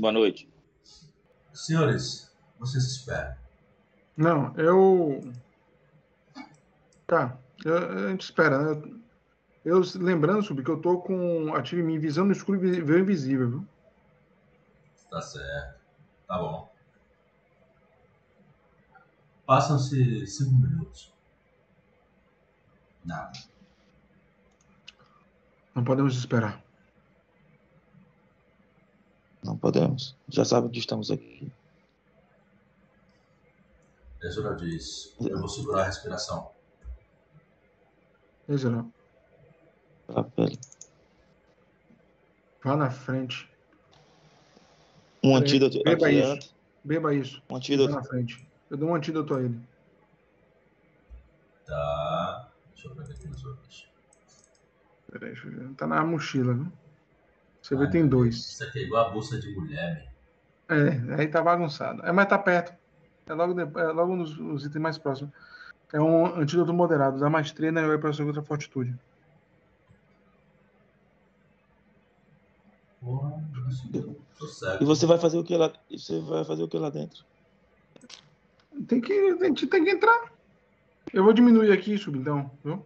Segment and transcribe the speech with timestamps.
[0.00, 0.50] Boa noite.
[1.52, 3.36] Senhores, vocês esperam.
[4.16, 5.20] Não, eu.
[7.06, 8.98] Tá, eu, a gente espera, né?
[9.62, 11.54] Eu, lembrando, Sub, que eu tô com.
[11.54, 13.68] Ativo em mim visão no escuro e ver invisível, viu?
[15.10, 15.80] Tá certo.
[16.26, 16.72] Tá bom.
[19.44, 21.12] Passam-se cinco minutos.
[23.04, 23.32] Nada.
[25.74, 26.69] Não podemos esperar.
[29.42, 30.16] Não podemos.
[30.28, 31.50] Já sabe que estamos aqui.
[34.22, 36.50] Ezra diz: Eu vou segurar a respiração.
[38.48, 38.84] Ezra,
[40.06, 40.58] Pela pele.
[42.62, 43.48] vá na frente.
[45.22, 45.82] Um antídoto.
[45.84, 46.28] beba aqui, isso.
[46.32, 46.54] antes.
[46.84, 47.38] Beba isso.
[47.48, 47.94] Um Vá antídoto.
[47.94, 48.46] na frente.
[48.70, 49.60] Eu dou um antídoto a ele.
[51.66, 52.48] Tá.
[52.74, 53.86] Deixa eu ver aqui na sua ficha.
[55.10, 55.74] Peraí, deixa eu ver.
[55.74, 56.72] Tá na mochila, viu?
[57.70, 58.34] Você vê, Ai, tem dois.
[58.34, 60.10] Deus, Isso aqui é igual a bolsa de mulher,
[60.68, 60.76] man.
[60.76, 62.04] É, aí tá bagunçado.
[62.04, 62.72] É, mas tá perto.
[63.26, 65.32] É logo, de- é logo nos, nos itens mais próximos.
[65.92, 67.20] É um antídoto moderado.
[67.20, 68.92] Dá mais 3 na pressão contra a fortitude.
[73.00, 73.40] Porra.
[74.80, 75.72] E você vai fazer o que lá?
[75.88, 77.24] e Você vai fazer o que lá dentro?
[78.88, 80.32] Tem que, a gente tem que entrar.
[81.12, 82.50] Eu vou diminuir aqui, sub, então.
[82.64, 82.84] Viu?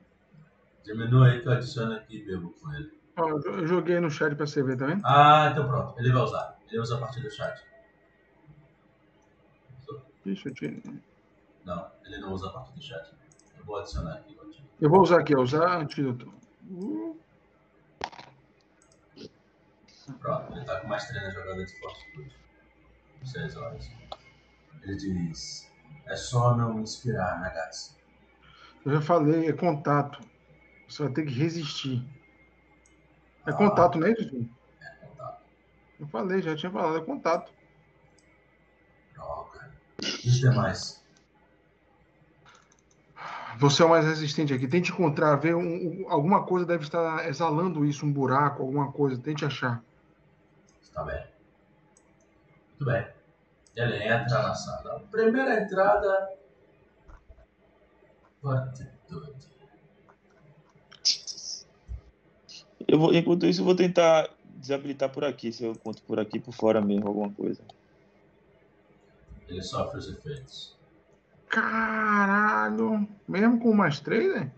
[0.85, 2.93] Diminui aí que eu adiciono aqui e bebo com ele.
[3.17, 5.03] Ó, eu eu joguei no chat pra você ver, tá vendo?
[5.05, 5.99] Ah, então pronto.
[5.99, 6.59] Ele vai usar.
[6.69, 7.63] Ele usa a partir do chat.
[10.27, 11.03] Ixi, eu, tinha-
[11.65, 13.15] Não, ele não usa a partir do chat.
[13.59, 14.35] Eu vou adicionar aqui.
[14.35, 14.45] vou
[14.81, 16.33] eu vou usar aqui, ó, usar antídoto.
[16.69, 17.21] Uh,
[20.21, 22.37] Pronto, ele tá com mais treino na jogada de fortitude.
[23.25, 23.91] 6 horas.
[24.83, 25.71] Ele diz:
[26.07, 27.97] É só não inspirar, né, Gats?
[28.85, 30.19] eu já falei, é contato.
[30.89, 32.07] Você vai ter que resistir.
[33.47, 33.55] É Ah.
[33.55, 34.51] contato, né, Didi?
[34.81, 35.43] É, contato.
[36.01, 37.53] Eu falei, já tinha falado, é contato.
[39.15, 39.71] Droga.
[40.03, 41.05] E os demais?
[43.59, 44.67] Você é o mais resistente aqui.
[44.67, 49.21] Tente encontrar, ver um- um- alguma coisa deve estar exalando isso, um buraco, alguma coisa.
[49.23, 49.81] Tente achar.
[50.83, 51.25] Está bem.
[52.71, 53.07] Muito bem.
[53.77, 55.01] Ele entra na sala.
[55.11, 56.31] Primeira entrada.
[58.43, 59.54] Fortitude.
[62.95, 66.39] Eu vou, enquanto isso, eu vou tentar desabilitar por aqui, se eu encontro por aqui,
[66.39, 67.61] por fora mesmo, alguma coisa.
[69.49, 70.77] Ele sofre os efeitos.
[71.49, 73.09] Caralho!
[73.27, 74.53] Mesmo com mais três, né?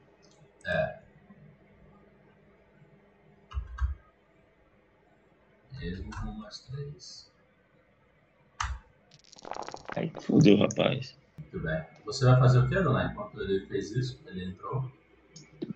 [5.80, 7.32] Mesmo com umas três.
[9.97, 11.16] Aí fodeu, rapaz.
[11.38, 11.82] Muito bem.
[12.04, 13.12] Você vai fazer o que, dona?
[13.12, 14.92] Enquanto ele fez isso, ele entrou.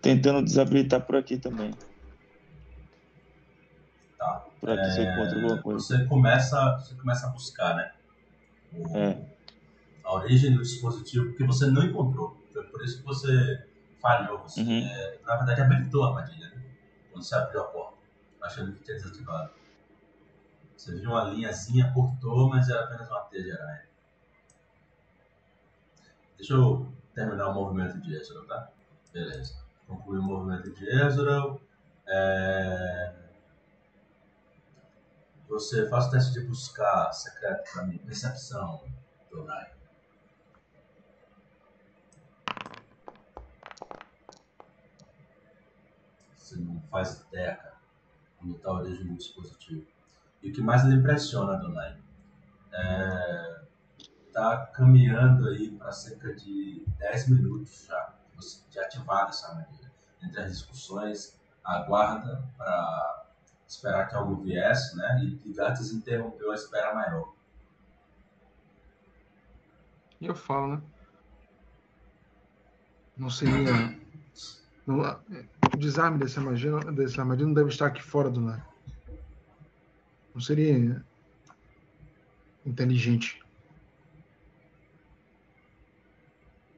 [0.03, 1.73] Tentando desabilitar por aqui também.
[4.61, 5.81] Se eu É, encontro alguma coisa.
[5.81, 7.93] Você começa, você começa a buscar, né?
[8.73, 9.27] O- É.
[10.05, 12.37] A origem do dispositivo, porque você não encontrou.
[12.53, 13.67] Foi por isso que você
[14.01, 14.39] falhou.
[14.41, 14.79] Você, Uhum.
[14.87, 16.63] é, na verdade, habilitou a armadilha, né?
[17.11, 17.97] Quando você abriu a porta.
[18.43, 19.51] Achando que tinha desativado.
[20.77, 23.83] Você viu uma linhazinha, cortou, mas era apenas uma teia de aranha.
[26.37, 28.71] Deixa eu terminar o movimento de Ezra, tá?
[29.13, 29.55] Beleza.
[29.87, 31.57] Concluí o movimento de Ezra.
[32.07, 33.13] É...
[35.51, 37.99] Você faz o teste de buscar secreto pra mim.
[37.99, 38.85] Percepção,
[39.31, 39.73] Donai.
[46.37, 47.81] Você não faz ideia, cara,
[48.41, 49.87] onde está a origem do dispositivo.
[50.41, 52.01] E o que mais lhe impressiona, Donai,
[52.73, 53.61] é
[54.33, 58.15] tá caminhando aí para cerca de 10 minutos já,
[58.71, 59.91] de ativada essa armadilha.
[60.23, 63.30] Entre as discussões, aguarda para
[63.71, 65.23] esperar que algo viesse, né?
[65.23, 67.35] E Gigates interrompeu a espera maior.
[70.21, 70.83] E eu falo, né?
[73.17, 73.97] Não seria.
[74.87, 75.21] não-
[75.73, 78.67] o desarme dessa magia, dessa armadilha não deve estar aqui fora do lar.
[80.35, 81.05] Não seria
[82.67, 83.41] inteligente.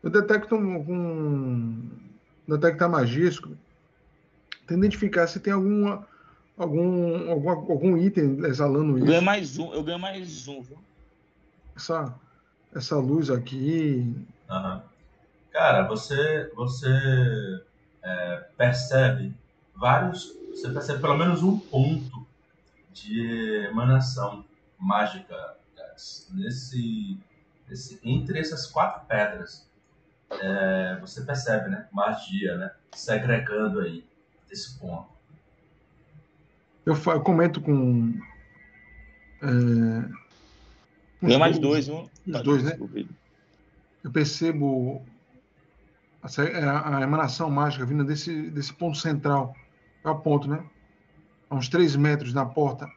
[0.02, 0.78] Eu detecto um.
[0.78, 3.30] um detectar magia.
[3.30, 6.06] Tento identificar se tem alguma,
[6.56, 9.06] algum, alguma, algum item exalando Eu isso.
[9.06, 10.78] ganho mais um, eu ganho mais um, viu?
[11.76, 12.14] Essa,
[12.74, 14.14] essa luz aqui.
[14.48, 14.82] Aham.
[15.50, 17.62] Cara, você, você
[18.02, 19.34] é, percebe
[19.74, 20.34] vários.
[20.50, 22.26] Você percebe pelo menos um ponto
[22.92, 24.44] de emanação
[24.78, 25.56] mágica
[26.30, 27.18] nesse,
[27.68, 29.66] nesse, entre essas quatro pedras.
[30.30, 31.86] É, você percebe, né?
[31.92, 32.70] Magia, né?
[32.94, 34.04] Segregando aí
[34.48, 35.11] desse ponto.
[36.84, 38.12] Eu, eu comento com.
[39.42, 42.02] É, Tem mais dois, um.
[42.26, 42.76] Os Tá, dois, né?
[44.04, 45.04] Eu percebo
[46.22, 49.54] a, é a- a emanação mágica vindo desse, desse ponto central.
[50.04, 50.64] É o ponto, né?
[51.48, 52.90] A uns três metros na porta,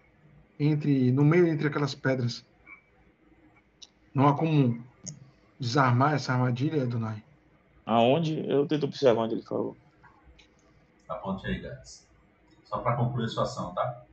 [0.60, 2.44] entre no meio entre aquelas pedras.
[4.14, 4.84] Não há como
[5.60, 7.24] desarmar essa armadilha, Adonai?
[7.86, 8.40] Aonde?
[8.50, 9.78] Eu tento observar onde ele falou.
[11.08, 12.05] Aponte aí, Gats.
[12.66, 14.04] Só pra concluir sua ação, tá?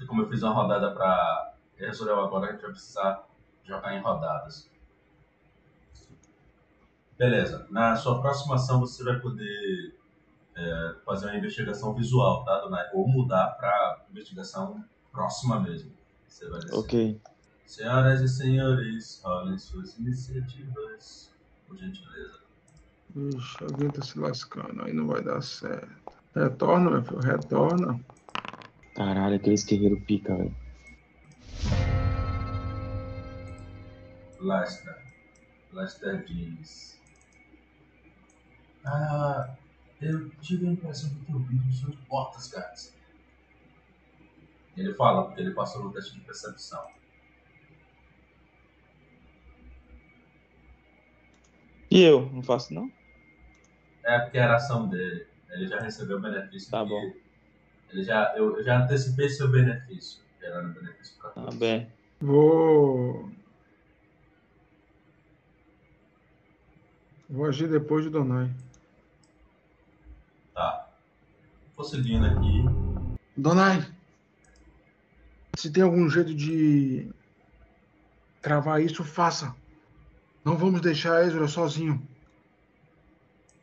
[0.00, 3.26] E como eu fiz uma rodada pra Ezreal agora, a gente vai precisar
[3.64, 4.68] jogar em rodadas.
[7.16, 7.66] Beleza.
[7.70, 9.96] Na sua próxima ação você vai poder
[10.56, 12.88] é, fazer uma investigação visual, tá, Donai?
[12.92, 15.92] Ou mudar pra investigação próxima mesmo.
[16.26, 16.78] Você vai descer.
[16.78, 17.20] Ok.
[17.66, 21.32] Senhoras e senhores, rolem suas iniciativas,
[21.66, 22.40] por gentileza.
[23.16, 26.12] Ixi, alguém tá se lascando, aí não vai dar certo.
[26.34, 28.00] Retorna, meu filho, retorna.
[28.96, 30.54] Caralho, aqueles guerreiros pica, velho.
[34.40, 34.96] Lester.
[35.72, 37.00] Lester diz.
[38.84, 39.54] Ah,
[40.02, 42.92] eu tive a impressão de ter ouvido um som de portas, gatos.
[44.76, 46.84] Ele fala, porque ele passou no teste de percepção.
[51.90, 52.28] E eu?
[52.32, 52.90] Não faço, não?
[54.04, 55.33] É porque era a ação dele.
[55.54, 56.70] Ele já recebeu o benefício.
[56.70, 57.12] Tá bom.
[57.90, 60.20] Ele já, eu, eu já antecipei seu benefício.
[60.40, 61.54] Gerando benefício Tá todos.
[61.56, 61.88] bem.
[62.20, 63.30] Vou.
[67.28, 68.50] Vou agir depois de Donai.
[70.52, 70.88] Tá.
[71.76, 72.64] Vou seguindo aqui.
[73.36, 73.84] Donai!
[75.56, 77.10] Se tem algum jeito de
[78.42, 79.54] travar isso, faça.
[80.44, 82.06] Não vamos deixar Ezra sozinho.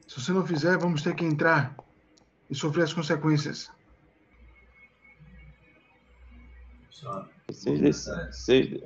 [0.08, 1.76] Se você não fizer, vamos ter que entrar
[2.52, 3.72] e sofrer as consequências.
[7.50, 8.08] Seis.
[8.32, 8.84] Seis.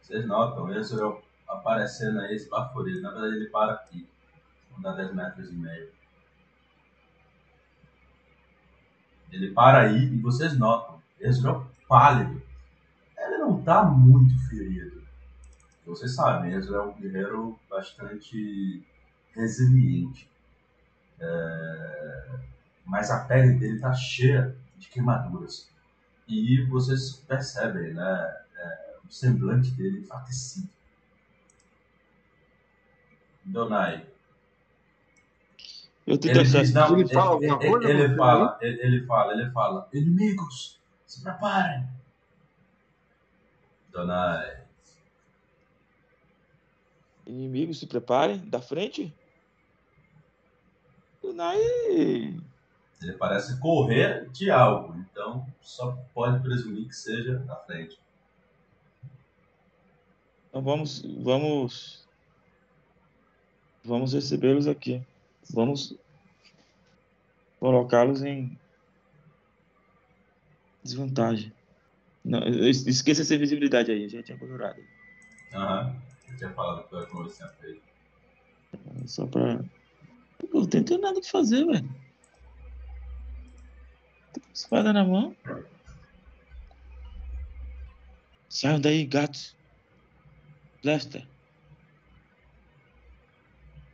[0.00, 3.02] Vocês notam, Ezreal aparecendo aí esbaforido.
[3.02, 4.08] Na verdade, ele para aqui.
[4.70, 5.90] Vou dar 10 metros e meio.
[9.32, 12.40] Ele para aí e vocês notam, Ezreal pálido.
[13.18, 14.95] Ele não tá muito ferido.
[15.86, 18.84] Vocês sabem, Ezreal é um guerreiro bastante
[19.34, 20.28] resiliente.
[21.20, 22.38] É,
[22.84, 25.70] Mas a pele dele tá cheia de queimaduras.
[26.28, 28.46] E vocês percebem, né?
[29.08, 30.68] o semblante dele enfraquecido.
[33.44, 34.06] Donai.
[36.06, 39.06] Eu tento Ele diz, não, Ele fala alguma ele, coisa, ele você fala, ele, ele
[39.06, 41.88] fala, ele fala, inimigos, se preparem.
[43.90, 44.65] Donai.
[47.26, 48.38] Inimigos se preparem.
[48.48, 49.12] Da frente?
[51.22, 51.58] Donai.
[53.02, 57.98] Ele parece correr de algo, então só pode presumir que seja da frente.
[60.48, 61.02] Então vamos.
[61.22, 62.06] Vamos.
[63.84, 65.02] Vamos recebê-los aqui.
[65.52, 65.94] Vamos
[67.60, 68.58] colocá-los em
[70.82, 71.52] desvantagem.
[72.24, 74.82] Não, es- esqueça essa invisibilidade aí, a gente tinha colorado.
[75.52, 75.96] Aham.
[76.28, 77.82] Eu tinha falado que eu como você tinha feito.
[79.06, 79.60] Só pra.
[80.50, 81.88] Pô, não tem nada o que fazer, velho.
[84.32, 85.34] Com espada na mão.
[88.48, 89.56] Saiam daí, gatos.
[90.82, 91.26] Lester.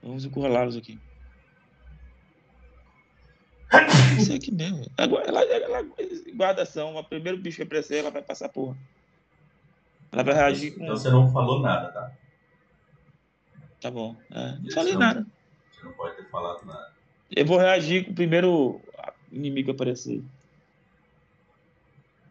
[0.03, 1.01] Vamos encurralá-los aqui.
[4.19, 4.85] Isso aqui mesmo.
[4.99, 5.83] Agora, ela, ela
[6.35, 6.95] guarda ação.
[6.97, 8.77] O primeiro bicho que aparecer, ela vai passar porra.
[10.11, 10.85] Ela vai reagir com.
[10.85, 12.13] Então você não falou nada, tá?
[13.83, 14.17] Tá bom.
[14.31, 15.01] É, não falei não.
[15.01, 15.27] nada.
[15.73, 16.93] Você não pode ter falado nada.
[17.35, 18.81] Eu vou reagir com o primeiro
[19.33, 20.23] inimigo aparecer.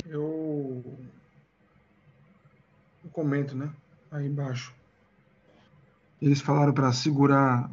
[0.08, 0.84] Eu,
[3.04, 3.70] eu comento, né?
[4.10, 4.74] Aí embaixo.
[6.22, 7.70] Eles falaram para segurar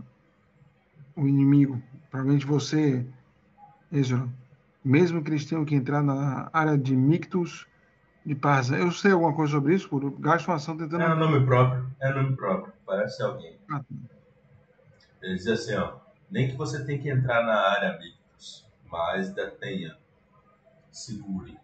[1.14, 1.80] o inimigo.
[2.10, 3.06] Provavelmente você,
[3.92, 4.28] Ezra.
[4.84, 7.66] Mesmo que eles tenham que entrar na área de Mictus
[8.24, 8.76] de Parza.
[8.76, 11.02] Eu sei alguma coisa sobre isso, por gasto uma ação tentando.
[11.02, 12.72] É nome próprio, é nome próprio.
[12.86, 13.57] Parece alguém.
[15.20, 15.98] Ele diz assim, ó.
[16.30, 19.96] Nem que você tenha que entrar na área Victus, mas detenha.
[20.90, 21.58] Segure.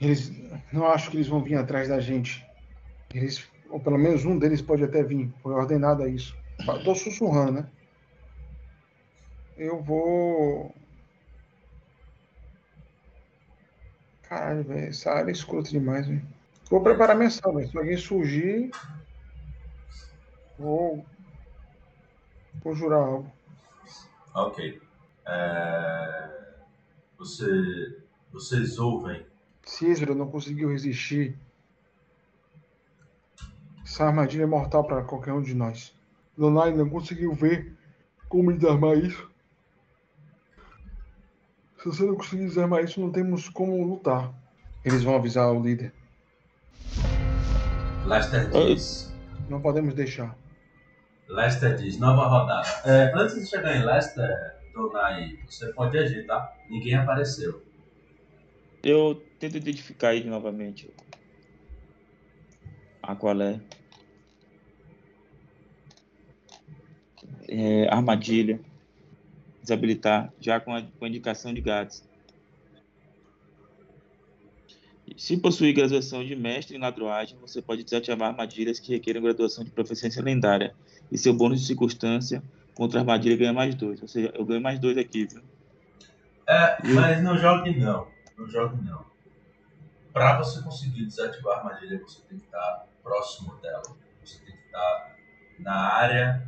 [0.00, 0.30] Eles
[0.72, 2.44] não acho que eles vão vir atrás da gente.
[3.14, 5.32] Eles, ou pelo menos um deles pode até vir.
[5.42, 6.36] Foi ordenado a isso.
[6.84, 7.70] Tô sussurrando, né?
[9.56, 10.74] Eu vou.
[14.22, 14.88] Caralho, velho.
[14.88, 16.26] Essa área é escrota demais, velho.
[16.72, 17.68] Vou preparar minha ação, velho.
[17.70, 18.70] Se alguém surgir,
[20.58, 21.04] vou
[22.62, 23.30] Conjurar algo.
[24.34, 24.80] Ok.
[25.26, 26.54] É,
[27.18, 28.02] Você,
[28.32, 29.26] vocês ouvem
[29.62, 31.38] Cícero não conseguiu resistir.
[33.84, 35.94] Essa armadilha é mortal para qualquer um de nós.
[36.38, 37.76] Lonai não conseguiu ver
[38.30, 39.30] como desarmar isso.
[41.78, 44.32] Se você não conseguir desarmar isso, não temos como lutar.
[44.82, 45.92] Eles vão avisar o líder.
[48.06, 49.12] Lester diz.
[49.48, 50.36] Não podemos deixar.
[51.28, 52.68] Lester diz, nova rodada.
[52.84, 54.28] É, antes de chegar em Lester,
[54.74, 56.52] Donai, você pode agir, tá?
[56.68, 57.62] Ninguém apareceu.
[58.82, 60.90] Eu tento identificar ele novamente.
[63.02, 63.60] A qual é?
[67.48, 68.60] É, armadilha.
[69.62, 72.02] Desabilitar, já com a, com a indicação de gatos.
[75.16, 79.70] Se possuir graduação de mestre em ladroagem, você pode desativar armadilhas que requerem graduação de
[79.70, 80.74] proficiência lendária.
[81.10, 82.42] E seu bônus de circunstância
[82.74, 84.00] contra a armadilha ganha mais dois.
[84.00, 85.42] Ou seja, eu ganho mais dois aqui, viu?
[86.48, 88.06] É, mas não jogue não.
[88.36, 89.04] Não jogue não.
[90.12, 93.82] Pra você conseguir desativar a armadilha, você tem que estar próximo dela.
[94.24, 95.16] Você tem que estar
[95.58, 96.46] na área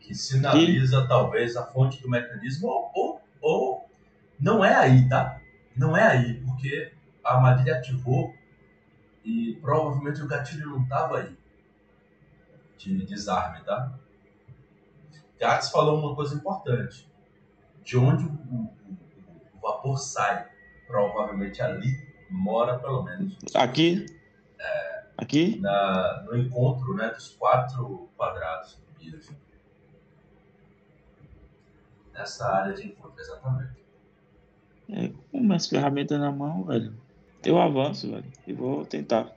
[0.00, 3.90] que sinaliza talvez a fonte do mecanismo ou, ou, ou
[4.38, 5.40] não é aí, tá?
[5.76, 6.92] Não é aí, porque
[7.24, 8.34] a armadilha ativou
[9.24, 11.36] e provavelmente o gatilho não estava aí
[12.78, 13.92] de desarme, tá?
[15.38, 17.08] Gats falou uma coisa importante.
[17.84, 18.74] De onde o, o-
[19.54, 20.48] o vapor sai,
[20.86, 24.06] provavelmente ali mora pelo menos Aqui?
[25.16, 25.58] Aqui?
[25.60, 29.36] na, no encontro né, dos quatro quadrados do.
[32.12, 33.82] Nessa área de encontro, exatamente.
[34.90, 36.94] É, com minhas ferramentas na mão, velho.
[37.44, 38.32] Eu avanço, velho.
[38.46, 39.34] E vou tentar.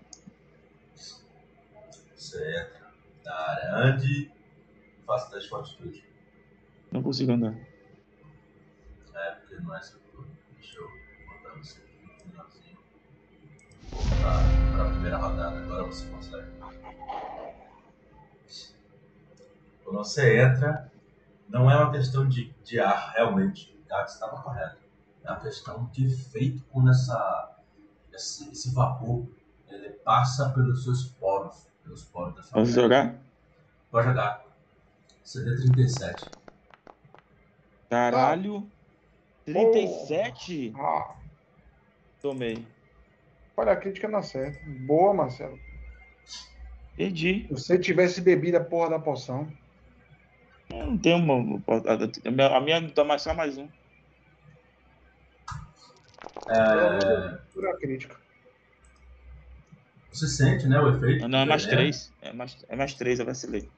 [2.15, 2.91] Você entra
[3.23, 4.31] na área, ande
[5.05, 6.03] faça teste de fortitude.
[6.91, 7.55] Não consigo andar.
[9.13, 10.27] É, porque não é seu turno.
[10.53, 10.89] Deixa eu
[11.27, 12.77] botar você aqui no finalzinho.
[13.91, 14.43] Voltar
[14.73, 16.47] para a primeira rodada, agora você consegue.
[19.83, 20.91] Quando você entra,
[21.47, 23.71] não é uma questão de, de ar, realmente.
[23.79, 24.81] O gato estava correto.
[25.23, 27.54] É uma questão de efeito quando essa,
[28.15, 29.27] esse, esse vapor
[29.69, 32.81] ele passa pelos seus poros, pelos poros da sua Posso pele.
[32.83, 33.15] jogar?
[33.91, 34.45] Pode jogar.
[35.23, 36.31] CD 37.
[37.89, 38.69] Caralho.
[39.45, 40.73] 37?
[40.77, 41.15] Ah,
[42.21, 42.65] Tomei.
[43.55, 44.59] olha, a crítica não acerta.
[44.85, 45.59] Boa, Marcelo.
[46.95, 47.45] Perdi.
[47.47, 49.47] Se você tivesse bebido a porra da poção.
[50.69, 51.61] Eu não tenho uma.
[52.25, 53.67] A minha, a minha toma só mais um.
[56.47, 58.15] É, Pura crítica.
[60.11, 61.27] você sente, né, o efeito?
[61.27, 61.81] Não, é mais veneno.
[61.81, 62.13] três.
[62.21, 63.69] É mais, é mais três, eu vacilei.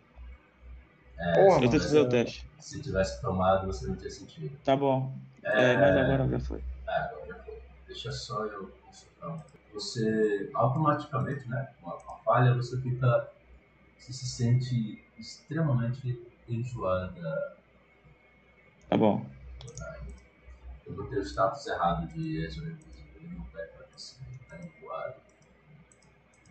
[1.35, 2.47] Porra, Eu tento fazer o teste.
[2.59, 4.55] Se tivesse tomado, você não tinha sentido.
[4.63, 5.17] Tá bom.
[5.43, 6.63] É, mas agora já foi.
[6.87, 7.61] Ah, agora já foi.
[7.87, 9.29] Deixa só eu consultar.
[9.29, 9.41] um.
[9.73, 11.69] Você automaticamente, né?
[11.81, 13.29] Com a, com a falha, você fica.
[13.97, 17.57] Você se sente extremamente enjoada.
[18.89, 19.25] Tá bom.
[20.87, 22.65] Eu botei o status errado de Ezra,
[23.15, 24.15] ele não pega pra você.
[24.49, 25.15] Tá enjoado.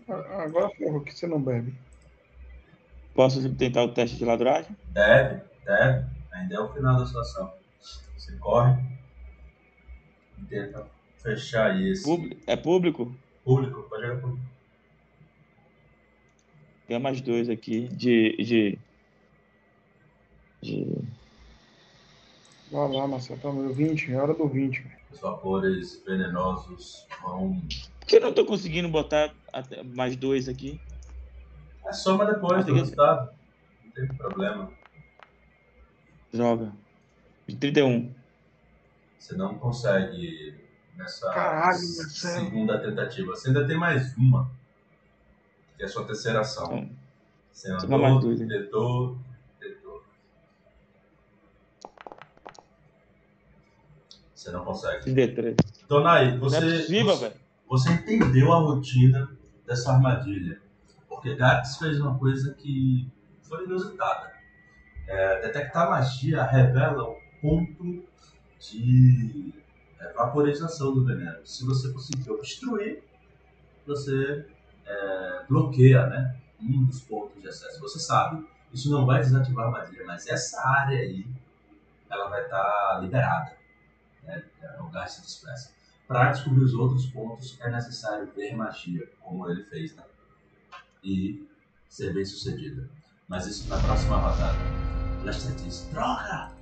[0.08, 1.74] Ah, Agora ferrou que você não bebe.
[3.14, 4.76] Posso tentar o teste de ladragem?
[4.90, 6.06] Deve, deve.
[6.32, 7.52] Ainda é o final da situação.
[8.16, 8.78] Você corre
[10.38, 10.86] e tenta
[11.22, 12.02] fechar aí esse
[12.46, 13.16] É público?
[13.44, 13.82] público.
[13.88, 14.46] Pode jogar público.
[16.88, 18.36] Ganha mais dois aqui de.
[18.36, 18.78] de.
[20.62, 21.15] de.
[22.70, 23.40] Vai lá, Marcelo.
[23.40, 24.12] Tá no 20.
[24.12, 24.80] É hora do 20.
[24.80, 24.96] velho.
[25.12, 27.60] Os vapores venenosos vão.
[28.00, 29.32] Por que eu não tô conseguindo botar
[29.94, 30.80] mais dois aqui?
[31.86, 33.30] É soma depois do Tem que- resultado.
[33.84, 34.70] Não tem problema.
[36.32, 36.72] Joga.
[37.46, 38.12] De 31.
[39.18, 40.54] Você não consegue
[40.96, 43.34] nessa Caralho, segunda tentativa.
[43.34, 44.50] Você ainda tem mais uma.
[45.76, 46.66] Que é a sua terceira ação.
[46.78, 46.90] Então,
[47.52, 49.16] Você andou, mais dois, tentou.
[54.46, 55.02] Você não consegue.
[55.02, 55.56] 33.
[55.88, 57.32] Donai, você, não é possível, você,
[57.68, 59.28] você entendeu a rotina
[59.66, 60.60] dessa armadilha.
[61.08, 63.10] Porque Gats fez uma coisa que
[63.42, 64.32] foi inusitada.
[65.08, 68.04] É, detectar magia revela o ponto
[68.60, 69.52] de
[69.98, 71.44] é, vaporização do veneno.
[71.44, 73.02] Se você conseguir obstruir,
[73.84, 74.46] você
[74.86, 77.80] é, bloqueia né, um dos pontos de acesso.
[77.80, 81.26] Você sabe, isso não vai desativar a armadilha, mas essa área aí,
[82.08, 83.56] ela vai estar liberada.
[84.26, 85.72] Né, é o se dispersa.
[86.06, 90.04] Para descobrir os outros pontos, é necessário ver magia, como ele fez, né?
[91.02, 91.48] E
[91.88, 92.88] ser bem sucedido.
[93.28, 94.58] Mas isso na próxima rodada.
[95.24, 96.52] Lester diz, droga!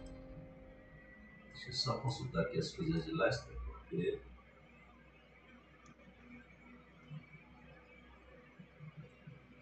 [1.53, 4.21] Deixa eu só consultar aqui as coisas de Lester, porque...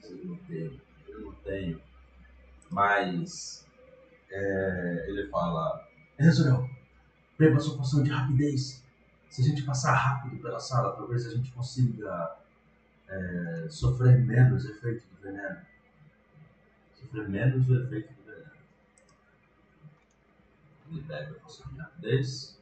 [0.04, 1.82] Eu não tenho, eu não tenho.
[2.70, 3.66] Mas
[4.30, 6.68] é, ele fala, Ezreal,
[7.42, 8.84] beba sua poção de rapidez.
[9.28, 12.36] Se a gente passar rápido pela sala, talvez a gente consiga
[13.08, 15.60] é, sofrer menos efeito do veneno.
[16.94, 18.50] Sofrer menos o efeito do veneno.
[20.88, 22.60] Ele bebe a poção de rapidez.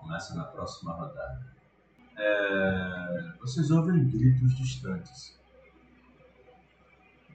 [0.00, 1.46] Começa na próxima rodada.
[2.16, 5.38] É, vocês ouvem gritos distantes.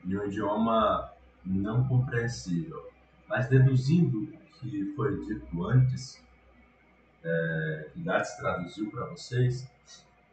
[0.03, 1.13] Em um idioma
[1.45, 2.91] não compreensível.
[3.27, 6.24] Mas deduzindo que foi dito antes,
[7.24, 9.70] é, que Gats traduziu para vocês,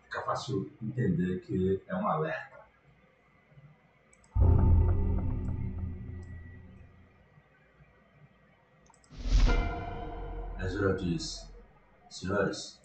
[0.05, 2.61] fica fácil entender que é um alerta.
[10.63, 11.51] Ezra diz:
[12.09, 12.81] Senhores,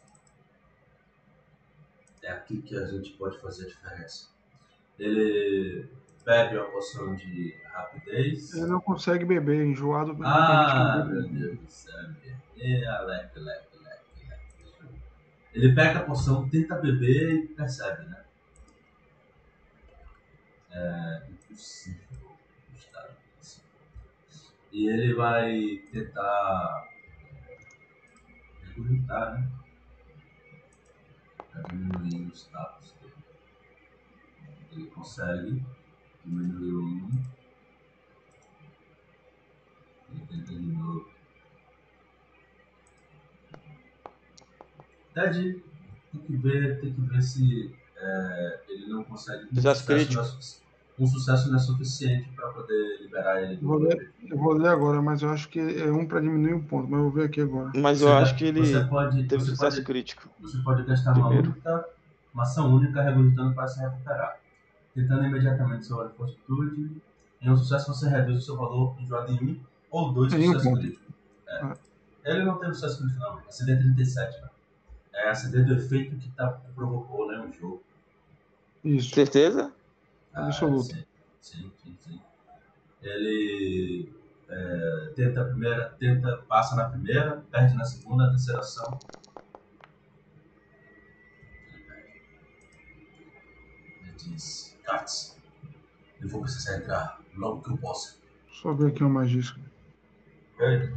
[2.24, 4.30] é aqui que a gente pode fazer a diferença.
[4.98, 5.90] Ele
[6.25, 8.53] bebe uma poção de rapidez.
[8.53, 10.17] Ele não consegue beber, enjoado.
[10.24, 11.94] Ah, meu Deus do céu.
[12.58, 15.01] É, leque, leque, leque, leque.
[15.53, 18.25] Ele pega a poção, tenta beber e percebe, né?
[20.72, 22.36] É impossível.
[22.74, 23.65] Impossível.
[24.72, 26.89] E ele vai tentar
[28.63, 29.51] regular, né?
[31.51, 33.13] Pra diminuir o status dele.
[34.72, 35.63] Ele consegue
[36.25, 37.10] diminuir o 1.
[40.12, 41.05] Ele tenta de novo.
[45.13, 45.63] Ted
[46.12, 49.45] tem que ver, tem que ver se é, ele não consegue.
[49.52, 50.21] Um Sucesso sucesso, crítico.
[50.23, 54.54] não é, um sucesso não é suficiente para poder liberar ele vou, ler, eu vou
[54.54, 57.12] ler agora, mas eu acho que é um para diminuir um ponto, mas eu vou
[57.13, 57.71] ver aqui agora.
[57.76, 60.30] Mas eu Você- acho que ele pode, teve sucesso pode, crítico.
[60.39, 61.52] você pode gastar uma Primeiro.
[61.52, 61.86] única,
[62.34, 64.44] uma ação única regurgitando para se recuperar.
[64.95, 67.01] Tentando imediatamente sua fortitude.
[67.41, 69.60] Em um sucesso você reduz o seu valor enjoado em 1
[69.91, 70.79] ou 2 Em um sucesso ponto.
[70.81, 71.13] crítico.
[71.47, 71.60] É.
[71.62, 71.77] Ah.
[72.23, 74.41] Ele não teve sucesso crítico não, é CD 37.
[74.41, 74.49] Né?
[75.13, 77.84] É a CD do efeito que, tá, que provocou né, o jogo.
[78.84, 79.13] Isso.
[79.13, 79.71] Certeza?
[80.34, 80.84] Ah, Absoluto.
[80.86, 81.03] sim,
[81.41, 82.21] sim, sim, sim.
[83.01, 84.12] Ele
[84.49, 88.97] é, tenta a primeira, tenta, passa na primeira, perde na segunda, na terceira ação.
[91.69, 92.21] Ele perde.
[94.86, 95.38] Katz,
[96.21, 98.17] eu vou precisar entrar logo que eu possa.
[98.50, 99.41] Só ver aqui uma magia.
[100.56, 100.93] Ok?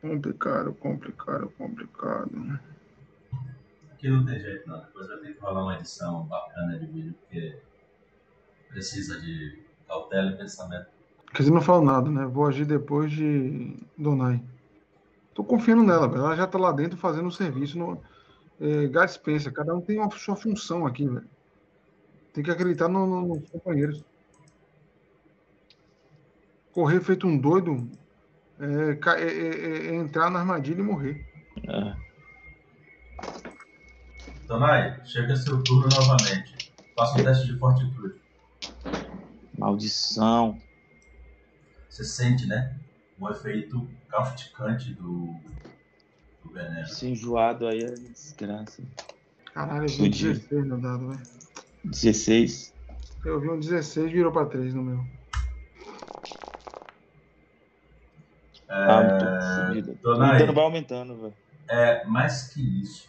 [0.00, 2.60] Complicado, complicado, complicado.
[3.92, 7.14] Aqui não tem jeito não, depois vai ter que rolar uma edição bacana de vídeo,
[7.20, 7.58] porque
[8.68, 10.86] precisa de cautela e pensamento.
[11.32, 12.26] Quer dizer, não falo nada, né?
[12.26, 14.42] Vou agir depois de Donai.
[15.32, 16.24] Tô confiando nela, velho.
[16.24, 17.78] Ela já tá lá dentro fazendo o serviço.
[17.78, 18.02] No,
[18.60, 21.28] é, Gats pensa, cada um tem uma sua função aqui, velho.
[22.32, 24.02] Tem que acreditar no- no- nos companheiros.
[26.72, 27.90] Correr feito um doido
[28.58, 31.26] é, é- é- é- é entrar na armadilha e morrer.
[31.68, 31.94] É.
[34.46, 36.72] Tonai, chega seu turno novamente.
[36.96, 38.20] Faça um teste de fortitude.
[39.58, 40.60] Maldição.
[41.88, 42.74] Você sente, né?
[43.18, 45.34] O efeito causticante do,
[46.42, 46.80] do veneno.
[46.80, 48.82] Esse enjoado aí é desgraça.
[49.52, 50.32] Caralho, eu vi um Fudido.
[50.38, 51.22] 16 no dado, velho.
[51.84, 52.72] 16.
[53.24, 55.04] Eu vi um 16 virou pra 3 no meu.
[58.68, 59.92] Ah, muito fodido.
[59.92, 61.34] O Tonai, dano vai aumentando, velho.
[61.70, 63.08] é, mais que isso,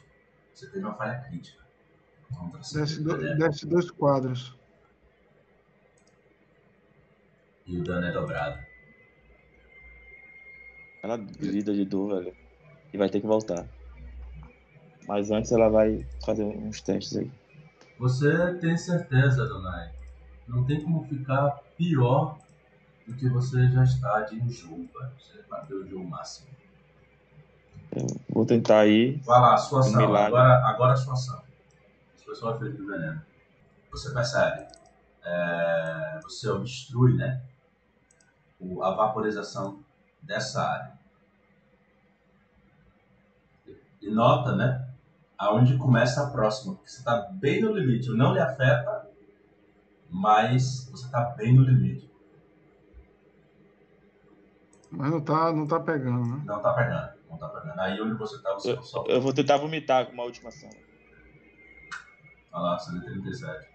[0.53, 1.63] você teve uma falha crítica.
[2.73, 3.38] Desce, do- veneno.
[3.38, 4.57] desce dois quadros.
[7.65, 8.59] E o dano é dobrado.
[11.01, 12.36] Ela grita de dor, velho.
[12.93, 13.67] E vai ter que voltar.
[15.07, 17.31] Mas antes ela vai fazer uns testes aí.
[17.99, 19.91] Você tem certeza, Donai?
[20.47, 22.38] Não tem como ficar pior
[23.08, 24.89] do que você já está de enjoo.
[25.17, 26.47] Você bateu o enjoo máximo.
[28.29, 29.17] Vou tentar aí.
[29.17, 29.93] Vai lá, sua ação.
[30.03, 30.27] Um milagre.
[30.27, 31.41] Agora, agora a sua ação.
[32.15, 33.21] Esse foi só o efeito do veneno.
[33.91, 34.67] Você percebe.
[35.25, 37.41] é, você obstrui, né?
[38.60, 39.79] o- a vaporização
[40.21, 40.93] dessa área.
[44.01, 44.83] E nota, né?
[45.43, 46.75] Aonde começa a próxima.
[46.75, 48.10] Porque você está bem no limite.
[48.10, 49.08] Não lhe afeta,
[50.10, 52.10] mas você está bem no limite.
[54.89, 56.43] Mas não tá, não tá pegando, né?
[56.45, 57.10] Não tá pegando.
[57.29, 57.79] Não tá pegando.
[57.79, 59.03] Aí onde você tá, você Eu, só.
[59.08, 60.69] eu vou tentar vomitar com uma última ação.
[62.51, 63.67] Olha lá, 137.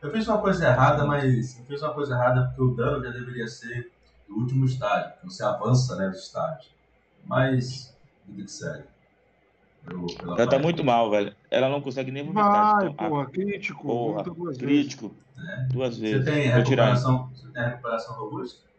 [0.00, 3.10] Eu fiz uma coisa errada, mas eu fiz uma coisa errada porque o dano já
[3.10, 3.92] deveria ser
[4.26, 6.74] do último estágio, que você avança né, os estágios.
[7.24, 8.84] Mas, vida que segue.
[9.90, 11.34] Eu, ela tá muito mal, velho.
[11.50, 12.76] Ela não consegue nem vomitar.
[12.76, 13.82] Vai, então, porra, crítico.
[13.82, 15.08] Porra, duas crítico.
[15.08, 15.48] Vezes.
[15.48, 15.66] É.
[15.72, 16.24] Duas vezes.
[16.24, 18.72] Você tem recuperação, você tem recuperação robusta?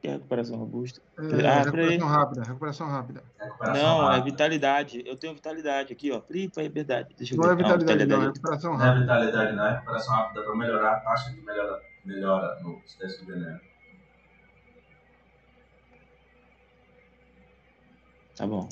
[0.00, 1.02] Que é recuperação robusta?
[1.18, 3.22] É, ah, recuperação rápida, recuperação rápida.
[3.38, 4.20] Recuperação não, é rápida.
[4.20, 5.02] é vitalidade.
[5.04, 6.20] Eu tenho vitalidade aqui, ó.
[6.22, 7.14] Free é verdade.
[7.18, 7.52] Deixa eu não ver.
[7.52, 8.10] é vitalidade, não, vitalidade.
[8.10, 8.88] não, é recuperação rápida.
[8.88, 9.66] Não é vitalidade, não.
[9.66, 13.60] É recuperação rápida para melhorar a taxa de melhora, melhora no teste de veneno.
[18.36, 18.66] Tá bom.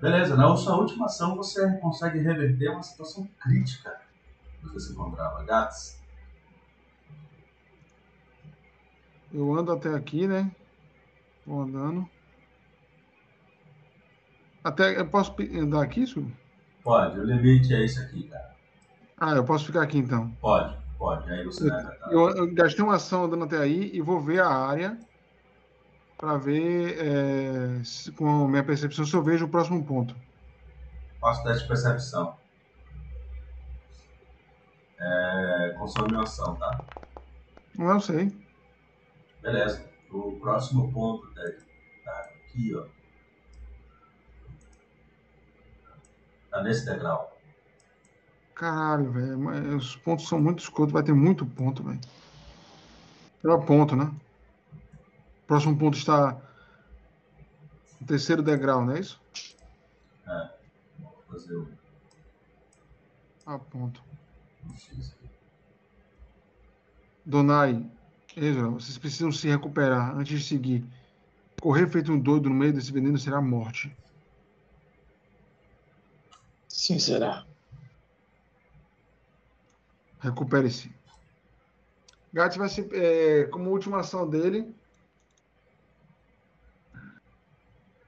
[0.00, 3.98] Beleza, na sua última ação você consegue reverter uma situação crítica
[4.60, 5.42] que você encontrava.
[5.44, 6.00] Gats.
[9.32, 10.50] Eu ando até aqui, né?
[11.46, 12.08] Vou andando.
[14.62, 16.30] Até eu posso andar aqui, Sul?
[16.82, 18.54] Pode, o limite é esse aqui, cara.
[19.18, 20.30] Ah, eu posso ficar aqui então?
[20.40, 21.30] Pode, pode.
[21.30, 21.68] Aí você
[22.10, 24.98] eu, eu, eu gastei uma ação andando até aí e vou ver a área
[26.18, 30.16] para ver é, se, com a minha percepção se eu vejo o próximo ponto.
[31.20, 32.36] Faço teste de percepção.
[34.98, 36.84] É, consome uma ação, tá?
[37.76, 38.32] Não, eu sei.
[39.42, 39.84] Beleza.
[40.10, 42.86] O próximo ponto, tá aqui, ó.
[46.50, 47.36] Tá nesse degrau.
[48.54, 49.76] Caralho, velho.
[49.76, 52.00] Os pontos são muito escuros, vai ter muito ponto, velho.
[53.42, 54.10] Pelo ponto, né?
[55.46, 56.40] Próximo ponto está
[58.00, 59.20] no terceiro degrau, não é isso?
[60.26, 60.50] É.
[60.98, 61.68] Vou fazer o.
[63.46, 64.02] Ah, ponto.
[67.24, 67.88] Donai,
[68.36, 70.84] Ezra, vocês precisam se recuperar antes de seguir.
[71.60, 73.96] Correr feito um doido no meio desse veneno será morte.
[76.68, 77.46] Sim, será.
[80.20, 80.92] Recupere-se.
[82.32, 82.86] Gats vai se.
[82.92, 84.75] É, como última ação dele,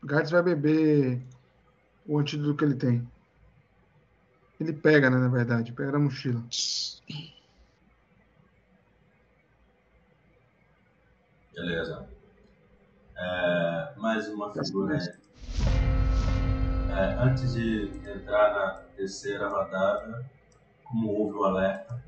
[0.03, 1.21] Gats vai beber
[2.07, 3.09] o antídoto que ele tem.
[4.61, 6.43] Ele pega, né, na verdade, pega na mochila.
[11.55, 12.09] Beleza.
[13.17, 15.09] É, mais uma figura aí.
[16.91, 20.25] É, antes de entrar na terceira rodada,
[20.85, 22.03] como houve o alerta,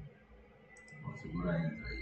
[1.03, 1.99] uma figura entra aí.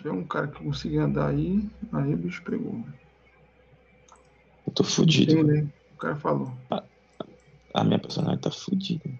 [0.00, 2.82] Tiver um cara que consiga andar aí, aí o bicho pegou.
[4.66, 5.34] Eu tô fudido.
[5.34, 5.68] Tem, né?
[5.94, 6.50] O cara falou.
[6.70, 6.82] A,
[7.74, 9.10] a minha personagem tá fudida.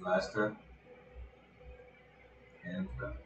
[0.00, 0.54] Blaster.
[2.64, 3.16] Entra.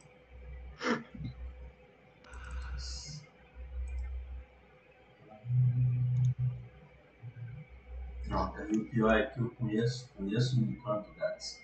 [8.27, 11.61] Droga, e o pior é que eu conheço, conheço um encanto, Gats,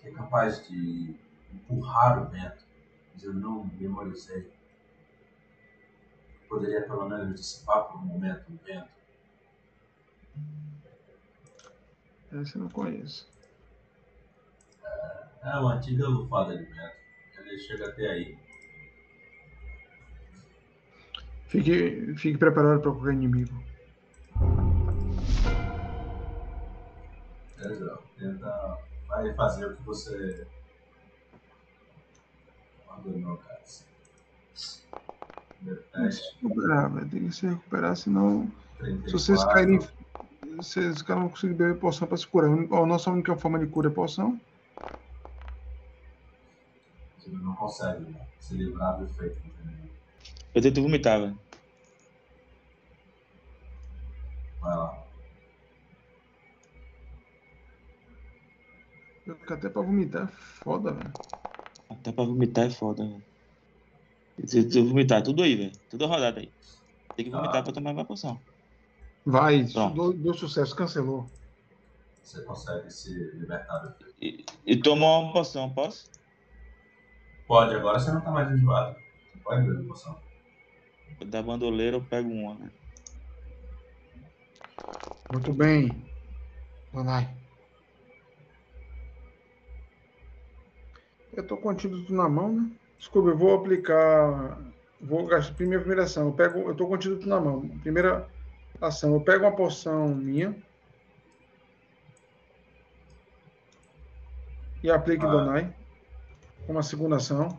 [0.00, 1.14] que é capaz de
[1.52, 2.65] empurrar o vento
[3.16, 4.52] mas eu não memorizei.
[6.48, 8.90] Poderia pelo menos dissipar por um momento o vento.
[12.30, 13.28] Essa eu não conheço.
[14.84, 16.96] É, é uma antiga lufada de vento.
[17.38, 18.38] Ele chega até aí.
[21.46, 23.54] Fique, fique preparado para qualquer inimigo.
[27.58, 28.02] Legal.
[28.18, 28.78] Tenta.
[29.08, 30.46] Vai fazer o que você
[32.96, 33.40] abandonou,
[36.40, 37.08] recuperar, velho.
[37.08, 38.50] Tem que se recuperar, senão.
[38.78, 39.06] 34.
[39.06, 39.80] Se vocês caírem.
[40.56, 42.50] Vocês caras não conseguem beber poção pra se curar.
[42.50, 44.40] A nossa única forma de cura é poção.
[47.18, 48.26] Você não consegue né?
[48.38, 49.36] se livrar do efeito.
[50.54, 51.38] Eu tento vomitar, velho.
[54.60, 55.06] Vai lá.
[59.26, 61.12] Eu até pra vomitar é foda, velho.
[62.06, 63.22] Até pra vomitar é foda, velho.
[64.44, 65.72] Se tu vomitar, tudo aí, velho.
[65.90, 66.52] Tudo rodada aí.
[67.16, 67.62] Tem que vomitar ah.
[67.64, 68.40] pra tomar mais poção.
[69.24, 71.28] Vai, deu, deu, sucesso, cancelou.
[72.22, 76.08] Você consegue se libertar e, e tomou uma poção, posso?
[77.48, 78.94] Pode, agora você não tá mais enjoado.
[79.32, 80.16] Você pode beber poção.
[81.26, 82.70] Da bandoleira eu pego uma, né?
[85.32, 85.90] Muito bem.
[86.92, 87.28] Donai.
[91.36, 92.70] Eu tô com o antídoto na mão, né?
[92.98, 94.58] Desculpa, eu vou aplicar.
[94.98, 96.28] Vou gastar primeira primeira ação.
[96.28, 97.68] Eu pego, eu tô com o antídoto na mão.
[97.80, 98.26] Primeira
[98.80, 100.56] ação, eu pego uma poção minha
[104.82, 105.30] e aplico ah.
[105.30, 105.74] Donai.
[106.66, 107.58] Uma segunda ação.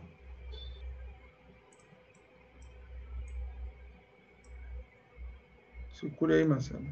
[5.94, 6.86] Se cure aí, Marcelo.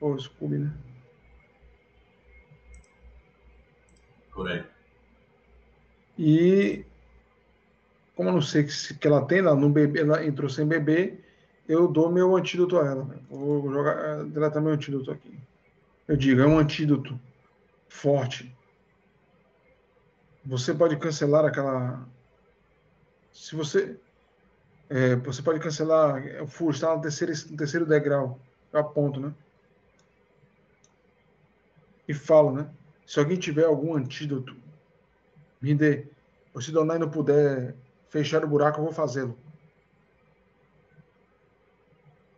[0.00, 0.72] Ou Scooby, né?
[4.32, 4.64] Por aí.
[6.24, 6.84] E
[8.14, 11.20] como eu não sei que, que ela tem, ela, não bebe, ela entrou sem beber,
[11.68, 13.20] eu dou meu antídoto a ela.
[13.28, 15.36] Vou jogar, eh, deletar meu antídoto aqui.
[16.06, 17.18] Eu digo, é um antídoto
[17.88, 18.56] forte.
[20.46, 22.06] Você pode cancelar aquela.
[23.32, 23.96] Se você.
[24.88, 28.38] É, você pode cancelar o furo, está no terceiro, no terceiro degrau.
[28.72, 29.34] Eu aponto, né?
[32.06, 32.70] E falo, né?
[33.06, 34.54] Se alguém tiver algum antídoto,
[35.60, 36.11] me dê.
[36.54, 37.74] Ou se Donai não puder
[38.08, 39.38] fechar o buraco, eu vou fazê-lo.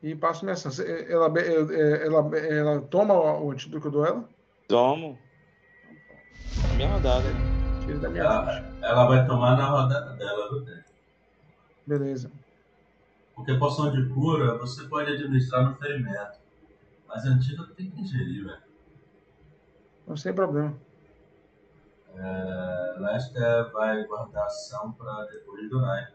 [0.03, 0.71] E passo minha ação.
[0.85, 4.29] Ela, ela, ela, toma o antídoto que eu dou ela?
[4.69, 5.19] Tomo.
[6.77, 7.25] Minha rodada.
[7.85, 10.85] Tira da minha ela, ela vai tomar na rodada dela do tempo.
[11.87, 12.31] Beleza.
[13.35, 16.39] Porque poção de cura você pode administrar no ferimento.
[17.09, 18.63] Mas antídoto tem que ingerir, velho.
[20.07, 20.77] Não sem problema.
[22.17, 26.07] É, Lester vai guardar ação para depois do Nai.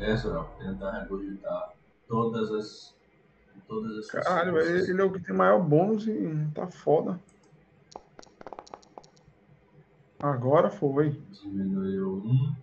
[0.00, 1.74] Ezra tenta regurgitar
[2.06, 2.98] todas as.
[3.66, 7.20] Todas as Caralho, ele, ele é o que tem maior bônus e tá foda.
[10.20, 11.10] Agora foi.
[11.30, 12.56] Diminuiu 1.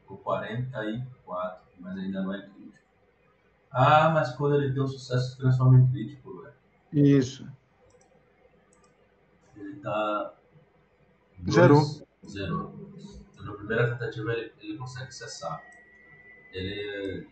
[0.00, 2.84] Ficou 44, mas ainda não é crítico.
[3.70, 6.54] Ah, mas quando ele tem um sucesso, se transforma em crítico, velho.
[6.92, 7.46] Isso.
[9.56, 10.34] Ele tá.
[11.48, 11.84] Zerou.
[12.26, 12.74] Zerou.
[13.32, 15.62] Então, na primeira tentativa, ele, ele consegue cessar.
[16.52, 17.28] Ele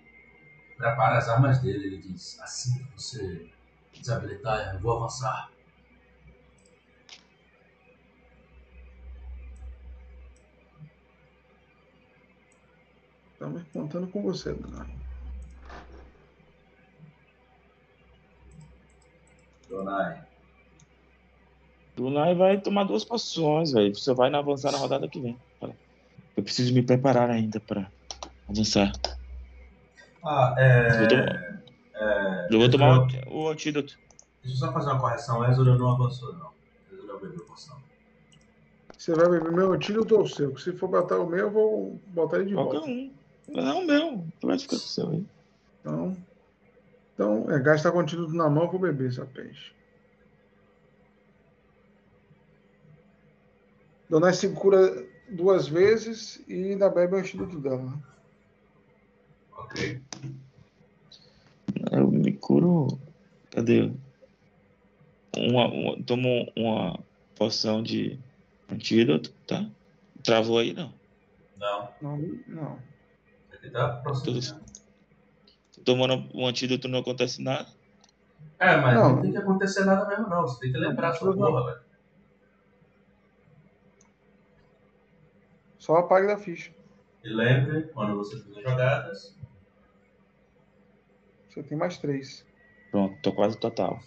[0.76, 1.86] prepara as armas dele.
[1.86, 3.50] Ele diz: Assim que você
[3.92, 5.50] desabilitar, eu vou avançar.
[13.46, 14.86] Estamos contando com você, Donai.
[19.68, 20.22] Donai.
[21.96, 23.94] Donai vai tomar duas poções, velho.
[23.94, 25.38] Você vai avançar na rodada que vem.
[26.36, 27.90] Eu preciso me preparar ainda para
[28.48, 28.92] avançar.
[30.24, 31.02] Ah, é.
[31.04, 31.62] Eu, tomar,
[31.94, 33.98] é, eu vou tomar Ezra- o, o antídoto.
[34.42, 35.44] Deixa eu só fazer uma correção.
[35.48, 36.50] Ezra não avançou, não.
[36.92, 37.76] Ezra bebeu poção.
[38.98, 40.56] Você vai beber meu antídoto ou o seu?
[40.58, 42.90] Se for botar o meu, eu vou botar ele de Qualquer volta.
[42.90, 43.15] um.
[43.48, 44.26] Não, o meu.
[44.42, 45.26] Vai ficar com o seu aí.
[45.80, 46.16] Então,
[47.14, 49.72] então é, gasta com o antídoto na mão, eu vou beber essa peixe.
[54.08, 57.92] Donai se cura duas vezes e ainda bebe o antídoto dela.
[59.52, 60.00] Ok.
[61.90, 62.98] Eu me curo.
[63.50, 63.90] Cadê?
[65.36, 66.98] Uma, uma, tomo uma
[67.34, 68.18] poção de
[68.70, 69.68] antídoto, tá?
[70.22, 70.92] Travou aí, não.
[71.58, 71.88] Não.
[72.00, 72.95] Não, não.
[73.70, 74.60] Tá próximo.
[75.84, 77.68] Tomando um antídoto não acontece nada.
[78.58, 79.16] É, mas não.
[79.16, 79.22] Não.
[79.22, 80.42] tem que acontecer nada mesmo, não.
[80.42, 81.86] Você tem que lembrar Não, sua porra, velho.
[85.78, 86.72] Só apague da ficha.
[87.22, 89.34] E lembre, quando você fizer jogadas,
[91.48, 92.44] Você tem mais três.
[92.90, 93.98] Pronto, tô quase total.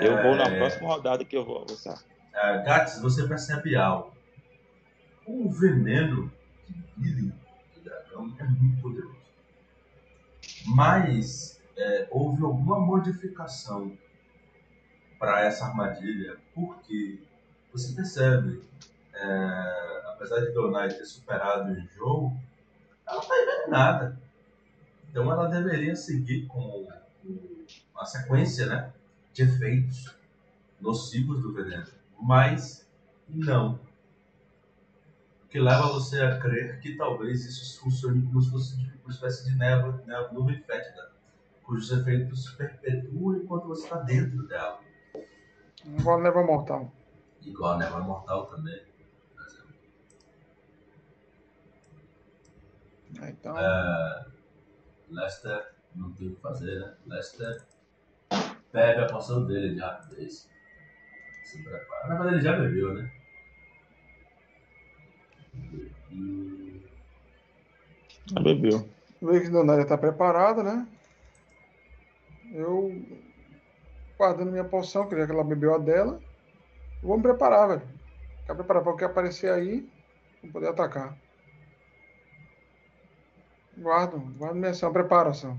[0.00, 0.56] Eu vou na É.
[0.58, 2.00] próxima rodada que eu vou avançar.
[2.32, 4.12] é, Gats, você percebe algo.
[5.26, 6.30] O veneno
[6.96, 7.32] de
[8.30, 9.16] Dragão é muito poderoso.
[10.66, 13.96] Mas é, houve alguma modificação
[15.18, 17.22] para essa armadilha, porque
[17.72, 18.62] você percebe,
[19.14, 22.36] é, apesar de Donai ter superado o enjoo,
[23.06, 24.20] ela está envenenada.
[25.10, 26.88] Então ela deveria seguir com
[27.96, 28.92] a sequência né,
[29.32, 30.16] de efeitos
[30.80, 31.86] nocivos do veneno.
[32.20, 32.88] Mas
[33.28, 33.78] não.
[35.52, 39.44] Que leva você a crer que talvez isso funcione como se fosse tipo, uma espécie
[39.44, 41.12] de névoa, nuvem fétida,
[41.62, 44.80] cujos efeitos se perpetuam enquanto você está dentro dela.
[45.84, 46.90] Igual leva mortal.
[47.42, 48.82] Igual a névoa mortal também.
[53.20, 54.24] É, Então, É,
[55.10, 56.94] Lester não tem o que fazer, né?
[57.04, 57.62] Lester
[58.72, 60.48] bebe a poção dele de rapidez.
[61.44, 62.08] Se prepara.
[62.08, 63.21] Na verdade, ele já bebeu, né?
[68.42, 68.88] Bebeu.
[69.20, 70.86] Dona já está preparada, né?
[72.52, 72.92] Eu,
[74.18, 76.20] guardando minha poção, que já que ela bebeu a dela,
[77.02, 77.82] eu vou me preparar, velho.
[78.40, 79.88] Ficar preparado para o que aparecer aí,
[80.52, 81.16] poder atacar.
[83.76, 85.58] Guardo, guardo minha ação, preparação.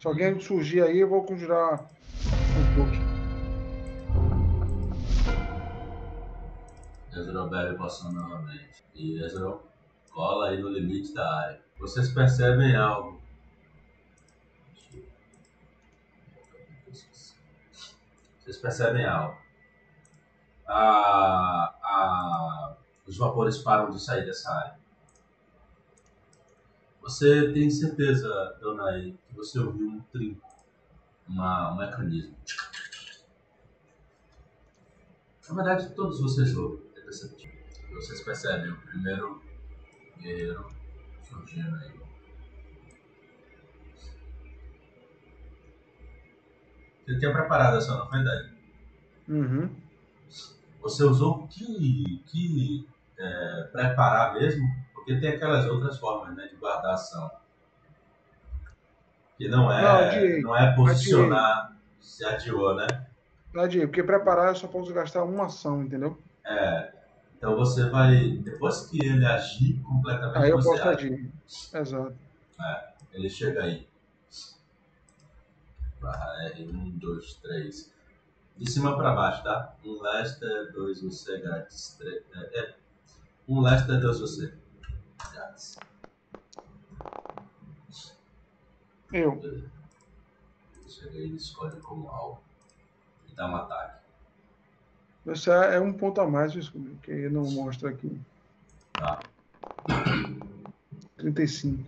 [0.00, 3.01] Se alguém surgir aí, eu vou conjurar Um pouco.
[7.12, 8.84] Ezreal bebe passando novamente.
[8.94, 9.62] E Ezreal
[10.10, 11.62] cola aí no limite da área.
[11.78, 13.20] Vocês percebem algo.
[18.38, 19.40] Vocês percebem algo.
[20.66, 24.82] A, a, os vapores param de sair dessa área.
[27.02, 30.48] Você tem certeza, dona aí, que você ouviu um trinco,
[31.28, 32.36] uma, um mecanismo.
[35.48, 36.81] Na verdade, todos vocês ouvem,
[37.12, 37.60] perceptível.
[37.92, 39.42] Vocês percebem o primeiro
[40.18, 40.66] guerreiro
[41.22, 41.92] surgindo aí.
[47.04, 48.52] Você tinha preparado essa, não foi, Dani?
[49.28, 49.76] Uhum.
[50.80, 54.66] Você usou que, que é, preparar mesmo?
[54.94, 57.30] Porque tem aquelas outras formas né, de guardar ação.
[59.36, 60.40] Que não é, Não, adiei.
[60.40, 62.86] não é posicionar, se adiou, né?
[63.54, 66.18] Adiei, porque preparar eu só posso gastar uma ação, entendeu?
[66.44, 67.01] É.
[67.42, 68.36] Então você vai.
[68.36, 71.06] Depois que ele agir completamente, Aí eu você posso age.
[71.06, 71.32] agir.
[71.74, 72.14] Exato.
[73.12, 73.88] Ele chega aí.
[76.00, 77.92] Barra R, 1, 2, 3.
[78.58, 79.74] De cima pra baixo, tá?
[79.84, 81.96] Um Lester, dois você, Gats.
[81.98, 82.76] Três, é, é.
[83.48, 84.54] Um Lester, dois você.
[85.34, 85.78] Gats.
[89.12, 89.40] Eu.
[90.86, 92.40] Chega aí, ele escolhe como alvo.
[93.28, 94.01] E dá um ataque.
[95.26, 96.52] Esse é um ponto a mais,
[97.02, 98.20] que não mostra aqui.
[98.92, 99.20] Tá?
[101.16, 101.84] 35.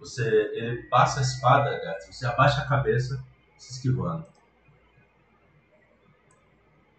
[0.00, 0.22] Você,
[0.54, 2.06] ele passa a espada, Gats.
[2.06, 3.24] Você abaixa a cabeça,
[3.56, 4.26] se esquivando.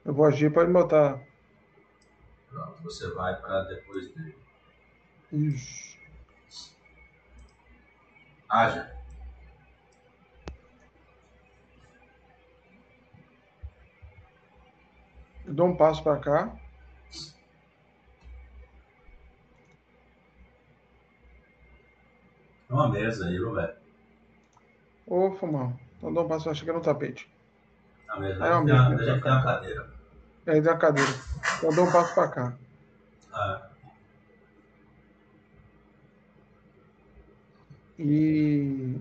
[0.04, 1.22] Eu vou agir para botar.
[2.50, 4.36] Pronto, você vai pra depois dele.
[5.32, 5.98] Isso.
[8.50, 8.95] Haja.
[15.46, 16.56] Eu dou um passo para cá.
[22.68, 23.80] Tem uma mesa aí, Roberto.
[25.06, 25.80] Ô, Fumão.
[25.98, 27.32] Então dou um passo para chegar no tapete.
[28.10, 29.94] A mesa é uma tem, uma, mesa, tem uma cadeira.
[30.48, 31.12] Aí tem a cadeira.
[31.58, 32.58] Então eu dou um passo para cá.
[33.32, 33.70] Ah,
[37.98, 39.00] E.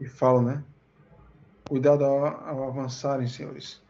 [0.00, 0.64] E falo, né?
[1.68, 3.80] Cuidado ao, ao avançarem, senhores.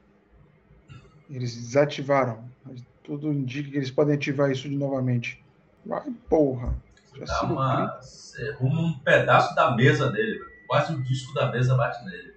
[1.30, 2.44] Eles desativaram.
[2.64, 5.42] Mas tudo indica que eles podem ativar isso de novamente.
[5.86, 6.74] Vai, porra.
[7.16, 8.00] Já dá uma.
[8.00, 12.34] Você arruma um pedaço da mesa dele, quase o disco da mesa bate nele.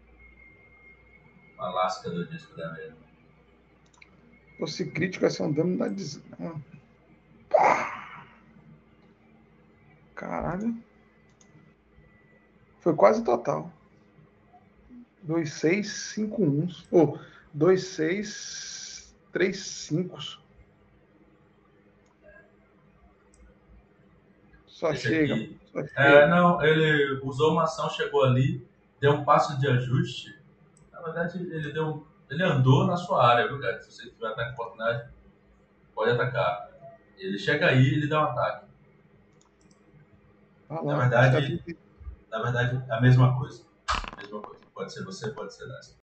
[1.58, 2.96] Uma lasca do disco da mesa.
[4.64, 4.68] crítico.
[4.68, 6.62] Se crítico vai ser um dano da desgrama.
[7.50, 8.26] Pá.
[10.16, 10.78] Caralho.
[12.80, 13.72] Foi quase total.
[15.24, 16.68] 2, 6, 5, 1.
[16.92, 17.20] Ou
[17.54, 18.83] 2, 6,
[19.34, 20.18] 3, 5.
[24.68, 25.36] Só Esse chega.
[25.72, 26.28] Só É, chega.
[26.28, 28.66] não, ele usou uma ação, chegou ali,
[29.00, 30.40] deu um passo de ajuste.
[30.92, 31.88] Na verdade, ele deu.
[31.88, 33.80] um- Ele andou na sua área, viu, cara?
[33.80, 35.08] Se você tiver ataque de oportunidade,
[35.94, 36.72] pode atacar.
[37.16, 38.66] Ele chega aí ele dá um ataque.
[40.68, 41.74] Ah, Na verdade- tá.
[42.32, 43.64] Na verdade, é a mesma coisa.
[44.18, 44.62] Mesma coisa.
[44.74, 45.96] Pode ser você, pode ser nessa.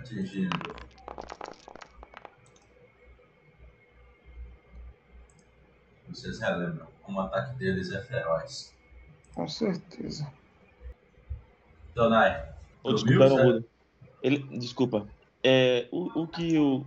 [0.00, 0.74] Atingindo.
[6.08, 8.74] Vocês relembram, como o ataque deles é feroz.
[9.34, 10.30] Com certeza.
[11.94, 12.48] Donai,
[12.82, 13.44] Ô, desculpa, não Zé?
[13.44, 13.64] muda.
[14.22, 15.08] Ele, desculpa.
[15.42, 16.84] É, o, o que o.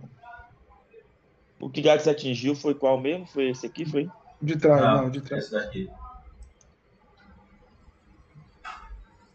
[1.60, 3.26] O que Gats atingiu foi qual mesmo?
[3.26, 3.84] Foi esse aqui?
[3.86, 4.10] Foi?
[4.42, 5.44] De trás, Não, não, de trás.
[5.44, 5.90] esse daqui.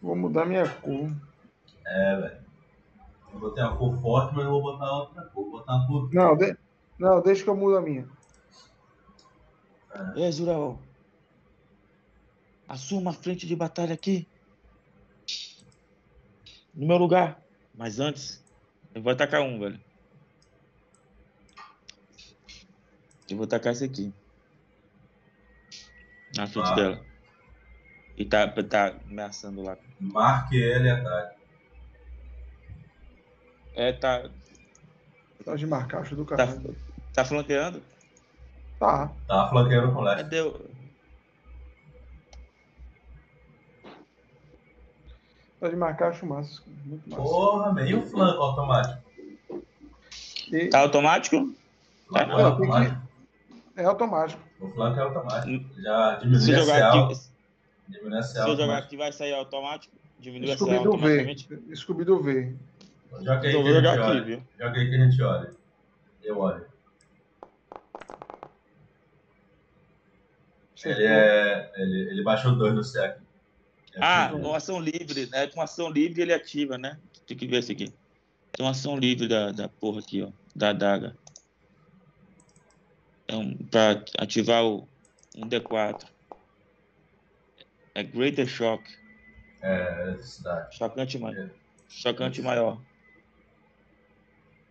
[0.00, 1.10] Vou mudar minha cor.
[1.86, 2.39] É, velho.
[3.32, 5.44] Eu botei uma cor forte, mas eu vou botar outra cor.
[5.44, 6.12] Vou botar uma cor.
[6.12, 6.56] Não, de...
[6.98, 8.08] não, deixa que eu mudo a minha.
[10.16, 10.78] É, Zural.
[12.68, 14.26] Assuma a frente de batalha aqui.
[16.74, 17.40] No meu lugar.
[17.74, 18.44] Mas antes,
[18.94, 19.80] eu vou atacar um, velho.
[23.28, 24.12] Eu vou atacar esse aqui.
[26.36, 26.74] Na frente Ah.
[26.74, 27.04] dela.
[28.16, 29.76] E tá, tá ameaçando lá.
[29.98, 31.39] Marque ele e ataque.
[33.80, 34.28] É, tá,
[35.42, 36.76] Só de marcar, acho do tá, caralho.
[37.14, 37.82] tá flanqueando?
[38.78, 39.10] Tá.
[39.26, 40.24] Tá flanqueando com leste.
[40.24, 40.60] Cadê o...
[45.58, 46.62] Só de marcar, acho massa.
[46.84, 47.22] Muito massa.
[47.22, 49.02] Porra, meio flanco automático.
[50.52, 50.68] E...
[50.68, 51.54] Tá automático?
[52.06, 53.02] Flanco Não, tem automático.
[53.76, 54.42] É automático.
[54.60, 55.80] O flanco é automático.
[55.80, 57.04] Já diminui Se a eu jogar CL.
[57.04, 57.30] aqui, se
[57.88, 59.96] Diminui a CL eu jogar aqui vai sair automático?
[60.18, 61.48] Diminui a CL automaticamente?
[61.48, 61.74] V.
[61.74, 62.54] Scooby-Doo V.
[63.18, 64.42] Joga aí Então que a aqui?
[64.58, 65.54] Joga aí que a gente olha.
[66.22, 66.70] Eu olho.
[70.84, 73.20] Ele, é, ele, ele baixou dois no SEC.
[74.00, 75.46] Ah, um com ação livre, né?
[75.48, 76.98] Com ação livre ele ativa, né?
[77.26, 77.92] Tem que ver esse aqui.
[78.54, 80.30] Tem uma ação livre da, da porra aqui, ó.
[80.54, 81.16] Da adaga.
[83.28, 84.88] É um, pra ativar o
[85.36, 86.06] um D4.
[87.94, 88.82] É Greater Shock.
[89.62, 90.76] É, eletricidade.
[90.76, 91.36] Chocante maior.
[91.36, 91.50] É.
[91.88, 92.80] Chocante maior.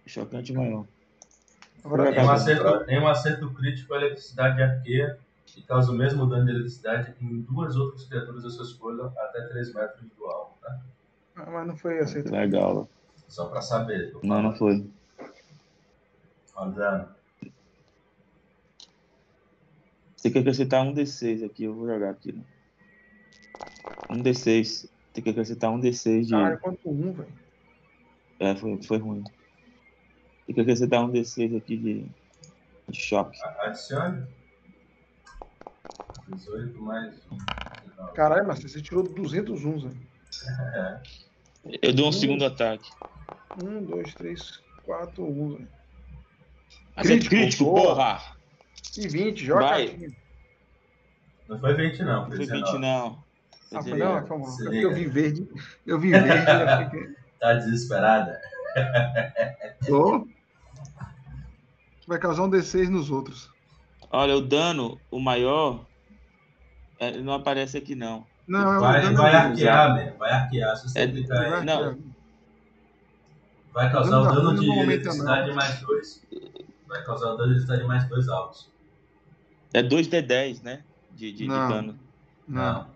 [0.09, 0.87] Chocante maior.
[1.83, 5.95] Agora, Tem um, acerto, tem um acerto crítico à eletricidade de arqueia que causa o
[5.95, 10.25] mesmo dano de eletricidade em duas outras criaturas da sua escolha até 3 metros do
[10.25, 10.79] alto, tá?
[11.35, 12.31] Ah, mas não foi aceito.
[12.31, 12.89] Legal.
[13.27, 14.15] Só pra saber.
[14.23, 14.89] Não, não foi.
[16.55, 17.09] Olha o dano.
[20.15, 22.31] Você quer acrescentar um D6 aqui, eu vou jogar aqui.
[22.31, 22.41] Né?
[24.09, 24.89] Um D6.
[25.13, 26.31] Tem que acrescentar um D6 de.
[26.31, 27.29] Caralho, quanto um, velho.
[28.39, 29.23] É, foi, foi ruim.
[30.49, 32.05] Tem que acrescentar um D6 aqui de,
[32.89, 33.37] de choque.
[33.59, 34.25] Adicione.
[36.27, 37.37] 18 mais 1.
[38.15, 39.97] Caralho, mas você tirou 200 uns, velho.
[40.75, 41.01] É.
[41.83, 42.13] Eu dou um Hum.
[42.13, 42.89] segundo ataque.
[43.61, 45.67] Um, dois, três, quatro, um, velho.
[46.95, 48.19] Mas é Crítico, crítico, porra.
[48.97, 49.85] E 20, joga Vai.
[49.85, 50.15] aqui.
[51.47, 52.79] Não foi 20 não, Não foi foi 20 19.
[52.79, 53.23] não.
[53.71, 53.99] Ah, foi 19.
[53.99, 54.45] não, calma.
[54.47, 54.81] É porque liga.
[54.87, 55.47] eu vi verde.
[55.85, 56.27] Eu vi verde.
[56.27, 58.41] eu fiquei- Tá desesperada?
[59.87, 60.27] Tô.
[62.09, 63.51] Vai causar um D6 nos outros.
[64.09, 65.85] Olha, o dano, o maior,
[66.97, 68.25] é, não aparece aqui não.
[68.47, 70.17] Não, é o Vai, dano vai arquear, man.
[70.17, 70.75] Vai arquear.
[70.75, 71.99] Se você É- clicar aí, Vai Não.
[73.71, 75.55] vai causar Dano o da dano runa de não eletricidade não.
[75.55, 76.25] mais 2.
[76.87, 78.71] Vai causar o dano de eletricidade mais 2 altos.
[79.71, 80.81] É 2D10, né?
[81.11, 81.69] De, de, de Não.
[81.69, 81.99] dano.
[82.47, 82.87] Não,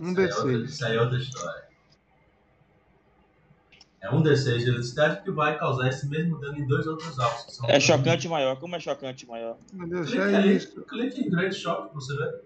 [0.00, 0.64] um Isso aí é outra- D6.
[0.64, 1.61] Isso aí é outra história.
[4.02, 7.44] É um D6 de eletricidade que vai causar esse mesmo dano em dois outros alvos.
[7.44, 8.56] que são É chocante maior.
[8.58, 9.56] Como é chocante maior?
[9.72, 10.82] Meu Deus, Clique é aí, isso.
[10.82, 12.42] clique em Great Shock pra você ver.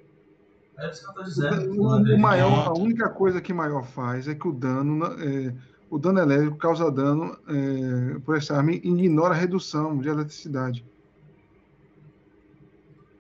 [0.79, 1.83] É isso que eu tô O, dizendo.
[2.15, 5.55] o- maior, a única coisa que maior faz é que o dano, é,
[5.89, 10.85] o dano elétrico causa dano é, por essa arma e ignora a redução de eletricidade.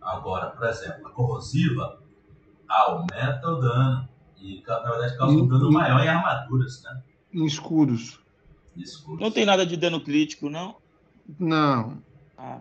[0.03, 2.03] Agora, por exemplo, a corrosiva
[2.69, 4.09] aumenta o dano.
[4.39, 7.03] E na verdade causa um dano e- maior em armaduras, né?
[7.33, 8.21] Em escudos.
[8.77, 9.21] Escudos.
[9.21, 10.77] Não tem nada de dano crítico, não?
[11.39, 12.03] Não,
[12.39, 12.61] Ah.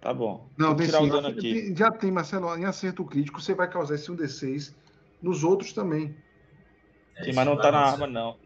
[0.00, 0.48] Tá bom.
[0.56, 1.08] não, Vou tem tirar sim.
[1.08, 1.74] o dano aqui.
[1.76, 4.72] Já tem, Marcelo, em acerto crítico você vai causar esse 1d6
[5.20, 6.14] nos outros também.
[7.16, 8.36] É Sim, mas não tá na arma, não.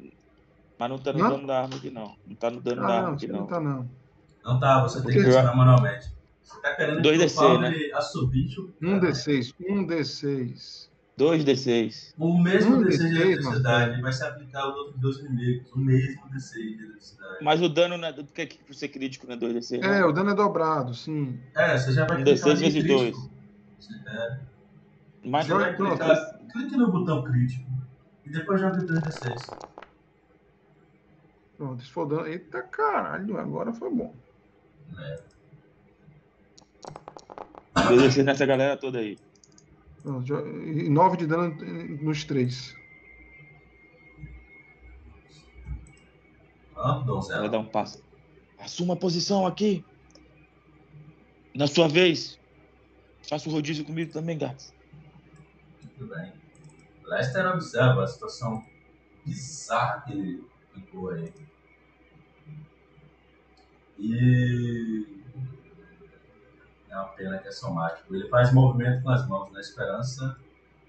[0.78, 1.30] Mas não tá no Não?
[1.30, 2.16] dano da arma aqui, não.
[2.26, 3.40] Não tá no dano da Ah, arma não, aqui, não.
[3.40, 3.90] não tá não.
[4.44, 6.10] Não tá, você tem que Porque- adicionar manualmente.
[6.42, 8.74] Você tá querendo Dois que eu DC, fale assobio?
[8.82, 10.88] Um D6, um D6.
[11.18, 12.14] 2D6.
[12.18, 15.70] O mesmo Um DC de D6, eletricidade vai se aplicar aos outros dois inimigos.
[15.72, 17.44] O mesmo DC de eletricidade.
[17.44, 19.80] Mas o dano não é do que por ser crítico não é 2D6.
[19.82, 19.92] não?
[19.92, 21.38] É, o dano é dobrado, sim.
[21.54, 23.30] É, você já vai Um clicar D6 em vezes crítico.
[24.06, 25.96] É, Mas você vai Pronto.
[25.98, 27.70] clicar, clique no botão crítico
[28.24, 29.56] e depois joga 2D6.
[31.56, 32.26] Pronto, se for dano.
[32.26, 34.14] Eita caralho, agora foi bom.
[34.98, 35.32] É.
[37.76, 39.18] 2D6 nessa galera toda aí.
[40.04, 41.54] E 9 de dano
[42.02, 42.76] nos três.
[47.04, 47.48] Donzela.
[47.48, 48.02] dar um passo.
[48.58, 49.84] Assuma a posição aqui.
[51.54, 52.38] Na sua vez.
[53.28, 54.74] Faça o rodízio comigo também, gatos.
[55.82, 56.32] Muito bem.
[57.04, 58.64] Lester observa a situação
[59.24, 60.44] bizarra que ele
[60.74, 61.32] ficou aí.
[63.98, 65.21] E.
[66.92, 68.14] É uma pena que é somático.
[68.14, 70.38] Ele faz movimento com as mãos na esperança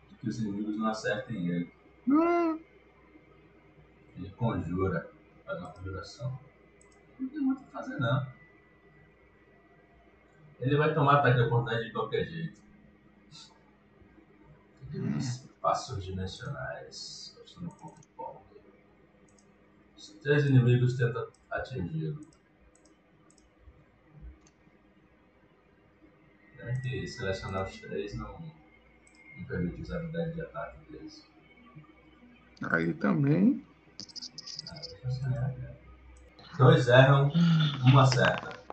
[0.09, 1.73] de que os inimigos não acertem ele.
[2.05, 2.59] Hum,
[4.17, 5.09] Ele conjura,
[5.45, 6.37] faz uma conjuração.
[7.17, 8.27] Não tem muito o que fazer, não.
[10.59, 12.61] Ele vai tomar ataque de oportunidade de qualquer jeito.
[14.85, 17.33] Aqueles passos dimensionais.
[17.37, 18.43] Eu estou no ponto bom.
[19.95, 22.32] Os três inimigos tentam atingi-lo.
[26.63, 28.39] Tem que selecionar os três não,
[29.37, 31.25] não permite usar a habilidade de ataque deles.
[32.71, 33.65] aí também.
[36.57, 37.31] Dois erram,
[37.85, 38.63] um acerta.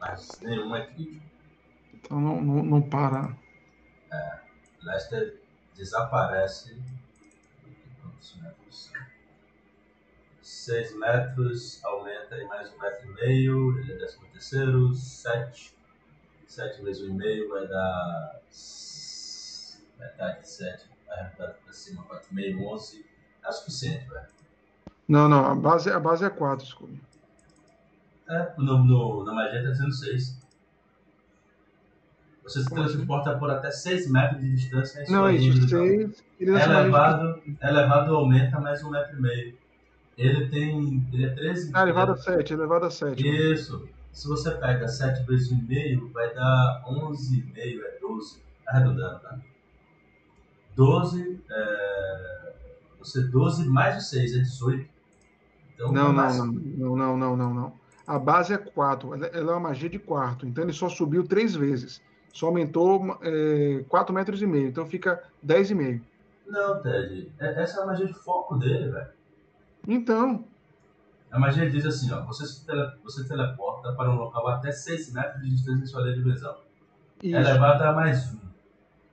[0.00, 1.24] Mas nenhum é crítico.
[1.94, 3.34] Então não, não, não para.
[4.82, 5.40] Lester
[5.74, 6.76] desaparece.
[8.00, 8.92] Quantos metros?
[10.42, 13.78] 6 metros, aumenta em mais um metro e meio.
[13.78, 14.92] Ele é décimo terceiro.
[14.94, 15.74] 7.
[16.52, 18.40] 7 vezes 1,5 vai dar.
[19.98, 23.06] Metade de 7, vai arredondar pra cima, 4,5, 11.
[23.46, 24.26] É suficiente, velho.
[25.08, 27.00] Não, não, a base, a base é 4, Scooby.
[28.28, 30.42] É, no, no, na magia tá dizendo 6.
[32.44, 35.86] Você se transporta por até 6 metros de distância em Não, é de isso, visão.
[35.86, 36.24] 6.
[36.40, 39.58] Ele lança magia de- Elevado, elevado aumenta mais um metro e meio.
[40.18, 41.08] Ele tem.
[41.12, 41.70] Ele é 13.
[41.72, 43.26] Ah, elevado a 7, elevado a 7.
[43.52, 43.88] Isso.
[44.12, 48.42] Se você pega 7 vezes 1,5, vai dar 11,5, é 12.
[48.66, 49.38] Arredondando, tá?
[50.76, 52.52] 12, é...
[52.98, 54.88] Você 12 mais de 6 é 18.
[55.74, 57.72] Então, Não, é não, não, não, não, não, não, não.
[58.06, 61.26] A base é 4, ela, ela é uma magia de quarto, então ele só subiu
[61.26, 62.02] 3 vezes.
[62.32, 66.00] Só aumentou é, 4 metros e meio, então fica 10,5.
[66.46, 67.32] Não, Ted.
[67.38, 69.08] é- Essa é a magia de foco dele, velho.
[69.86, 70.44] Então,
[71.32, 72.20] A magia diz assim, ó.
[72.26, 76.02] Você se tele- você teleporta para um local até 6 metros de distância em sua
[76.02, 76.56] linha de visão.
[77.22, 78.38] isso, Elevado a mais 1.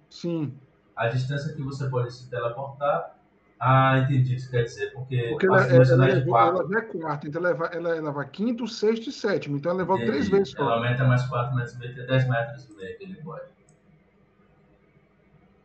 [0.09, 0.53] sim.
[0.95, 3.15] A distância que você pode se teleportar.
[3.57, 4.91] Ah, entendi o que você quer dizer.
[4.93, 6.57] Porque, Porque ela, ela, ela, é 4.
[6.59, 9.55] ela já é quarto, então ela, leva- ela leva quinto, sexto e sétimo.
[9.57, 10.31] Então ela levou três Entendi.
[10.31, 10.73] vezes Ela só.
[10.73, 13.47] aumenta mais 4 metros e meio, tem 10 metros e meio que ele pode.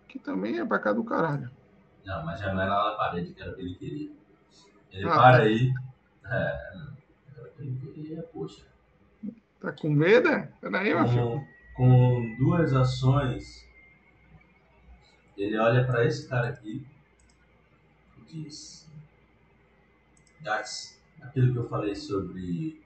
[0.08, 1.50] Que também é pra cá do caralho.
[2.04, 4.10] Não, mas já não era lá na parede que era o que ele queria.
[4.92, 5.42] Ele Ah, para tá.
[5.42, 5.72] aí.
[6.26, 6.74] É,
[7.94, 8.66] queria, poxa.
[9.60, 10.28] Tá com medo?
[10.28, 10.46] é?
[10.60, 11.46] Peraí, meu filho.
[11.74, 13.66] Com, duas ações,
[15.36, 16.86] ele olha para esse cara aqui
[18.18, 18.88] e diz:
[20.40, 22.82] Dax, aquilo que eu falei sobre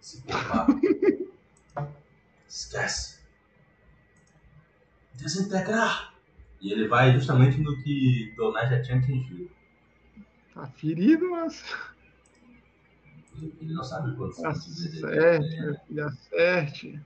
[0.00, 0.66] se poupar,
[2.48, 3.20] esquece.
[5.14, 6.14] Desintegrar.
[6.60, 9.50] E ele vai justamente no que Donai já tinha atingido.
[10.54, 11.62] Tá ferido, mas
[13.40, 15.40] Ele, não sabe quantos pontos tem.
[15.60, 17.00] meu filho, acerte.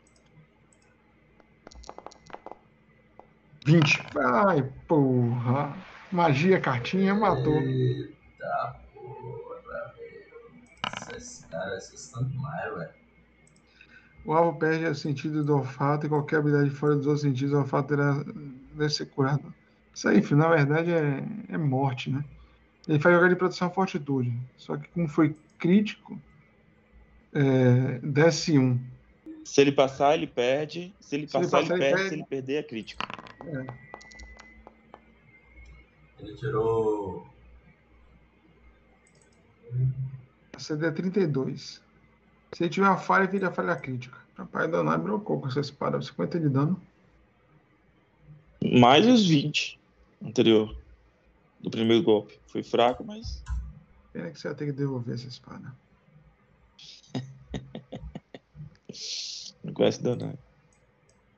[3.65, 4.11] 20.
[4.19, 5.75] Ai, porra.
[6.13, 7.61] Magia, cartinha, matou.
[7.61, 11.17] Eita porra, velho.
[11.17, 13.05] Esses caras, vocês estão demais, velho.
[14.25, 17.59] O alvo perde o sentido do olfato e qualquer habilidade fora dos outros sentidos, o
[17.59, 18.25] olfato terá,
[18.73, 19.55] deve ser curado.
[19.95, 22.25] Isso aí, filho, na verdade é, é morte, né?
[22.89, 24.39] Ele faz jogar de proteção à fortitude.
[24.57, 26.21] Só que como foi crítico,
[27.33, 28.79] é, desce um.
[29.45, 30.93] Se ele passar, ele perde.
[31.01, 31.95] Se ele Se passar, ele, passar, ele perde.
[31.95, 32.09] perde.
[32.09, 33.03] Se ele perder, é crítico.
[36.21, 37.27] Ele tirou.
[40.55, 41.83] A CD é 32.
[42.53, 44.17] Se ele tiver uma falha, vira falha crítica.
[44.37, 46.01] Rapaz, Danai brocou com essa espada.
[46.01, 46.81] 50 de dano.
[48.63, 49.79] Mais os 20
[50.25, 50.75] anterior.
[51.61, 52.39] Do primeiro golpe.
[52.47, 53.43] Foi fraco, mas.
[54.15, 55.75] Pena que você vai ter que devolver essa espada.
[59.65, 60.39] Não conhece danado.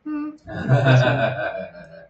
[0.04, 0.36] Hum,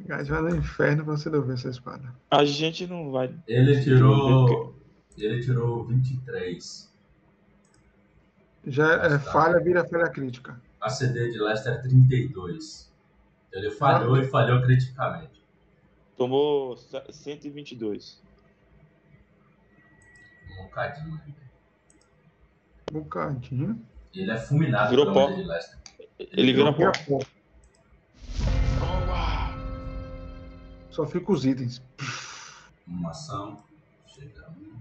[0.00, 2.14] Gás vai no inferno pra você devolver essa espada.
[2.30, 3.34] A gente não vai.
[3.46, 4.74] ele tirou.
[5.16, 6.92] Ele tirou 23.
[8.66, 10.60] Já é falha, vira falha crítica.
[10.80, 12.92] A CD de Lester é 32.
[13.50, 15.41] Ele falhou e falhou criticamente.
[16.16, 18.22] Tomou 122.
[20.58, 21.20] Um bocadinho.
[22.90, 23.86] Um bocadinho.
[24.14, 25.26] Ele é fulminado Virou pó.
[25.26, 25.78] Lester.
[26.18, 27.18] Ele vira Vira pó.
[27.18, 27.24] pó.
[30.90, 31.82] Só fica os itens.
[32.86, 33.64] Uma ação.
[34.06, 34.78] Chega um.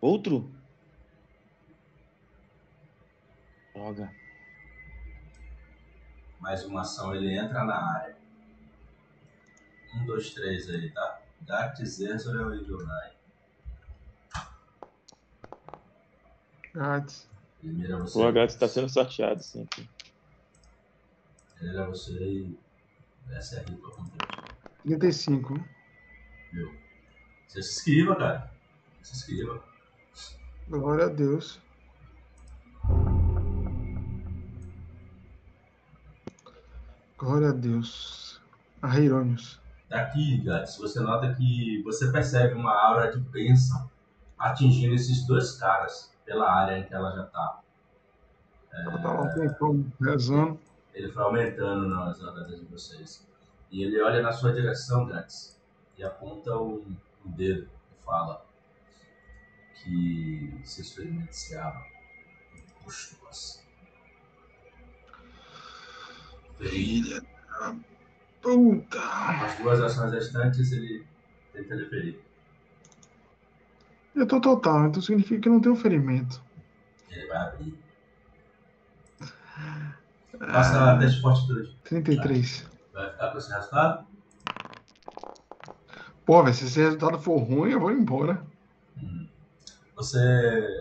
[0.00, 0.48] Outro?
[3.74, 4.10] Droga.
[6.40, 8.16] Mais uma ação, ele entra na área.
[9.94, 11.20] Um, dois, três aí, tá?
[11.40, 13.12] Dact, Zerzor e Jonai.
[16.74, 17.28] Gats.
[17.62, 18.18] Ele mira você.
[18.18, 19.88] O H está sendo sorteado sempre.
[21.60, 22.58] Ele mira você e
[23.26, 24.98] desce a ripa ele.
[24.98, 25.54] 35.
[26.52, 26.74] Viu?
[27.46, 28.52] Você se esquiva, cara.
[29.02, 29.62] Se esquiva.
[30.68, 31.60] Glória a Deus.
[37.16, 38.42] Glória a Deus.
[38.82, 38.88] A
[39.94, 40.04] Heirônios.
[40.04, 43.88] Daqui, Gats, você nota que você percebe uma aura de bênção
[44.36, 47.60] atingindo esses dois caras pela área em que ela já tá.
[48.72, 50.58] Ela tá lá um tempão rezando.
[50.92, 53.26] Ele foi aumentando nas andadas de vocês.
[53.70, 55.60] E ele olha na sua direção, Gats,
[55.96, 58.44] e aponta um, um dedo e fala
[59.74, 60.82] que se.
[62.82, 63.62] Puxa-os.
[66.58, 67.74] Filha da
[68.44, 69.00] puta.
[69.00, 71.04] As duas ações restantes ele
[71.52, 72.20] tenta lhe ferir.
[74.14, 76.40] Eu tô total, então significa que não tenho ferimento.
[77.10, 77.78] Ele vai abrir.
[80.38, 81.76] Faça Ah, teste de fortitude.
[81.84, 82.66] 33.
[82.92, 84.06] Vai ficar com esse resultado?
[86.24, 88.44] Pô, velho, se esse resultado for ruim, eu vou embora.
[89.02, 89.28] Uhum.
[89.96, 90.18] Você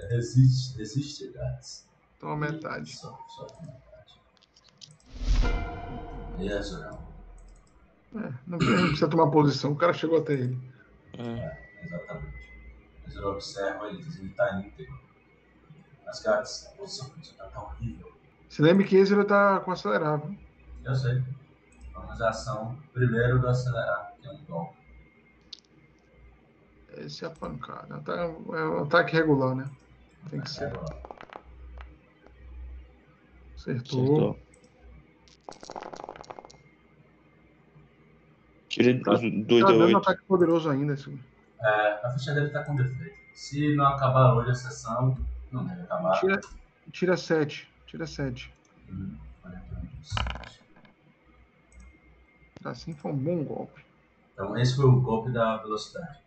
[0.09, 1.87] resiste, resiste, Gats.
[2.19, 2.95] Toma metade.
[2.95, 4.21] Só, só metade.
[6.39, 7.02] E é, Zorão?
[8.15, 10.57] É, não precisa tomar posição, o cara chegou até ele.
[11.17, 11.57] É.
[11.83, 12.33] Exatamente.
[13.05, 14.99] Mas eu observo ele, ele tá íntegro.
[16.05, 18.11] Mas, Gats, a posição tá tá horrível.
[18.49, 20.35] Se lembre que esse ele tá com acelerável.
[20.83, 21.23] Eu sei.
[21.93, 24.77] Vamos à ação primeiro do acelerar, que é um golpe.
[26.97, 27.99] Esse é a pancada.
[28.01, 28.27] Tá- É
[28.67, 29.67] um ataque regular, né?
[30.29, 30.65] Tem que ser.
[30.65, 31.01] Agora,
[33.55, 34.03] Acertou.
[34.03, 34.39] Acertou.
[38.81, 39.97] Tira Tá- os dois Tá de dando oito.
[39.97, 40.93] ataque poderoso ainda.
[40.93, 41.17] Esse...
[41.61, 43.15] É, a ficha dele tá com defeito.
[43.33, 45.17] Se não acabar hoje a sessão,
[45.51, 46.19] não deve acabar.
[46.19, 46.39] Tira,
[46.91, 47.69] tira 7.
[47.87, 48.51] Tira 7.
[48.89, 50.59] Hum, 47.
[52.65, 53.83] Assim foi um bom golpe.
[54.33, 56.17] Então, esse foi o golpe da velocidade.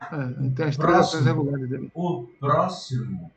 [0.00, 1.90] É, tem as três ações regulares dele.
[1.94, 3.30] O próximo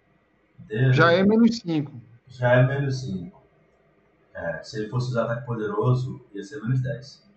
[0.59, 1.91] dele Já é menos 5.
[2.27, 3.41] já é menos 5.
[4.33, 7.30] É, se ele fosse usar ataque poderoso, ia ser menos 10.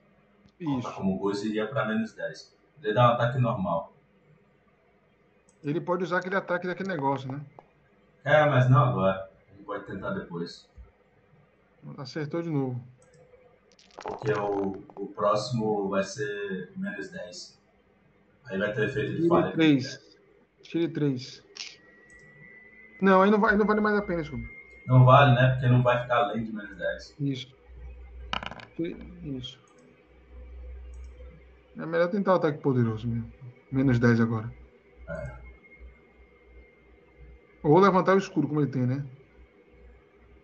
[0.61, 0.93] Isso.
[0.95, 2.55] Como o Gozo iria para menos 10.
[2.83, 3.93] Ele dá um ataque normal.
[5.63, 7.41] Ele pode usar aquele ataque daquele negócio, né?
[8.23, 9.31] É, mas não agora.
[9.55, 10.69] Ele pode tentar depois.
[11.97, 12.81] Acertou de novo.
[14.03, 17.59] Porque o, o próximo vai ser menos 10.
[18.47, 19.53] Aí vai ter efeito de falha.
[19.53, 20.17] Tire 3.
[20.63, 21.45] Tire 3.
[23.01, 24.47] Não, aí não, vai, não vale mais a pena, desculpa.
[24.87, 25.53] Não vale, né?
[25.53, 27.17] Porque não vai ficar além de menos 10.
[27.21, 27.55] Isso.
[29.23, 29.64] Isso.
[31.79, 33.33] É melhor tentar o ataque poderoso mesmo.
[33.73, 34.53] Menos 10 agora.
[35.09, 35.33] É.
[37.63, 39.05] Ou levantar o escuro, como ele tem, né?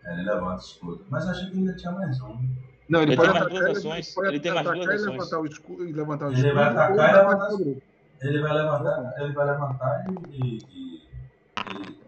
[0.06, 1.06] Aí ele levanta o escudo.
[1.10, 2.48] Mas eu achei que ainda tinha mais um.
[2.88, 4.14] Não, ele, Ele pode tem mais atacar, duas ele ações.
[4.14, 5.02] pode Ele tem mais duas ações.
[5.06, 6.54] levantar o escudo, e levantar o Ele escudo.
[6.54, 7.82] vai atacar e levantar- poderoso.
[8.22, 10.12] Ele vai levantar, ele vai levantar e.
[10.36, 12.00] e, e- e-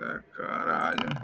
[0.00, 1.22] É, caralho.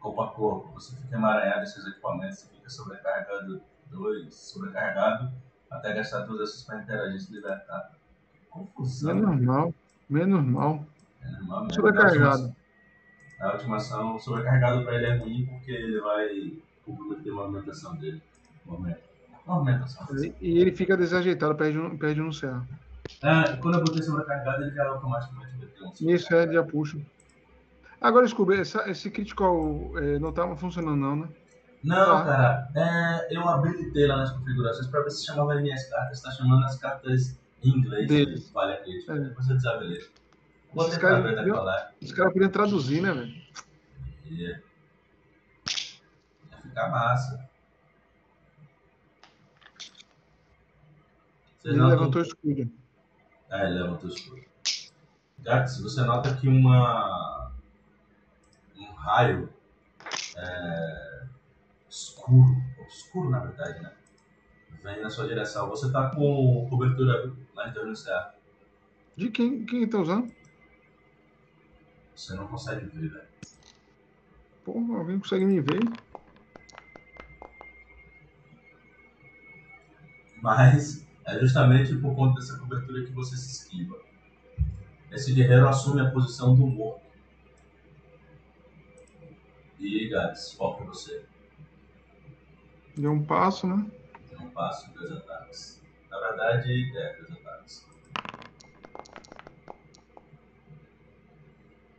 [0.00, 0.72] corpo a corpo.
[0.74, 5.32] Você fica emaranhado em seus equipamentos, você fica sobrecarregado dois, sobrecarregado,
[5.70, 7.92] até gastar todas essas para interagir e se libertar.
[8.50, 9.14] Confusão.
[9.14, 9.74] Menos mal.
[10.08, 10.84] Menos mal.
[11.22, 11.72] É normal, né?
[11.72, 12.56] Sobrecarregado.
[13.38, 16.52] Na última ação, sobrecarregado para ele é ruim porque ele vai
[16.84, 18.22] comprometer a movimentação dele.
[19.46, 20.06] Movimentação.
[20.16, 22.62] E- E ele fica desajeitado, perde um, perde um CA.
[23.22, 26.98] É, quando eu botei sobrecarregado, ele já automaticamente meteu um Isso é, já puxa.
[28.00, 31.28] Agora, desculpa, esse critical é, não tava funcionando não, né?
[31.86, 32.24] Não, Tá.
[32.24, 36.18] cara, é, eu habilitei lá nas configurações para ver se chamava as minhas cartas.
[36.18, 38.46] Está chamando as cartas em inglês Deles.
[38.46, 39.12] de falha crítica.
[39.14, 39.18] É.
[39.20, 40.10] Depois eu desabilito.
[40.74, 41.24] Vou caras
[42.00, 42.04] é.
[42.04, 43.34] Os caras podiam traduzir, né, velho?
[44.24, 44.48] Ia.
[46.50, 47.48] Ia ficar massa.
[51.58, 52.72] Vocês Ele notam- levantou o escudo.
[53.50, 54.42] Ah, ele levantou o escudo.
[55.38, 57.52] Gax, você nota que uma
[58.76, 59.48] um raio
[60.36, 61.15] é,
[62.26, 63.92] escuro, obscuro na verdade, né?
[64.82, 65.68] Vem na sua direção.
[65.68, 68.20] Você tá com cobertura do céu.
[69.16, 70.32] De quem, quem tá usando?
[72.14, 73.28] Você não consegue ver, velho.
[74.64, 75.80] Porra, alguém consegue me ver?
[80.42, 83.98] Mas é justamente por conta dessa cobertura que você se esquiva.
[85.10, 87.06] Esse guerreiro assume a posição do morto.
[89.78, 91.24] E Gax, foca você.
[92.96, 93.86] Deu um passo, né?
[94.30, 95.82] Tem um passo e dois ataques.
[96.10, 97.86] Na verdade, é, dois ataques.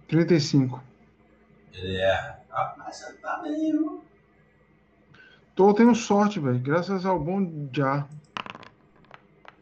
[0.08, 0.84] 35.
[1.74, 2.40] Ele erra.
[2.78, 4.04] Mas você tá bem, viu?
[5.56, 6.60] Tô tendo sorte, velho.
[6.60, 8.08] Graças ao bom já.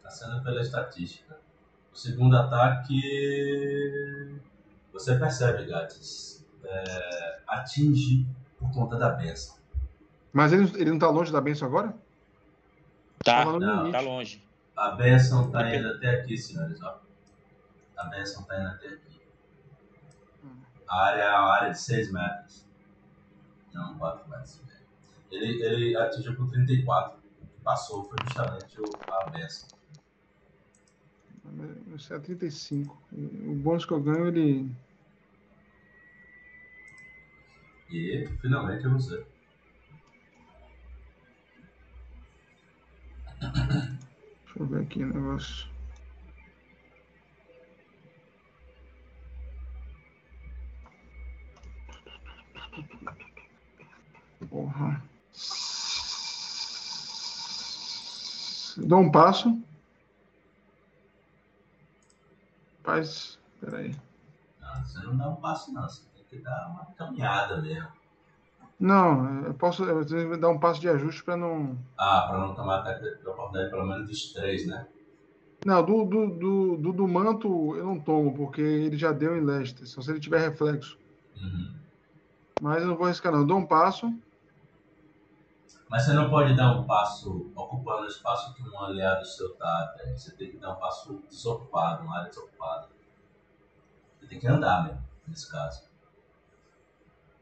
[0.02, 1.38] Tá sendo pela estatística.
[1.92, 4.40] O segundo ataque.
[4.92, 6.46] Você percebe, Gatis.
[6.64, 8.26] É, atinge
[8.58, 9.56] por conta da benção.
[10.36, 11.96] Mas ele, ele não tá longe da benção agora?
[13.24, 14.46] Tá, no não, tá longe.
[14.76, 16.78] A benção tá indo até aqui, senhores.
[16.82, 17.00] Ó.
[17.96, 19.18] A benção tá indo até aqui.
[20.86, 22.66] A área é uma área de 6 metros.
[23.72, 24.60] Não, 4 metros.
[25.30, 27.16] Ele, ele atingiu com 34.
[27.16, 28.76] O que passou foi justamente
[29.10, 29.70] a benção.
[31.94, 33.02] Isso é 35.
[33.10, 34.70] O bônus que eu ganho, ele.
[37.88, 39.26] E finalmente é você.
[43.40, 45.68] Deixa eu ver aqui o negócio.
[54.50, 55.02] Porra.
[58.78, 59.62] Dou um passo.
[62.78, 63.96] Rapaz, peraí.
[64.60, 65.82] Não, você não dá um passo, não.
[65.82, 67.90] Você tem que dar uma caminhada mesmo.
[68.78, 71.78] Não, eu posso eu tenho que dar um passo de ajuste para não.
[71.96, 74.86] Ah, pra não tomar ataque de oportunidade pelo menos dos três, né?
[75.64, 79.44] Não, do, do, do, do, do manto eu não tomo, porque ele já deu em
[79.44, 80.98] Leicester, só se ele tiver reflexo.
[81.36, 81.74] Uhum.
[82.60, 83.40] Mas eu não vou arriscar, não.
[83.40, 84.12] Eu dou um passo.
[85.88, 89.94] Mas você não pode dar um passo ocupando o espaço que um aliado seu tá.
[89.96, 90.18] velho.
[90.18, 92.88] Você tem que dar um passo desocupado, uma área desocupada.
[94.18, 95.88] Você tem que andar mesmo, nesse caso.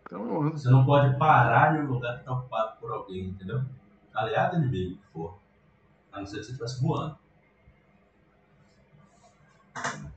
[0.07, 0.51] Então.
[0.51, 3.63] Você não pode parar em um lugar que está ocupado por alguém, entendeu?
[4.15, 5.39] Aliado inimigo que for.
[6.13, 7.19] A não ser que você estivesse voando.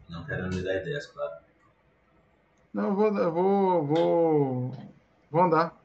[0.09, 1.41] Não quero me dar ideias, claro.
[2.73, 4.71] Não, eu vou, vou, vou,
[5.31, 5.75] vou andar.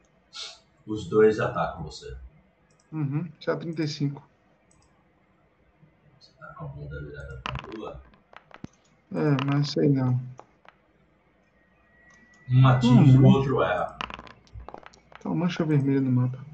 [0.85, 2.15] Os dois atacam você.
[2.91, 4.21] Uhum, é 35.
[6.19, 8.01] Você tá com a bunda virada pra lua.
[9.11, 10.19] É, mas sei não.
[12.49, 13.23] Um atinge, Hum.
[13.23, 13.97] o outro erra.
[15.17, 16.45] Então, mancha vermelha no mapa.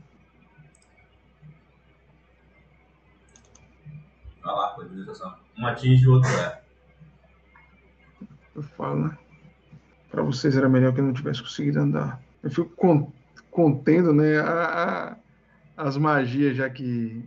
[4.43, 5.35] Vai lá, com a administração.
[5.57, 6.63] Um atinge, o outro erra.
[8.55, 9.17] Eu falo, né?
[10.09, 12.21] Pra vocês era melhor que eu não tivesse conseguido andar.
[12.43, 13.11] Eu fico con-
[13.51, 15.17] contendo, né, a- a-
[15.77, 17.23] as magias, já que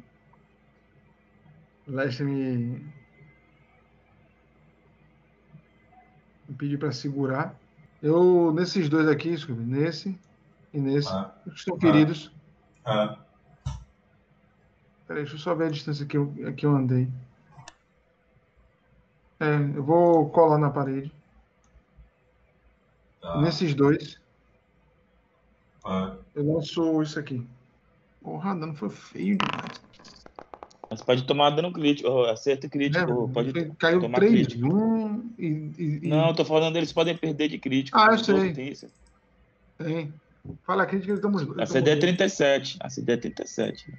[1.86, 2.80] Lester me,
[6.48, 7.54] me pediu pra segurar.
[8.02, 10.18] Eu, nesses dois aqui, Scooby, nesse
[10.72, 11.32] e nesse, Ah.
[11.44, 12.32] que estão feridos.
[12.84, 13.16] Ah.
[15.06, 17.08] Peraí, deixa eu só ver a distância que eu, que eu andei.
[19.38, 21.12] É, eu vou colar na parede.
[23.20, 23.40] Tá.
[23.40, 24.20] Nesses dois,
[25.84, 26.16] Ah.
[26.34, 27.46] eu lanço isso aqui.
[28.20, 29.81] Porra, dano foi feio demais.
[30.92, 34.68] Mas pode tomar dano crítico, acerto crítico, É, pode caiu tomar 3, crítico.
[34.74, 37.96] 1 e, e, e- Não, eu tô falando eles podem perder de crítico.
[37.98, 38.52] Ah, eu sei.
[38.52, 38.86] têm isso.
[39.78, 40.12] tem.
[40.66, 41.58] Fala a crítica, ele toma os dois.
[41.60, 42.76] A CD é toma 37.
[42.80, 43.86] A CD é 37.
[43.86, 43.98] dois.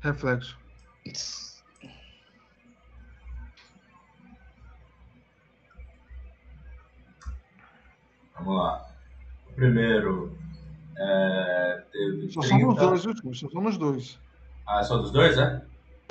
[0.00, 0.58] Reflexo.
[8.34, 8.84] Vamos lá.
[9.48, 10.36] O primeiro
[10.98, 12.58] é, teve Só 30.
[12.58, 13.38] somos dois?
[13.38, 14.18] Só somos dois.
[14.66, 15.62] Ah, é só dos dois, é?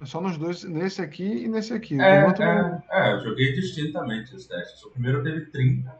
[0.02, 2.00] É só nos dois, nesse aqui e nesse aqui.
[2.00, 4.84] É, outro não- é, é, eu joguei distintamente os testes.
[4.84, 5.96] O primeiro teve 30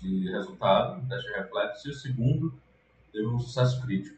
[0.00, 2.54] de resultado, no teste de reflexo, e o segundo
[3.12, 4.16] teve um sucesso crítico.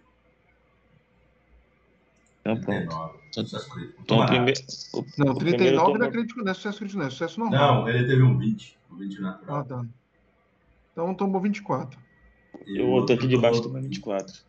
[2.40, 2.78] Então pronto.
[2.80, 3.18] 39.
[3.32, 3.98] Sucesso crítico.
[3.98, 4.60] Não Então o primeiro.
[4.92, 7.10] O, Não, o primeiro 39 não toma- é crítico, não é sucesso crítico, não é
[7.10, 7.74] sucesso normal.
[7.82, 8.78] Não, ele teve um 20.
[8.90, 9.56] Um 20 natural.
[9.58, 9.86] Ah, tá.
[10.92, 11.98] Então tomou 24.
[12.66, 14.42] E o outro aqui de baixo tomou- toma 24.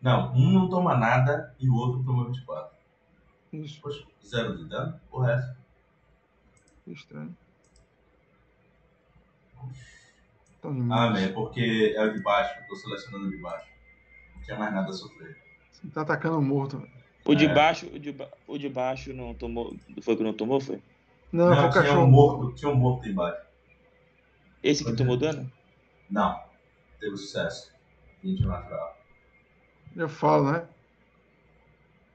[0.00, 2.72] Não, um não toma nada e o outro toma 24.
[3.52, 4.98] Isso, Poxa, zero de dano?
[5.10, 5.56] O resto.
[6.84, 7.36] que estranho.
[10.90, 11.28] Ah, né?
[11.28, 12.58] Porque é o de baixo.
[12.60, 13.66] Eu tô selecionando o de baixo.
[14.36, 15.36] Não tinha mais nada a sofrer.
[15.70, 16.78] Você tá atacando o morto.
[16.78, 16.90] velho.
[17.24, 17.54] O de É.
[17.54, 19.76] baixo, o de, ba- o de baixo não tomou.
[20.02, 20.82] Foi que não tomou, foi?
[21.32, 22.54] Não, Não, foi o tinha cachorro um morto.
[22.54, 23.42] Tinha um morto embaixo.
[24.62, 25.50] Esse que tomou dano?
[26.10, 26.40] Não.
[27.00, 27.72] Teve sucesso.
[28.22, 28.96] 20 natural.
[29.96, 30.68] Eu falo, né?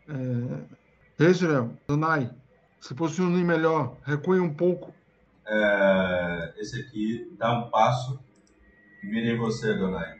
[0.10, 0.78] É...
[1.20, 2.30] Israel, Donai,
[2.80, 4.94] se posicione melhor, recue um pouco.
[5.48, 8.20] É, esse aqui dá um passo
[9.04, 10.20] e vira em você, Donai.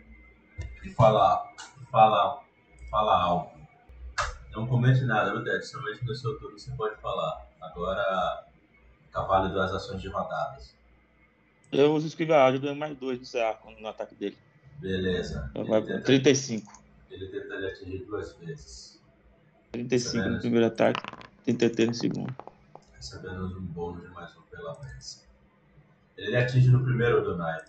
[0.84, 1.54] E fala,
[1.92, 2.42] fala,
[2.90, 3.52] fala algo.
[4.52, 5.64] Não comente nada, viu, Ted?
[5.64, 7.48] Somente no seu turno você pode falar.
[7.62, 8.46] Agora,
[9.12, 10.76] cavalo duas ações de rodadas.
[11.72, 14.38] Eu uso esquiva áudio, eu ganho mais dois nesse arco no ataque dele.
[14.80, 15.52] Beleza.
[15.54, 16.72] Ele vai tenta, 35.
[17.12, 18.97] ele tenta lhe atingir duas vezes.
[19.78, 21.00] 35 no primeiro ataque,
[21.44, 22.36] 33 no segundo.
[22.94, 25.28] recebendo um bônus de mais um pela vez.
[26.18, 27.64] Ele atinge no primeiro Donai.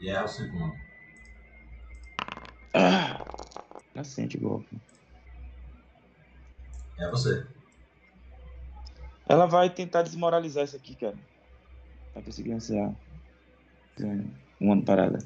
[0.00, 0.74] E erra o segundo.
[2.72, 3.24] Ah!
[3.94, 4.80] Nascente golpe.
[6.98, 7.44] É você.
[9.28, 11.16] Ela vai tentar desmoralizar isso aqui, cara.
[12.14, 12.94] Vai conseguir encerrar.
[14.60, 15.18] Um ano parada.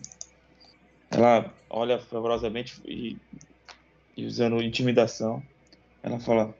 [1.11, 3.19] Ela olha fervorosamente e,
[4.17, 5.43] e usando intimidação,
[6.03, 6.57] ela fala.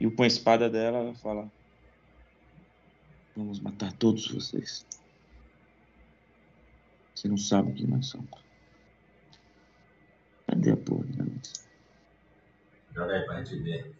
[0.00, 1.50] E com a espada dela, ela fala:
[3.36, 4.86] Vamos matar todos vocês.
[7.14, 8.28] Você não sabe quem nós somos.
[10.46, 11.04] Cadê a porra?
[11.18, 11.52] luz?
[12.94, 13.94] Joga aí pra gente ver.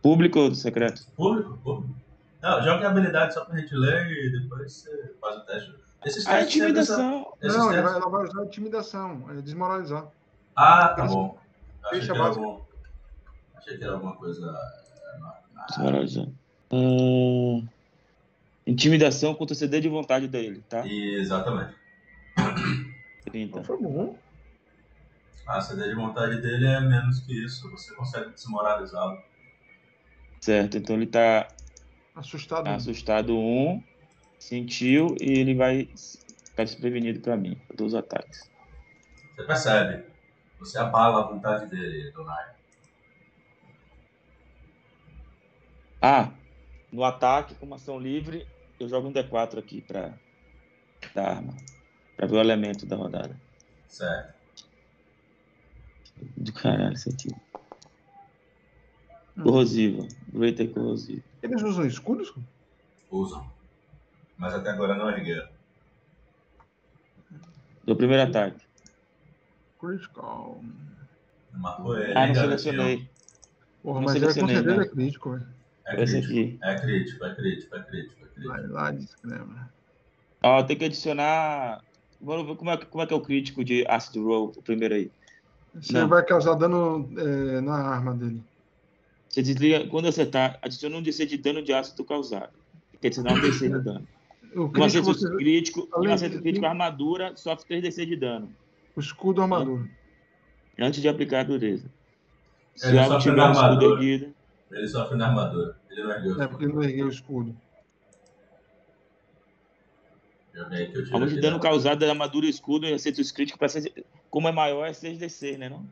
[0.00, 1.06] Público ou secreto?
[1.16, 1.58] Público?
[1.58, 1.96] Público.
[2.40, 5.85] Não, joga em habilidade só pra gente ler e depois você faz o teste.
[6.04, 7.32] Esses A intimidação.
[7.42, 10.06] Esses Não, ele testes- vai, ela vai usar intimidação, é desmoralizar.
[10.54, 11.38] Ah, tá bom.
[11.84, 12.12] Achei Deixa.
[13.56, 14.54] Achei que era alguma coisa.
[15.68, 16.26] Desmoralizar.
[16.70, 17.66] Hum,
[18.66, 20.86] intimidação contra o CD de vontade dele, tá?
[20.86, 21.74] Exatamente.
[23.24, 23.62] 30.
[23.64, 24.16] Foi bom.
[25.46, 27.70] A CD de vontade dele é menos que isso.
[27.70, 29.16] Você consegue desmoralizá-lo.
[30.40, 31.48] Certo, então ele tá
[32.14, 32.64] Assustado.
[32.64, 33.82] Tá assustado um,
[34.46, 35.88] sentiu e ele vai
[36.44, 38.48] ficar desprevenido pra mim, para os ataques.
[39.34, 40.04] Você percebe.
[40.60, 42.54] Você abala a vontade dele, Donai.
[46.00, 46.32] Ah,
[46.92, 48.46] no ataque, com uma ação livre,
[48.78, 50.14] eu jogo um D4 aqui pra
[51.14, 51.54] da arma.
[52.16, 53.38] Pra ver o elemento da rodada.
[53.88, 54.34] Certo.
[56.36, 57.28] Do caralho, isso aqui.
[59.42, 60.06] Corrosivo.
[60.32, 61.22] Greater corrosivo.
[61.42, 62.32] Eles usam escudos?
[63.10, 63.55] Usam.
[64.38, 65.48] Mas até agora não ergueram.
[67.84, 68.64] Do primeiro ataque.
[69.78, 70.60] Critical.
[71.52, 72.12] Matou ele.
[72.16, 73.08] Ah, não selecionei.
[73.82, 74.82] Porra, Não mas é, com selecionei, certeza não.
[74.82, 75.46] é crítico, velho.
[75.86, 76.32] É Esse crítico.
[76.32, 76.58] aqui.
[76.62, 78.48] É crítico, é crítico, é crítico, é crítico.
[78.48, 79.70] Vai lá, descreva.
[80.42, 81.82] Ó, tem que adicionar.
[82.20, 84.62] Vamos ver como é, que- como é que é o crítico de Acid Roll, o
[84.62, 85.10] primeiro aí.
[85.74, 86.08] Você Não.
[86.08, 88.42] vai causar dano é, na arma dele.
[89.28, 92.52] Você desliga, quando acertar, adiciona um DC de dano de ácido causado.
[93.00, 94.08] Quer adicionar um DC de dano.
[94.56, 95.36] O Um crítico, acerto você...
[95.36, 98.52] crítico, um Além acerto crítico armadura sofre 3 DC de dano
[98.96, 99.86] o escudo armadura.
[100.78, 101.90] antes de aplicar a dureza.
[102.74, 103.94] Se Ele algo sofre tiver na um escudo armadura.
[103.94, 104.34] erguido,
[104.72, 105.76] Ele sofre na armadura.
[105.90, 107.56] Ele não ergueu o É, porque não ergueu o escudo.
[111.12, 113.92] Aumento de dano da- causado da armadura e escudo em acertos críticos, pra ser,
[114.30, 115.68] como é maior, é 6 DC, né?
[115.68, 115.84] Não?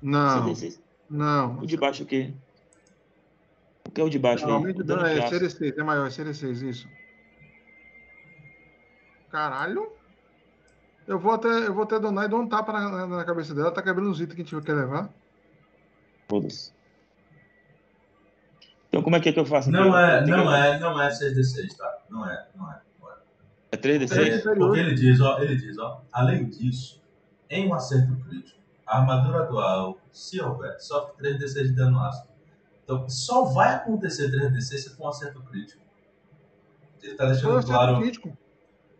[0.00, 0.80] Não, 6 DC.
[1.10, 1.58] não.
[1.58, 2.32] O de baixo o quê?
[3.86, 4.50] O que é o de baixo aí?
[4.50, 5.44] Aumento de O dano é ácido.
[5.46, 6.88] CD6, é maior, é CD6, isso.
[9.32, 9.90] Caralho.
[11.08, 13.52] Eu vou até, eu vou até donar e dar um tapa na, na- na cabeça
[13.54, 15.10] dela, tá quebrando os itens que a gente quer levar.
[16.28, 16.72] Foda-se.
[18.88, 19.70] Então como é que é que eu faço?
[19.70, 21.98] Não Então, é, tem que- não é, não é 6d6, tá?
[22.10, 22.80] Não é, não é.
[23.00, 23.14] Não é.
[23.72, 24.38] É 3 É, DC?
[24.38, 24.66] superior.
[24.68, 27.02] porque ele diz, ó, ele diz, ó, além disso,
[27.50, 32.28] em um acerto crítico, a armadura dual, se houver, sofre 3d6 de dano ácido.
[32.84, 35.80] Então, só vai acontecer 3d6 se for um acerto crítico.
[37.02, 37.98] Ele tá um deixando claro.
[37.98, 38.36] crítico.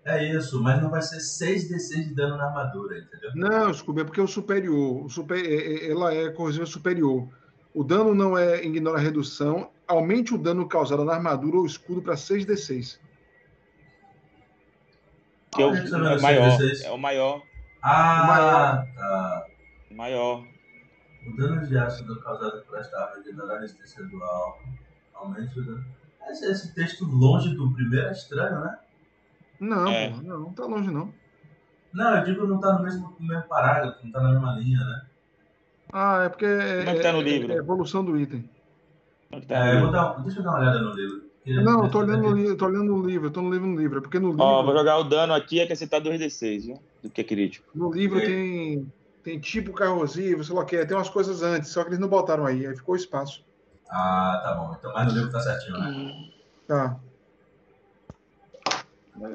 [0.04, 3.30] É isso, mas não vai ser 6d6 de dano na armadura, entendeu?
[3.36, 7.28] Não, Scooby, é porque o superior, o super, é- é- ela é corrosiva superior.
[7.72, 12.02] O dano não é ignora a redução, aumente o dano causado na armadura ou escudo
[12.02, 12.98] para 6d6.
[15.52, 16.58] Que é o, vê é o maior.
[16.58, 16.84] 6d6?
[16.84, 17.42] É o maior.
[17.82, 19.46] Ah, tá.
[19.92, 20.44] Maior.
[21.26, 24.58] O dano de ácido causado por esta arma de ignorar a resistência dual.
[25.14, 25.84] Aumente o dano.
[26.28, 28.78] Esse, esse texto longe do primeiro é estranho, né?
[29.62, 30.10] Não, É.
[30.10, 31.14] pô, não, não tá longe não.
[31.92, 34.78] Não, eu digo não tá no mesmo, no mesmo parágrafo, não tá na mesma linha,
[34.78, 35.02] né?
[35.92, 37.52] Ah, é porque é, Como é que tá no é- livro?
[37.52, 38.42] é evolução do item.
[39.28, 41.22] Como é que tá É, eu dar, deixa eu dar uma olhada no livro.
[41.46, 43.76] Não, eu tô olhando no livro, tô olhando no livro, eu tô no livro no
[43.78, 43.98] livro.
[43.98, 46.82] É porque no livro, Ó, vou jogar o dano aqui é acrescentar 2d6, viu?
[47.02, 47.72] Do que é crítico.
[47.74, 48.26] no livro Ok.
[48.26, 48.92] tem,
[49.22, 52.08] tem tipo carrosivo, sei lá o que, tem umas coisas antes, só que eles não
[52.08, 53.44] botaram aí, aí ficou espaço.
[53.88, 54.74] Ah, tá bom.
[54.76, 56.12] Então, mas no livro tá certinho, né?
[56.66, 57.00] Tá.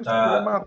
[0.03, 0.39] Tá.
[0.41, 0.65] vai.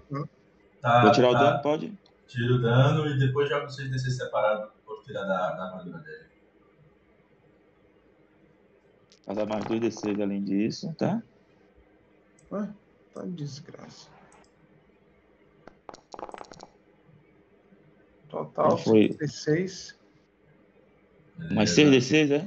[0.81, 1.39] Tá, Vou tirar o tá.
[1.39, 1.99] dano, pode?
[2.27, 6.31] Tira o dano e depois joga o 6d6 separado por tirar da, da armadura dele.
[9.27, 11.23] Passar mais 2d6 além disso, tá?
[12.51, 12.69] Ué,
[13.15, 14.09] tá de desgraça.
[18.29, 19.09] Total, foi.
[19.11, 19.97] 6d6.
[21.53, 22.17] Mais Beleza.
[22.17, 22.47] 6d6, é?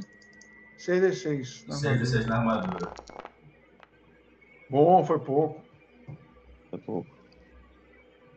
[0.77, 1.67] 6d6.
[1.67, 2.05] na armadura.
[2.05, 2.93] 6d6 na armadura.
[4.69, 5.62] Bom, foi pouco.
[6.73, 7.09] É pouco.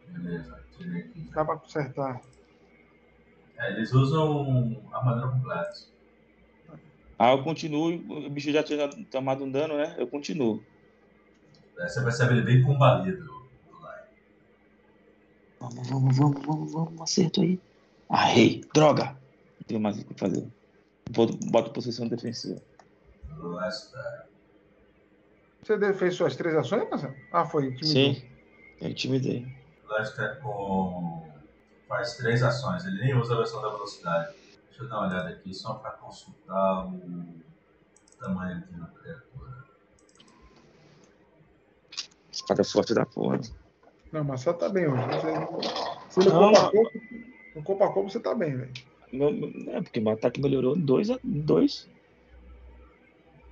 [0.08, 1.20] Beleza, tirei aqui.
[1.34, 2.20] Dá pra consertar.
[3.58, 5.72] É, eles usam armadura completa.
[7.18, 7.94] Ah, eu continuo.
[8.26, 9.94] O bicho já tinha tomado um dano, né?
[9.98, 10.62] Eu continuo.
[11.78, 13.34] É, Você percebe ele bem combalido.
[15.58, 17.00] Vamos, vamos, vamos, vamos, vamos.
[17.00, 17.58] Acerto aí.
[18.10, 19.06] Ai, droga!
[19.06, 20.46] Não tenho mais o que fazer.
[21.10, 22.60] Boto, boto posição defensiva.
[23.38, 24.26] Lester.
[25.66, 27.14] Você fez suas três ações, Marcelo?
[27.32, 27.66] Ah, foi.
[27.66, 28.14] intimidou.
[28.14, 28.22] Sim,
[28.80, 29.46] eu intimidei.
[29.90, 31.26] Lester com...
[31.88, 32.84] faz três ações.
[32.84, 34.32] Ele nem usa a versão da velocidade.
[34.68, 37.34] Deixa eu dar uma olhada aqui só para consultar o
[38.20, 39.64] tamanho aqui na criatura.
[42.30, 43.40] Espada forte da porra.
[44.12, 45.02] Não, mas você tá bem hoje.
[46.10, 47.00] Você, Não, corpo a mas- corpo,
[47.56, 48.72] no corpo a corpo você tá bem, velho.
[49.72, 51.88] É, porque meu ataque melhorou 2 a 2.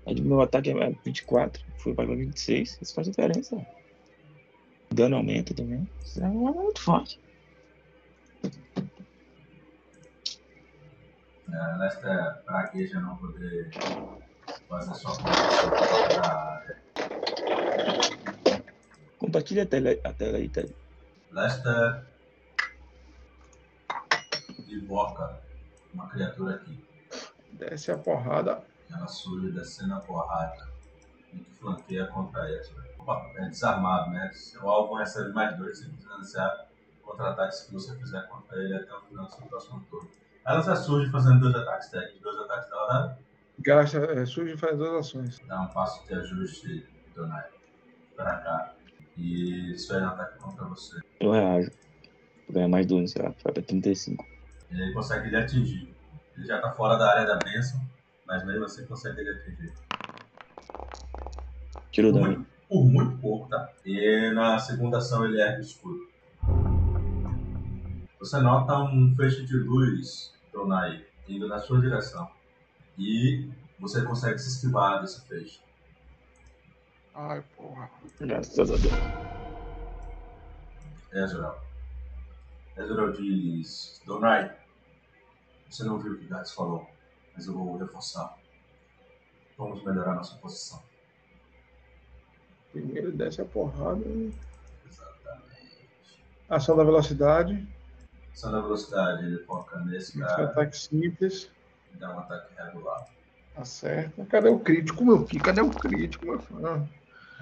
[0.06, 3.56] Aí meu ataque é 24, fui pra 26, isso faz diferença.
[4.92, 5.88] Dano aumenta também.
[6.04, 7.20] Isso é muito forte.
[11.52, 13.70] É, nesta pragueja não poder
[14.68, 15.12] fazer sua
[16.22, 16.82] área.
[19.18, 20.74] Compartilha a tela, a tela aí, Ted.
[21.30, 22.06] Lester
[24.68, 25.40] invoca
[25.92, 26.84] uma criatura aqui.
[27.52, 28.73] Desce a porrada.
[28.94, 30.68] Ela surge descendo a porrada
[31.32, 32.62] e que flanqueia contra ela.
[32.98, 34.30] Opa, é desarmado, né?
[34.62, 36.68] O alvo recebe mais dois, você precisa iniciar
[37.02, 40.08] contra-ataques que você fizer contra ele até o final do seu próximo turno.
[40.46, 43.18] Ela já surge fazendo dois ataques técnicos, dois ataques da hora.
[43.60, 45.38] Gasta, é, surge e faz duas ações.
[45.46, 47.44] Dá um passo de ajuste, Donai,
[48.16, 48.74] pra cá.
[49.16, 51.00] E isso é um ataque contra você.
[51.20, 51.70] Eu reajo.
[52.46, 54.26] Vou ganhar mais dois, sei lá, vai pra 35.
[54.70, 55.94] Ele consegue lhe atingir.
[56.36, 57.80] Ele já tá fora da área da bênção,
[58.26, 59.72] mas mesmo assim consegue lhe atingir.
[61.90, 62.26] Tirou Por dano.
[62.26, 63.70] muito, por muito pouco, tá?
[63.84, 66.08] E na segunda ação ele ergue o escudo.
[68.18, 72.28] Você nota um feixe de luz, Donai, indo na sua direção.
[72.98, 73.48] E
[73.78, 75.60] você consegue se esquivar desse feixe.
[77.14, 77.90] Ai, porra.
[78.20, 78.94] Graças a Deus.
[81.12, 81.64] Ezreal.
[82.76, 84.50] Ezreal diz: Donai,
[85.68, 86.88] você não viu o que Gats falou,
[87.34, 88.36] mas eu vou reforçar.
[89.56, 90.82] Vamos melhorar nossa posição.
[92.72, 94.04] Primeiro desce a porrada.
[94.86, 95.88] Exatamente.
[96.48, 97.66] Ação da velocidade.
[98.32, 101.50] Ação da velocidade, ele foca nesse Esse cara ataque simples.
[101.92, 103.06] e dá um ataque regular.
[103.56, 104.24] Acerta.
[104.26, 105.42] Cadê o crítico, meu filho?
[105.44, 106.88] Cadê o crítico, meu filho?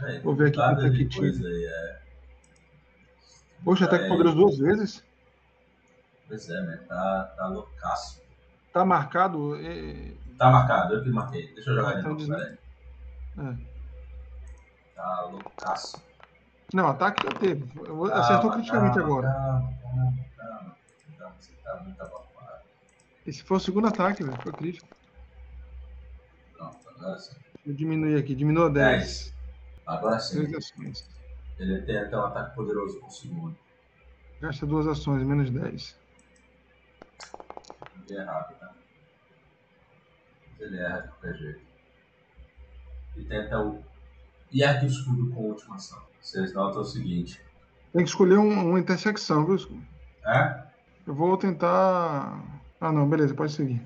[0.03, 2.03] É, Vou ver aqui nada quanto é que aí, é.
[3.65, 4.11] Poxa, ataque Aí.
[4.11, 5.05] poderoso duas vezes.
[6.27, 6.77] Pois é, né?
[6.89, 8.22] Tá, tá loucaço.
[8.73, 9.57] Tá marcado.
[9.57, 11.53] é, Tá marcado, eu que marquei.
[11.55, 12.59] Deixa eu jogar de então novo, peraí.
[13.39, 13.73] é.
[14.95, 16.03] Tá loucaço.
[16.75, 17.67] Não, ataque já teve.
[17.75, 19.33] Calma, Acertou criticamente calma, agora.
[19.33, 20.77] Calma, calma, calma.
[21.19, 22.63] Calma, você tá muito abafado.
[23.27, 24.41] Esse foi o segundo ataque, velho.
[24.43, 24.89] Foi crítico.
[26.55, 27.35] Pronto, agora sim.
[27.35, 28.35] Deixa eu diminuir aqui.
[28.35, 29.35] Diminua 10.
[29.87, 30.55] Agora sim.
[30.57, 31.09] Ações.
[31.59, 33.57] Ele tem até um ataque poderoso por segundo.
[34.41, 35.97] Gasta duas ações, menos 10.
[38.09, 38.62] Não errado, tá?
[40.65, 41.61] Ele erra de qualquer jeito.
[43.17, 43.83] E tenta o.
[44.51, 46.03] E ergue o escudo com a última ação.
[46.21, 47.43] Vocês notam o seguinte.
[47.93, 49.59] Tem que escolher um- uma intersecção, viu?
[49.59, 49.87] Scooby?
[50.27, 50.63] É?
[51.07, 52.43] Eu vou tentar.
[52.81, 53.83] Ah, não, beleza, pode seguir.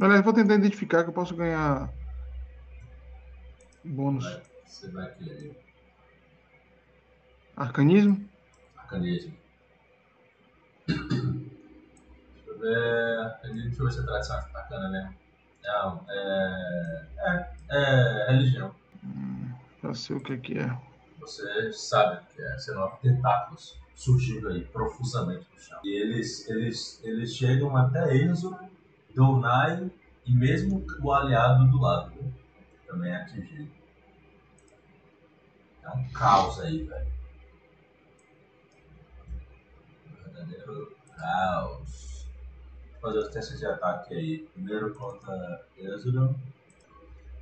[0.00, 1.92] Aliás, vou tentar identificar que eu posso ganhar
[3.84, 4.24] bônus.
[4.24, 5.56] Vai, você vai querer.
[7.56, 8.26] Arcanismo?
[8.76, 9.34] Arcanismo.
[12.64, 15.14] Eu deixa eu ver se a tradição é bacana mesmo.
[15.64, 17.06] Não, é.
[17.18, 18.74] É, é religião.
[19.04, 19.52] Hum,
[19.82, 20.76] já sei o que, que é.
[21.20, 22.74] Você sabe o que é.
[22.74, 25.78] Nota tentáculos surgindo aí profusamente no chão.
[25.84, 28.58] E eles, eles, eles chegam até Enzo,
[29.14, 29.90] Donai
[30.24, 32.10] e mesmo o aliado do lado.
[32.12, 32.32] viu?
[32.86, 33.70] Também é atingido.
[35.82, 37.12] É um caos aí, velho.
[40.24, 42.09] Verdadeiro caos.
[43.00, 44.38] Vou fazer os testes de ataque aí.
[44.54, 46.34] Primeiro contra Ezreal.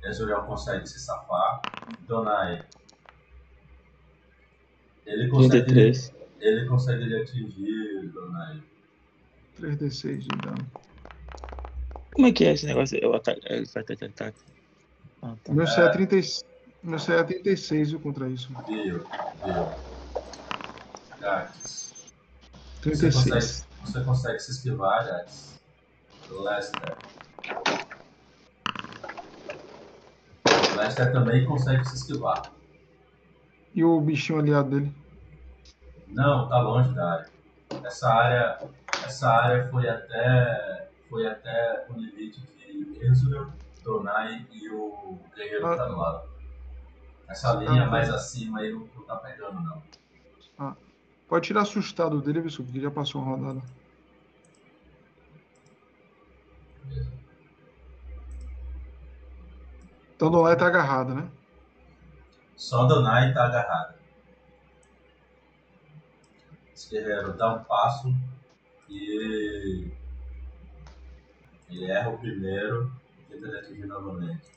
[0.03, 1.61] Ezreal consegue se safar.
[2.07, 2.63] Donai.
[5.05, 6.13] Ele consegue, 33.
[6.39, 8.63] ele consegue lhe atingir, Donai.
[9.59, 10.71] 3d6 de dano.
[12.13, 12.97] Como é que é esse negócio?
[13.01, 14.37] Eu ataque, ele faz ataque, ataque.
[15.21, 15.53] Ah, tá.
[15.53, 16.15] Meu CE é 30,
[16.83, 18.49] meu CE é 36, viu, contra isso.
[18.67, 19.69] Viu, viu.
[21.19, 21.93] Gats.
[22.81, 23.68] Você 36.
[23.83, 25.59] Você consegue se esquivar, Gats.
[26.29, 26.97] Lester.
[30.75, 32.51] Lester também consegue se esquivar.
[33.73, 34.95] E o bichinho aliado dele?
[36.07, 37.29] Não, tá longe da área.
[37.83, 38.59] Essa área,
[39.05, 43.51] essa área foi até, foi até o limite de Ezreal,
[43.83, 46.29] Donai e o guerreiro que tá do lado.
[47.27, 47.91] Essa linha tá.
[47.91, 49.81] mais acima aí não, não tá pegando não.
[51.29, 53.61] Pode tirar assustado dele, viu, porque já passou uma rodada.
[60.15, 61.31] Então do lá tá agarrado, né?
[62.57, 63.97] Só Donai tá agarrado.
[66.73, 68.13] Esse guerreiro dá um passo
[68.89, 69.89] e
[71.69, 72.91] ele erra o primeiro
[73.29, 74.51] e tenta atingir novamente.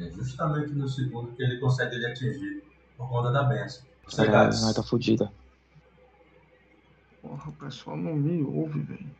[0.00, 2.67] É justamente no segundo que ele consegue lhe atingir
[2.98, 3.86] por conta da benção.
[4.14, 5.32] Caralho, Gats, ah, tá fodida.
[7.22, 9.10] Porra, o pessoal não me ouve, velho.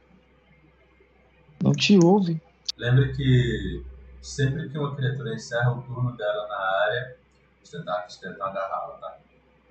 [1.62, 2.40] Não te ouve.
[2.76, 3.84] Lembre que
[4.20, 7.16] sempre que uma criatura encerra o turno dela na área,
[7.62, 9.18] os tentáculos tentam agarrá-la, tá?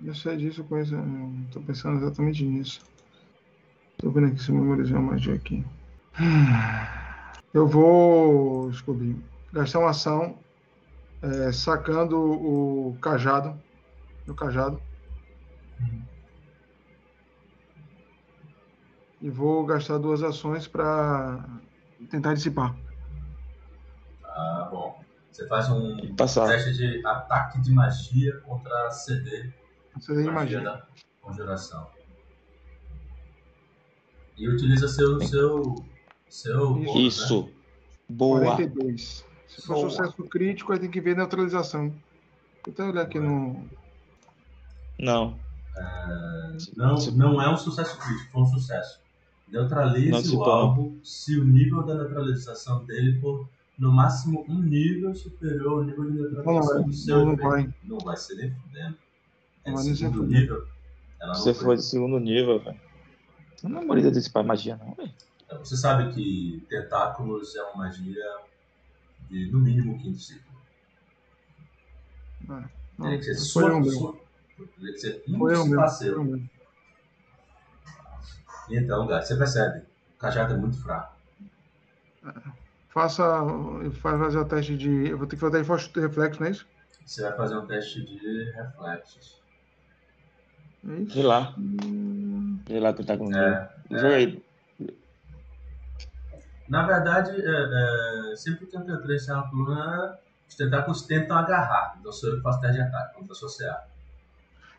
[0.04, 0.96] Eu sei disso, coisa.
[1.52, 2.80] Tô pensando exatamente nisso.
[3.98, 5.64] Tô vendo aqui se eu memorizei uma magia aqui.
[7.52, 9.16] Eu vou, descobrir,
[9.52, 10.38] gastar uma ação
[11.22, 13.58] é, sacando o cajado.
[14.28, 14.80] O cajado.
[19.20, 21.44] E vou gastar duas ações para
[22.10, 22.76] tentar dissipar.
[24.24, 25.02] Ah, bom.
[25.30, 29.52] Você faz um teste de ataque de magia contra CD.
[29.94, 30.60] Você tem magia.
[30.60, 30.86] da
[31.20, 31.88] conjuração.
[34.36, 35.20] E utiliza seu.
[35.20, 35.74] seu.
[36.28, 36.74] seu.
[36.74, 37.00] bônus, né?
[37.00, 37.50] Isso.
[38.08, 38.40] Boa.
[38.40, 39.24] 42.
[39.48, 39.90] Se for Boa.
[39.90, 41.88] sucesso crítico, aí tem que ver neutralização.
[42.64, 43.68] Vou até olhar aqui no.
[44.98, 45.38] Não.
[46.76, 49.00] Não, não é um sucesso crítico, foi um sucesso.
[49.46, 54.60] Neutralize Não se o alvo se o nível da neutralização dele for no máximo um
[54.60, 57.72] nível superior ao nível de neutralização Não, do seu não vai.
[57.84, 58.98] Não vai ser nem fudendo.
[59.64, 60.66] É Não nem ser segundo nível.
[61.20, 61.76] Ela não Você foi.
[61.76, 62.80] de segundo nível, velho.
[63.62, 65.12] Não memoriza desse pai magia, não, velho.
[65.60, 68.22] Você sabe que tentáculos é uma magia
[69.30, 70.52] de no mínimo quinto ciclo.
[72.50, 72.68] Ah,
[73.00, 74.16] Teria que ser não, sua, sua-
[74.66, 74.98] Que
[75.90, 76.48] ser um.
[78.70, 79.78] Então, Gato, você percebe,
[80.14, 81.16] o cajado é muito fraco.
[82.88, 83.24] Faça.
[84.00, 85.08] Faz fazer o teste de.
[85.08, 86.66] Eu vou ter que fazer forte de reflexo, não é isso?
[87.06, 89.40] Você vai fazer um teste de reflexos.
[90.84, 91.14] É?
[91.14, 91.54] Vê lá.
[91.58, 93.38] Hum, Vê lá tentáculo meu.
[93.38, 94.44] É, Joga aí.
[96.68, 101.96] Na verdade, é, é, sempre que a criatura encerra uma turno, os tentáculos tentam agarrar.
[101.98, 103.86] Então sou eu que faço teste de ataque contra a sua CA.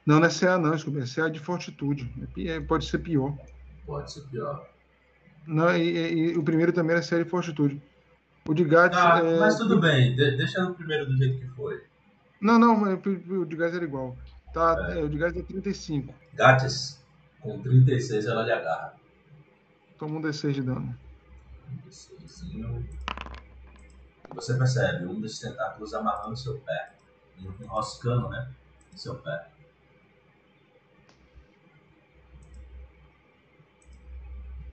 [0.05, 0.99] Não, não é CA não, desculpa.
[0.99, 2.11] É CA de fortitude.
[2.37, 3.37] É é- pode ser pior.
[3.85, 4.67] Pode ser pior.
[5.45, 7.81] Não, e, e- e o primeiro também é CA de fortitude.
[8.47, 8.97] O de Gats.
[8.97, 9.39] Tá, é...
[9.39, 11.83] mas tudo bem, de- deixa no primeiro do jeito que foi.
[12.41, 14.17] Não, não, mas o de Gats era igual.
[14.53, 16.13] Tá, é, o de Gats é 35.
[16.33, 17.03] Gates,
[17.41, 18.95] com 36 ela lhe agarra.
[19.99, 20.97] Toma um D6 de dano.
[21.85, 22.83] 36zinho.
[24.31, 26.93] E você percebe um desses tentáculos amarrando seu pé.
[27.61, 28.49] Enroscando, né?
[28.95, 29.47] Seu pé.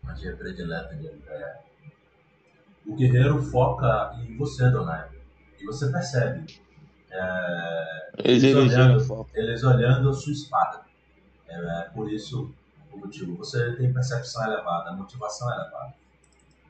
[0.07, 1.61] Magia predileta de André.
[2.87, 5.09] O guerreiro foca em você, Donai.
[5.61, 6.61] E você percebe.
[7.11, 10.83] é, Eles eles olhando, eles olhando a sua espada.
[11.49, 12.55] É, é por isso
[12.93, 13.37] o motivo.
[13.37, 15.95] Você tem percepção elevada, motivação elevada.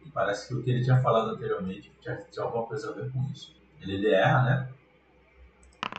[0.04, 3.10] E parece que o que ele tinha falado anteriormente tinha, tinha alguma coisa a ver
[3.12, 3.54] com isso.
[3.82, 4.68] Ele, ele erra, né?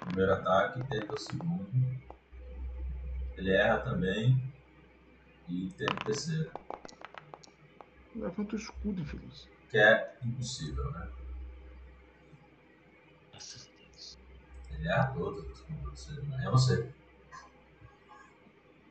[0.06, 1.68] Primeiro ataque, tenta o segundo.
[3.38, 4.42] Ele erra também.
[5.48, 6.50] E tenta o terceiro.
[8.18, 9.48] Levanta o escudo, infeliz.
[9.70, 11.08] Que é impossível, né?
[14.72, 15.62] Ele erra todos.
[15.62, 16.46] como você, né?
[16.46, 16.90] É você.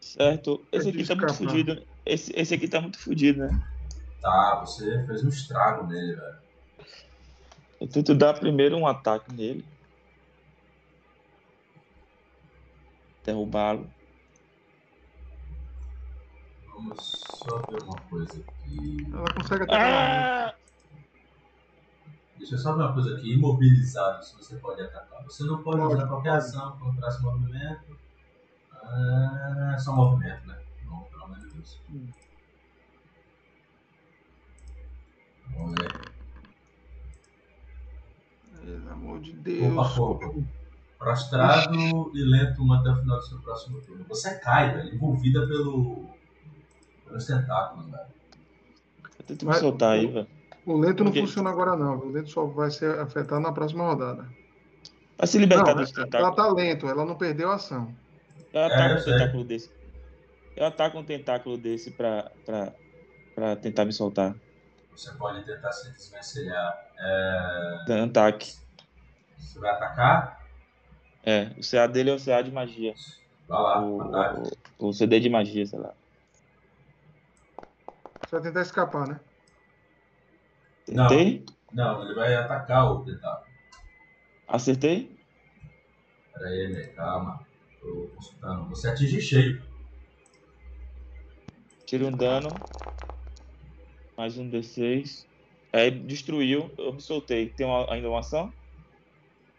[0.00, 0.64] Certo.
[0.72, 1.86] Esse É aqui tá muito fudido.
[2.04, 3.68] Esse, esse aqui tá muito fudido, né?
[4.20, 6.38] Tá, você fez um estrago nele, velho.
[7.80, 9.64] Eu tento dar primeiro um ataque nele.
[13.24, 13.90] Derrubá-lo.
[16.76, 19.08] Vamos só ver uma coisa aqui.
[19.10, 20.48] Ela consegue atacar.
[20.50, 20.54] Ah!
[22.36, 23.32] Deixa eu só ver uma coisa aqui.
[23.32, 25.24] Imobilizado, se você pode atacar.
[25.24, 27.98] Você não pode, Pode, usar qualquer ação contra esse movimento.
[28.74, 30.60] Ah, é só movimento, né?
[30.84, 31.80] Bom, pelo amor de Deus.
[31.90, 32.06] Hum.
[35.56, 36.12] Vamos ver.
[38.60, 39.96] Pelo amor de Deus.
[39.98, 40.44] Opa, opa.
[40.98, 44.04] Prostrado e lento até o final do seu próximo turno.
[44.08, 46.14] Você cai, velho, envolvida pelo.
[47.06, 48.06] Pelos tentáculos, velho.
[49.18, 50.26] Eu tento me soltar aí, velho.
[50.64, 51.98] O lento não Porque- funciona agora, não.
[51.98, 54.26] O lento só vai ser afetado na próxima rodada.
[55.16, 56.34] Pra se libertar Não, desse ela tentáculo.
[56.36, 57.94] tá lento, ela não perdeu a ação.
[58.52, 59.70] Eu É, ataco eu um tentáculo desse.
[60.56, 62.72] Eu ataco um tentáculo desse pra, pra,
[63.34, 64.34] pra tentar me soltar.
[64.94, 66.82] Você pode tentar se desvencilhar.
[66.98, 68.00] É...
[68.04, 68.54] Ataque.
[69.38, 70.44] Você vai atacar?
[71.24, 72.94] É, o CA dele é o CA de magia.
[73.48, 74.50] Vai lá, O, ataque.
[74.78, 75.92] o, o CD de magia, sei lá.
[78.26, 79.20] Você vai tentar escapar, né?
[80.88, 81.06] Não.
[81.08, 81.44] Tentei?
[81.72, 83.46] Não, ele vai atacar o tentáculo.
[84.48, 85.16] Acertei?
[86.32, 86.82] Pera aí, né?
[86.88, 87.46] calma.
[87.80, 88.68] Tô consultando.
[88.70, 89.62] Você atinge cheio.
[91.86, 92.60] Tiro um dano.
[94.16, 95.24] Mais um D6.
[95.72, 97.50] Aí destruiu, eu me soltei.
[97.50, 98.52] Tem uma- ainda uma ação?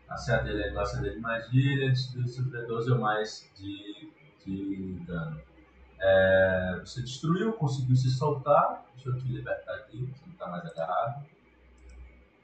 [0.10, 4.11] A CA dele é classe de magia, ele destrui sofrer 12 ou mais de,
[4.45, 5.41] de dano.
[5.99, 8.86] É, você destruiu, conseguiu se soltar.
[8.95, 11.26] Deixa eu te libertar aqui, você não está mais agarrado.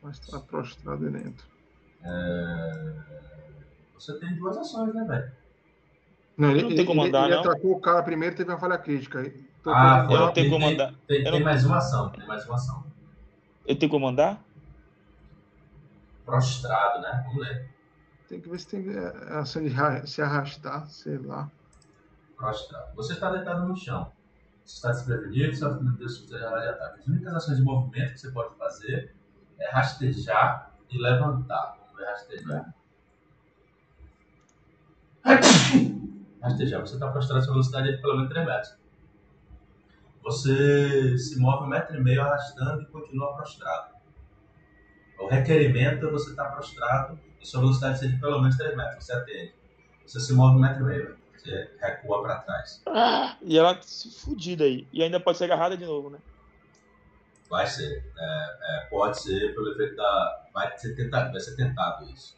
[0.01, 1.45] Mas está prostrado dentro.
[2.03, 2.93] É,
[3.93, 5.31] você tem duas ações, né, velho?
[6.35, 7.41] Não, ele, Não tem ele- como ele- andar, ele não?
[7.41, 9.19] atacou o cara primeiro e teve uma falha crítica.
[9.65, 10.93] Ah, eu não tenho tem, como tem- andar.
[11.07, 12.83] Tem, Eu tem não- mais uma ação, tem mais uma ação.
[13.65, 14.43] Eu tenho como andar?
[16.25, 17.23] Prostrado, né?
[17.27, 17.69] Vamos ler.
[18.27, 21.49] Tem que ver se tem é, ação de se arrastar, sei lá.
[22.43, 22.93] Prostrado.
[22.95, 24.11] Você está deitado no chão.
[24.65, 26.99] Você está desprevenido, sofre uma desfrutada de ataque.
[26.99, 29.15] As únicas ações de movimento que você pode fazer
[29.57, 31.77] é rastejar e levantar.
[31.79, 32.75] Vamos ver rastejar.
[36.41, 36.81] Rastejar.
[36.81, 38.77] Você está prostrado, sua velocidade é de pelo menos 3 metros.
[40.23, 43.93] Você se move um metro e meio arrastando e continua prostrado.
[45.17, 49.05] O requerimento é você estar prostrado e sua velocidade ser de pelo menos 3 metros.
[49.05, 49.55] Você atende.
[50.05, 51.22] Você se move um metro e meio.
[51.43, 52.81] Você recua para trás.
[52.87, 54.87] Ah, e ela se fudida aí.
[54.93, 56.19] E ainda pode ser agarrada de novo, né?
[57.49, 58.03] Vai ser.
[58.17, 60.49] É, é, pode ser pelo efeito da.
[60.53, 62.35] Vai ser tentado, vai ser tentado isso.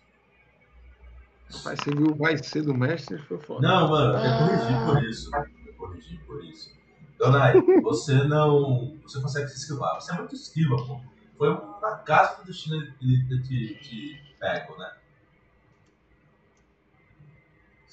[1.63, 3.67] Vai ser, do- vai ser do mestre, foi foda.
[3.67, 5.29] Não, mano, eu corrigi por isso.
[5.67, 6.75] Eu corrigi por isso.
[7.19, 7.53] Donai,
[7.83, 8.97] você não.
[9.03, 9.95] Você consegue se esquivar.
[9.95, 10.99] Você é muito esquiva, pô.
[11.37, 14.91] Foi um acaso do destino ele ter te, te pego, né?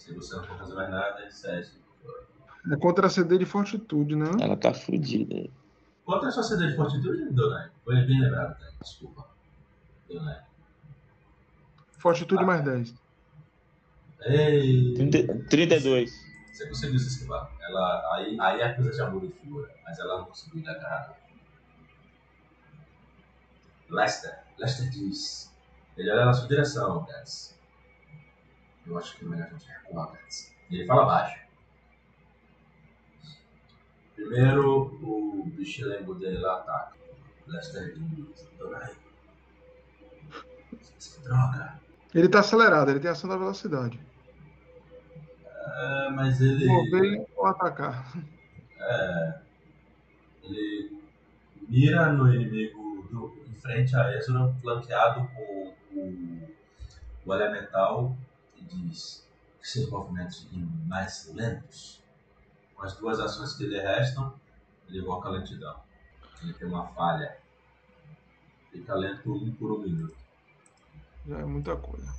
[0.02, 1.70] Se você não for fazer mais nada, cede.
[2.72, 4.30] É contra a CD de fortitude, né?
[4.40, 5.50] Ela tá fudida aí.
[6.08, 7.70] É a sua CD de fortitude, Donai?
[7.84, 8.68] Foi bem lembrado, tá?
[8.82, 9.28] Desculpa.
[10.08, 10.42] Donai.
[11.98, 12.46] Fortitude Ah.
[12.46, 12.94] mais 10.
[14.22, 14.94] Ei!
[14.94, 16.12] 30, 32.
[16.52, 17.48] Você conseguiu se esquivar.
[17.60, 21.16] Ela, aí, aí a coisa já muda de figura, mas ela não conseguiu dar agarrar.
[23.88, 24.36] Lester.
[24.58, 25.52] Lester diz.
[25.96, 27.56] Ele olha na sua direção, Gats.
[28.86, 30.52] Eu acho que é melhor a gente recuar, Gats.
[30.70, 31.42] E ele fala baixo.
[34.14, 36.96] Primeiro, o bichilengo dele lá ataca.
[37.46, 38.48] Lester diz.
[38.58, 38.94] Donai.
[40.70, 41.80] Que droga.
[42.14, 44.00] Ele tá acelerado, ele tem ação da velocidade.
[45.44, 46.66] É, mas ele.
[46.66, 48.12] Mover ou atacar.
[48.78, 49.40] É,
[50.42, 51.02] ele
[51.68, 56.48] mira no inimigo do, em frente a Ezra, flanqueado com o,
[57.24, 58.16] o elemental,
[58.76, 59.26] diz
[59.60, 62.02] que seus movimentos fiquem mais lentos.
[62.74, 64.34] Com as duas ações que lhe restam,
[64.88, 65.80] ele invoca a lentidão.
[66.42, 67.38] Ele tem uma falha.
[68.70, 70.16] Fica lento um por um minuto.
[71.26, 72.12] Já é muita coisa.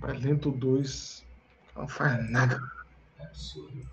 [0.00, 1.24] Rapaz, lento 2.
[1.76, 2.60] Não faz nada.
[3.18, 3.86] É absurdo.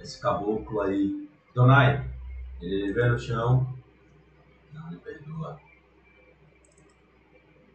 [0.00, 2.08] Esse caboclo aí, Donai,
[2.60, 3.77] ele vê no chão,
[4.72, 5.60] não lhe perdoa.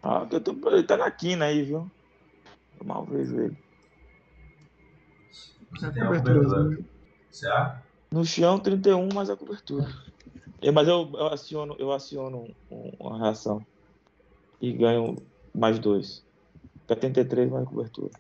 [0.02, 1.90] Ah, eu tô- ele tá na quina aí, viu?
[2.80, 3.58] Eu mal vejo ele.
[5.72, 6.78] Você tem uma cobertura.
[7.48, 7.84] há?
[8.12, 9.88] No chão, 31 mais a cobertura.
[10.74, 13.66] Mas eu, eu aciono, eu aciono um- uma reação.
[14.62, 15.16] E ganho
[15.54, 16.24] mais dois.
[16.88, 18.12] 73 mais a cobertura.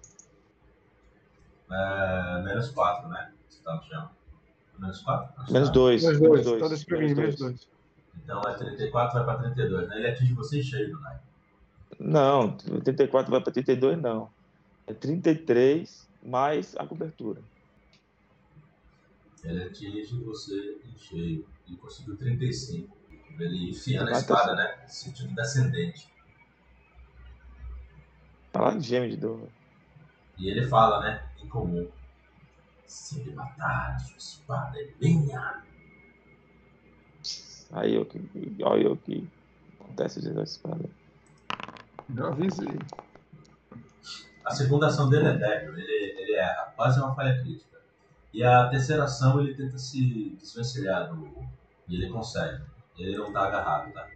[1.71, 3.33] É, menos 4, né?
[3.47, 4.09] Você tá no chão.
[4.79, 5.53] Menos 4?
[5.53, 6.03] Menos dois.
[6.03, 6.59] Menos Menos 2.
[6.59, 6.85] dois.
[6.85, 7.72] Tá menos 2.
[8.17, 9.97] Então é 34, vai pra 32, né?
[9.97, 11.19] Ele atinge você em cheio, Donai.
[11.99, 14.29] Não, 84 vai para 32, não.
[14.87, 17.41] É 33 mais a cobertura.
[19.43, 21.45] Ele atinge você em cheio.
[21.67, 22.95] Ele conseguiu 35.
[23.39, 24.87] Ele enfiando a Vai tá espada, né?
[24.87, 26.07] Sentido descendente.
[28.51, 29.49] Tá lá gêmeo de dor.
[30.37, 31.27] E ele fala, né?
[31.43, 31.89] Em comum.
[32.85, 35.63] Se ele matar, sua espada é minha.
[37.73, 38.21] Aí eu que.
[38.63, 39.27] Olha eu que.
[39.79, 40.85] Acontece de essa espada.
[42.15, 42.79] Já avisei.
[44.45, 47.79] A segunda ação dele é débil, ele, ele erra, quase uma falha crítica.
[48.33, 51.27] E a terceira ação ele tenta se desvencilhar do.
[51.87, 52.61] E ele consegue.
[52.97, 54.07] Ele não tá agarrado, tá?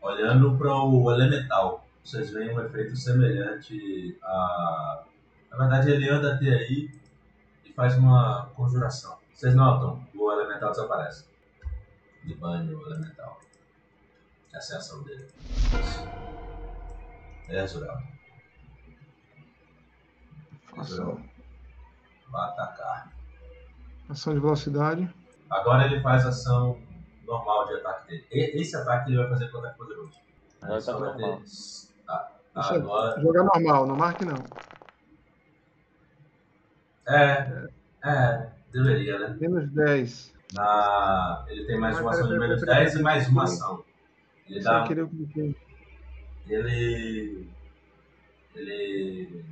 [0.00, 5.04] Olhando para o elemental, vocês veem um efeito semelhante a.
[5.50, 6.90] Na verdade, ele anda até aí
[7.64, 9.21] e faz uma conjuração.
[9.34, 11.26] Vocês notam, o elemental desaparece.
[12.24, 13.40] De banho elemental.
[14.54, 15.26] Essa é a ação dele.
[17.48, 17.98] É, Zural.
[20.78, 21.22] Ação,
[22.30, 23.12] Vai atacar.
[24.08, 25.14] ação de velocidade.
[25.50, 26.78] Agora ele faz ação
[27.26, 28.26] normal de ataque dele.
[28.32, 30.18] E- esse ataque ele vai fazer com ataque poderoso.
[30.62, 31.42] Agora Só tá vai ter- normal.
[32.06, 32.32] Tá.
[32.54, 33.20] Deixa eu- Agora.
[33.20, 34.36] Jogar normal, não marque não.
[37.06, 37.68] É.
[38.04, 38.50] É.
[38.72, 39.36] Deveria, né?
[39.38, 40.34] Menos 10.
[40.54, 41.44] Na...
[41.48, 43.84] Ele tem mais Mas uma ação de menos peraí, 10 e mais uma ação.
[44.48, 45.56] Ele dá, cliquei.
[46.46, 47.50] ele,
[48.54, 49.44] ele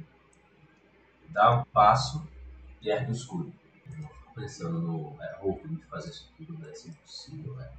[1.29, 2.27] dá um passo
[2.83, 3.53] e ergue o escudo.
[3.87, 7.71] Eu fico pensando no é, Hulk de fazer isso tudo, vai ser impossível, velho.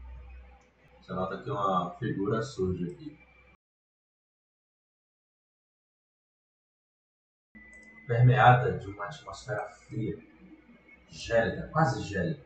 [1.01, 3.19] Você nota que uma figura surge aqui.
[8.07, 10.17] Permeada de uma atmosfera fria,
[11.11, 12.41] gélida, quase gélida.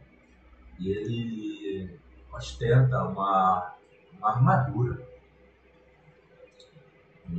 [0.80, 2.00] E ele
[2.34, 3.76] ostenta uma,
[4.18, 5.08] uma armadura
[7.24, 7.30] com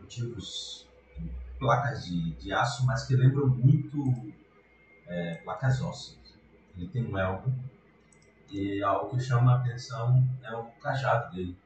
[0.00, 0.86] motivos
[1.58, 4.32] placas de, de aço, mas que lembram muito
[5.06, 6.38] é, placas ósseas.
[6.76, 7.52] Ele tem um elmo
[8.50, 11.56] e algo que chama a atenção é o cajado dele,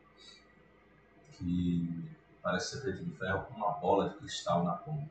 [1.33, 2.11] que
[2.43, 5.09] parece ser feito de ferro com uma bola de cristal na ponta.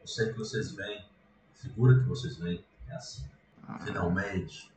[0.00, 1.06] Eu sei que vocês veem,
[1.60, 3.28] figura que vocês veem é assim.
[3.84, 4.72] Finalmente,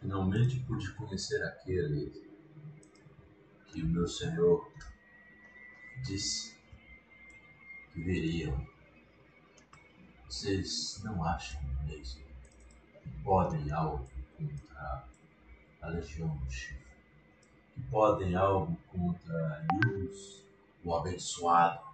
[0.00, 2.30] finalmente pude conhecer aquele
[3.66, 4.70] que o meu senhor
[6.04, 6.54] disse
[7.92, 8.66] que viriam.
[10.28, 12.22] Vocês não acham mesmo
[13.02, 14.06] que podem algo
[14.36, 15.08] contra
[15.80, 16.84] a Legião do Chifre?
[17.74, 20.44] Que podem algo contra Yus,
[20.84, 21.85] o abençoado?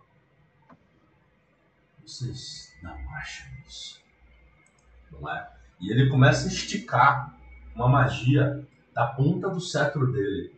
[2.04, 4.00] Vocês não acham isso?
[5.10, 5.48] Não é?
[5.80, 7.36] E ele começa a esticar
[7.74, 10.54] uma magia da ponta do cetro dele,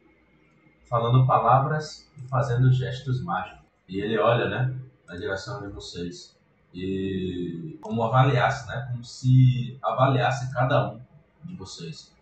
[0.88, 3.64] falando palavras e fazendo gestos mágicos.
[3.88, 4.74] E ele olha, né,
[5.06, 6.36] na direção de vocês.
[6.72, 11.00] E como avaliasse, né, como se avaliasse cada um
[11.44, 12.12] de vocês.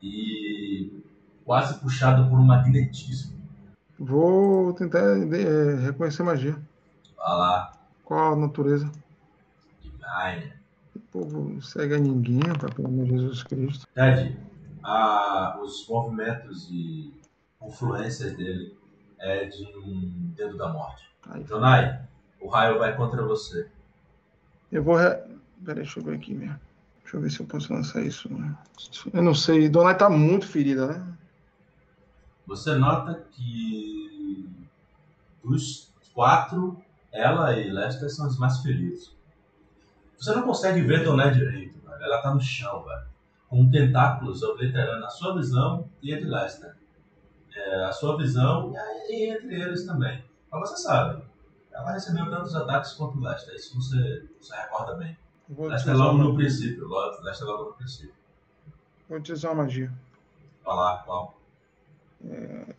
[0.00, 1.02] E
[1.44, 3.34] quase puxado por um magnetismo.
[3.98, 6.56] Vou tentar é, reconhecer magia.
[7.18, 7.72] Olha lá,
[8.04, 8.90] Qual a natureza?
[9.82, 10.52] Divine.
[10.94, 12.68] O povo segue a ninguém, tá?
[12.68, 13.86] Pelo amor de Jesus Cristo.
[13.94, 14.38] Ted,
[14.82, 17.12] a, os movimentos e
[17.58, 18.76] confluências dele
[19.18, 21.04] é de um dedo da morte.
[21.30, 22.00] Aí, Jonai,
[22.40, 23.68] o raio vai contra você.
[24.70, 24.96] eu vou.
[24.96, 25.10] Re...
[25.64, 26.60] Peraí, deixa eu ver aqui mesmo.
[27.02, 28.32] Deixa eu ver se eu posso lançar isso.
[28.32, 28.54] né?
[29.12, 29.68] Eu não sei.
[29.68, 31.14] Donai tá muito ferida, né?
[32.46, 34.46] Você nota que
[35.42, 36.82] dos quatro,
[37.14, 39.16] ela e Lester são os mais feridos.
[40.18, 42.02] Você não consegue ver Donai direito, velho.
[42.02, 43.06] Ela tá no chão, velho.
[43.48, 46.76] Com tentáculos obliterando a sua visão e a de Lester.
[47.54, 48.74] É, a sua visão
[49.08, 50.24] e, entre eles também.
[50.50, 51.22] Mas você sabe,
[51.72, 53.54] ela recebeu tantos ataques quanto Lester.
[53.54, 55.16] Isso você, você recorda bem.
[55.56, 56.88] Lester logo no princípio.
[57.22, 58.14] Lester logo no princípio.
[59.08, 59.92] vou utilizar uma magia.
[60.64, 61.38] Olha lá, qual?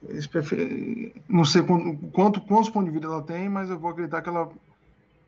[0.08, 3.92] Eles preferem- Não sei quanto, quanto, quantos pontos de vida ela tem, mas eu vou
[3.92, 4.50] acreditar que ela,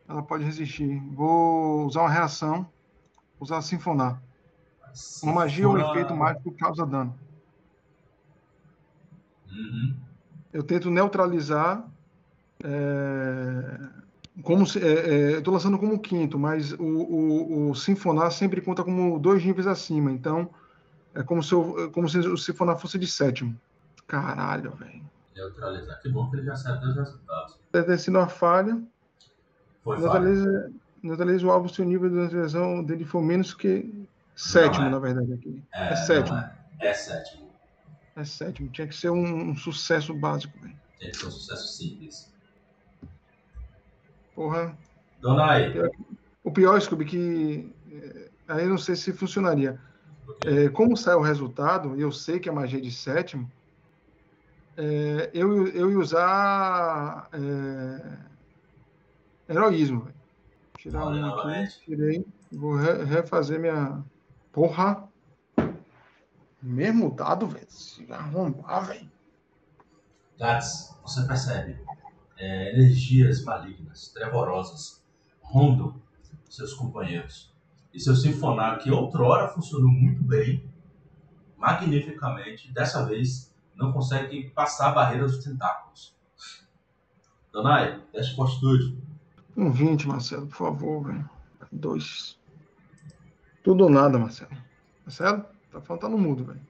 [0.08, 1.02] ela pode resistir.
[1.14, 2.68] Vou usar uma reação,
[3.40, 4.22] usar sinfonar.
[5.22, 7.14] Uma magia ou efeito mágico que causa dano.
[9.52, 9.96] Uhum.
[10.54, 11.86] Eu tento neutralizar.
[12.64, 13.80] é,
[14.44, 18.62] como se, é, é, eu estou lançando como quinto, mas o, o, o sinfonar sempre
[18.62, 20.12] conta como dois níveis acima.
[20.12, 20.50] Então
[21.14, 23.56] é como se, eu, é como se o sinfonar fosse de sétimo.
[24.08, 25.06] Caralho, velho.
[25.36, 26.02] Neutralizar.
[26.02, 27.60] Que bom que ele já sabe dos resultados.
[27.72, 28.82] Deve ter sido uma falha.
[29.84, 30.20] Foi falha.
[30.20, 30.72] Neutraliza,
[31.04, 34.90] neutraliza o alvo se o nível de neutralização dele for menos que sétimo, é.
[34.90, 35.64] na verdade, aqui.
[35.74, 36.38] É, É sétimo.
[36.38, 37.48] É, é sétimo.
[38.16, 38.70] É sétimo.
[38.70, 40.76] Tinha que ser um, um sucesso básico, velho.
[41.00, 42.34] Tem que ser um sucesso simples.
[44.34, 44.76] Porra.
[45.20, 45.74] Donai,
[46.44, 49.80] O pior, Scooby, que é, aí não sei se funcionaria.
[50.46, 53.52] É, como sai o resultado, eu sei que a magia é de sétimo,
[54.78, 60.08] é, eu, eu ia usar é, heroísmo.
[60.78, 62.26] Tirar Olha, um aqui, tirei.
[62.52, 64.04] Vou re- refazer minha.
[64.52, 65.08] Porra!
[66.62, 67.68] Mesmo dado, velho.
[67.70, 69.12] Se arrombar, velho.
[70.40, 71.80] Gats, você percebe
[72.38, 75.04] é, energias malignas, trevorosas,
[75.42, 76.00] rondam
[76.48, 77.54] seus companheiros.
[77.94, 80.64] E seu sinfonar, que outrora funcionou muito bem,
[81.58, 86.16] magnificamente, dessa vez não consegue passar a barreira dos tentáculos.
[87.52, 88.98] Donai, teste fortitude.
[89.56, 91.30] Um 20, Marcelo, por favor, velho.
[91.72, 92.38] Dois.
[93.64, 94.52] Tudo ou nada, Marcelo.
[95.06, 95.46] Marcelo?
[95.72, 96.62] Tá faltando mudo, velho.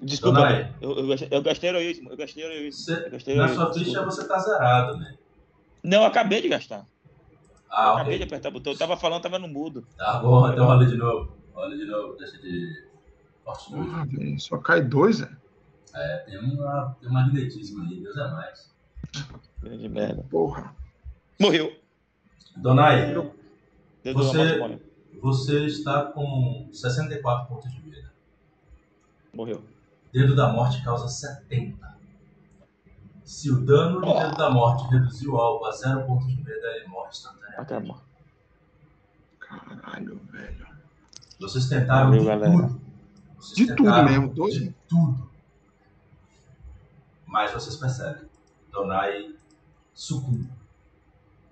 [0.00, 2.80] Desculpa, Donai, eu, eu, gastei- eu gastei heroísmo, eu gastei heroísmo.
[2.84, 5.16] você- Eu gastei na sua ficha você tá zerado, né?
[5.82, 6.80] Não, eu acabei de gastar.
[6.80, 6.84] eu
[7.70, 8.72] Ah, acabei de apertar o botão.
[8.72, 9.86] Eu tava falando, tava no mudo.
[9.96, 11.32] Tá bom, então rola de novo.
[11.54, 12.86] Rola de novo, deixa de
[13.44, 14.16] fortitude.
[14.16, 14.40] Velho.
[14.40, 15.30] Só cai dois, é?
[15.98, 18.74] É, tem, uma, tem um magnetismo aí, Deus é mais.
[19.62, 20.22] Grande merda.
[20.30, 20.74] Porra.
[21.40, 21.74] Morreu.
[22.56, 23.14] Donai,
[24.14, 24.80] Você-
[25.20, 28.12] você está com 64 pontos de vida.
[29.34, 29.62] Morreu.
[30.12, 31.96] Dedo da morte causa 70.
[33.24, 36.66] Se o dano do dedo da morte reduzir o alvo a 0 pontos de vida,
[36.76, 37.60] ele morre instantaneamente.
[37.60, 37.98] Acabou.
[39.40, 40.66] Caralho, velho.
[41.40, 42.52] Vocês tentaram Valeu, de galera.
[42.52, 42.80] tudo.
[43.38, 44.58] Vocês De tudo tentaram mesmo, doido.
[44.60, 45.30] De tudo.
[47.36, 48.26] Mas vocês percebem.
[48.72, 49.36] Donai
[49.92, 50.50] sucumbe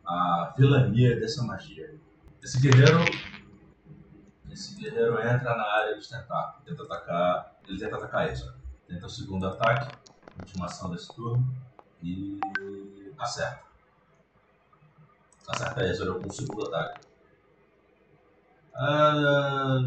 [0.02, 1.94] à vilania dessa magia.
[2.43, 3.01] Esse guerreiro.
[4.51, 6.65] Esse guerreiro entra na área dos tentáculos.
[6.65, 7.56] Tenta atacar.
[7.69, 8.51] Ele tenta atacar isso.
[8.89, 9.94] Tenta o segundo ataque.
[10.39, 11.47] Última ação desse turno.
[12.02, 12.40] E.
[13.19, 13.65] acerta.
[15.47, 17.06] Acerta Ezra com o segundo ataque.
[18.74, 19.81] Ah,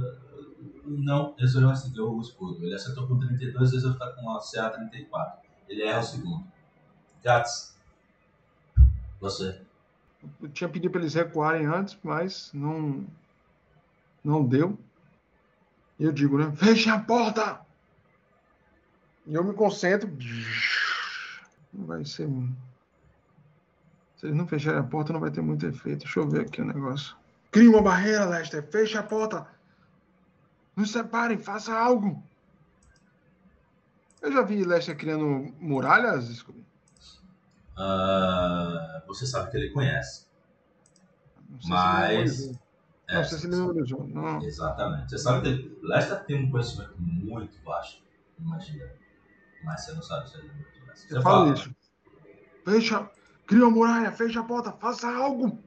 [0.86, 2.64] não, Ezra seguir o escudo.
[2.64, 5.47] Ele acertou com 32, Ezra está com a CA 34.
[5.68, 6.48] Ele erra o segundo.
[7.24, 7.76] Gats.
[9.20, 9.62] Você.
[10.42, 13.06] Eu tinha pedido para eles recuarem antes, mas não,
[14.24, 14.78] não deu.
[16.00, 16.52] E eu digo, né?
[16.56, 17.62] Feche a porta!
[19.26, 20.10] E eu me concentro.
[21.74, 22.28] Não vai ser.
[24.16, 26.00] Se eles não fecharem a porta, não vai ter muito efeito.
[26.06, 27.16] Deixa eu ver aqui o negócio.
[27.52, 28.64] Cria uma barreira, Lester.
[28.64, 29.48] Feche a porta.
[30.76, 32.24] Nos separem, faça algo.
[34.22, 36.44] Eu já vi Lester criando muralhas.
[37.78, 40.26] Ah, você sabe que ele conhece.
[41.50, 42.08] Não sei se ele Mas.
[42.40, 42.60] memorizou.
[43.10, 44.08] É, Não sei se ele memorizou.
[44.08, 44.42] Não.
[44.42, 45.10] Exatamente.
[45.10, 48.02] Você sabe que Lester tem um conhecimento muito vasto
[48.38, 48.96] de magia.
[49.64, 50.50] Mas você não sabe se ele
[50.80, 51.14] conhece.
[51.14, 51.74] Eu falo isso.
[52.66, 53.10] Fecha,
[53.46, 55.58] cria uma muralha, fecha a porta, faça algo.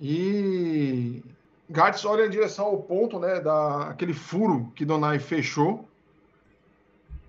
[0.00, 1.24] E
[1.68, 5.88] Gats olha em direção ao ponto, né, da aquele furo que Donai fechou.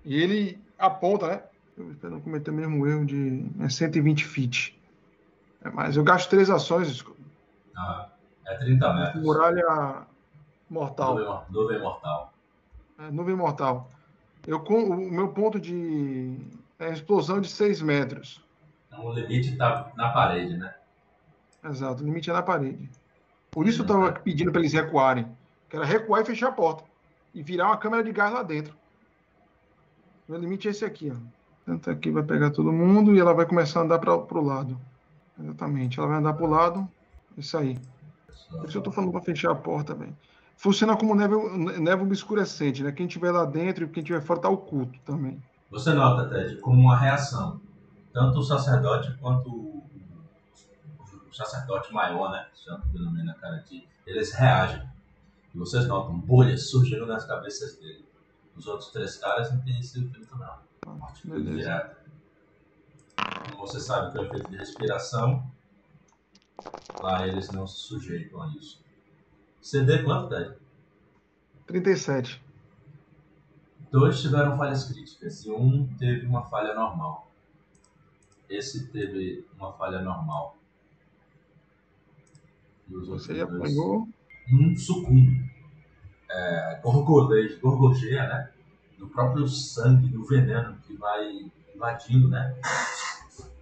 [0.04, 1.42] E ele aponta, né?
[1.76, 4.78] Eu espero não cometer o mesmo erro de é 120 feet.
[5.62, 7.04] É, mas eu gasto três ações,
[7.76, 8.08] Ah,
[8.46, 9.22] é 30 metros.
[9.22, 10.06] muralha
[10.68, 11.14] mortal.
[11.16, 12.32] Nuvem, nuvem mortal.
[12.98, 13.90] É, nuvem mortal.
[14.46, 16.36] Eu, com, o meu ponto de
[16.78, 18.42] é explosão de 6 metros.
[18.86, 20.74] Então o limite está na parede, né?
[21.64, 22.88] Exato, o limite é na parede.
[23.50, 25.26] Por isso eu estava pedindo para eles recuarem.
[25.68, 26.84] Que era recuar e fechar a porta.
[27.34, 28.74] E virar uma câmera de gás lá dentro.
[30.28, 31.16] Meu limite é esse aqui, ó.
[31.64, 34.78] Tanto aqui vai pegar todo mundo e ela vai começar a andar para o lado.
[35.40, 36.88] Exatamente, ela vai andar para o lado.
[37.36, 37.78] Isso aí.
[38.50, 40.16] Por isso eu tô falando para fechar a porta, velho.
[40.56, 42.90] Funciona como névoa, obscurecente, né?
[42.90, 45.40] Quem tiver lá dentro e quem tiver fora tá oculto também.
[45.70, 47.60] Você nota, Ted, como uma reação.
[48.12, 49.84] Tanto o sacerdote quanto o,
[51.32, 52.46] sacerdote maior, né?
[52.52, 54.82] Santo denomina Karati, eles reagem.
[55.54, 58.07] E vocês notam bolhas surgindo nas cabeças dele.
[58.58, 60.58] Os outros três caras não têm esse efeito, não.
[61.24, 61.96] Beleza.
[63.56, 65.48] você sabe que é o efeito de respiração,
[67.00, 68.82] lá eles não se sujeitam a isso.
[69.62, 70.56] CD quanto, Ted?
[71.66, 72.42] 37.
[73.90, 77.30] Dois tiveram falhas críticas e um teve uma falha normal.
[78.48, 80.56] Esse teve uma falha normal.
[82.88, 83.42] E os outros Você dois.
[83.54, 84.08] apanhou.
[84.50, 85.47] Um sucumbe.
[86.30, 88.50] É, gorgoleja, gorgojeia, né?
[88.98, 92.54] No próprio sangue, no veneno que vai invadindo, né?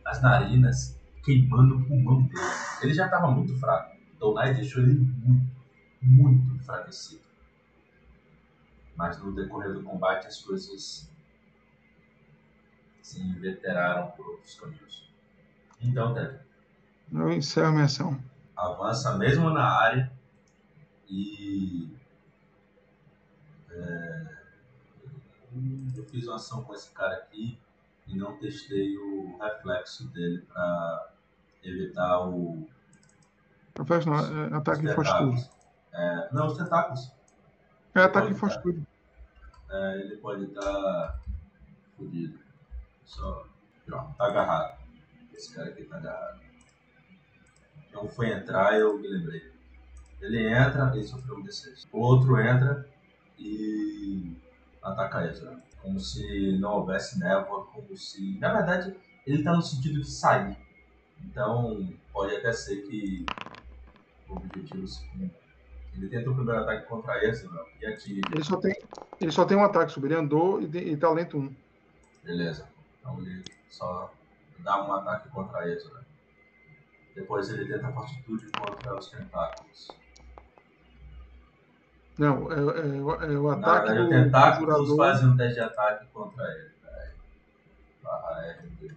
[0.04, 2.40] As narinas, queimando o pulmão dele.
[2.82, 3.96] Ele já estava muito fraco.
[4.18, 5.46] Donai deixou ele muito,
[6.02, 7.20] muito enfraquecido.
[8.96, 11.10] Mas no decorrer do combate as coisas
[13.02, 15.12] se inveteraram por outros caminhos.
[15.80, 16.38] Então, Ted,
[17.12, 18.18] Eu encerro minha ação.
[18.56, 20.10] avança mesmo na área
[21.08, 21.94] e
[23.76, 24.36] é,
[25.96, 27.58] eu fiz uma ação com esse cara aqui
[28.06, 31.12] e não testei o reflexo dele para
[31.62, 32.66] evitar o
[33.78, 35.30] Reflexo não, é ataque de os fortitude.
[35.30, 35.50] tentáculos.
[35.92, 37.12] É, não, os tentáculos.
[37.94, 38.86] É ataque Pode fortitude.
[39.70, 41.20] É, ele pode estar
[41.96, 42.38] fodido.
[43.04, 43.46] Só.
[43.84, 44.78] Pronto, tá agarrado.
[45.34, 46.40] Esse cara aqui tá agarrado.
[47.88, 49.52] Então foi entrar e eu me lembrei.
[50.20, 51.86] Ele entra e sofreu um D6.
[51.92, 52.88] O outro entra
[53.38, 54.36] e
[54.82, 55.62] ataca Ezra.
[55.82, 58.38] Como se não houvesse névoa, como se.
[58.38, 58.96] Na verdade,
[59.26, 60.56] ele tá no sentido de sair.
[61.24, 63.24] Então pode até ser que
[64.28, 65.46] o objetivo se cumpra.
[65.94, 67.48] Ele tenta o primeiro ataque contra Ezra
[67.80, 68.20] e atinge.
[68.32, 68.74] Ele só tem,
[69.20, 70.08] ele só tem um ataque sobre.
[70.10, 71.54] Ele andou e, de- e talento 1.
[72.24, 72.68] Beleza.
[73.00, 74.12] Então ele só
[74.58, 76.04] dá um ataque contra Ezra.
[77.14, 79.88] Depois ele tenta fortitude contra os tentáculos.
[82.18, 84.96] Não, é, é o- é o ataque verdade, do o tentáculos conjurador.
[84.96, 86.70] faz um teste de ataque contra ele.
[86.82, 87.08] Peraí.
[88.02, 88.96] Barra R dele.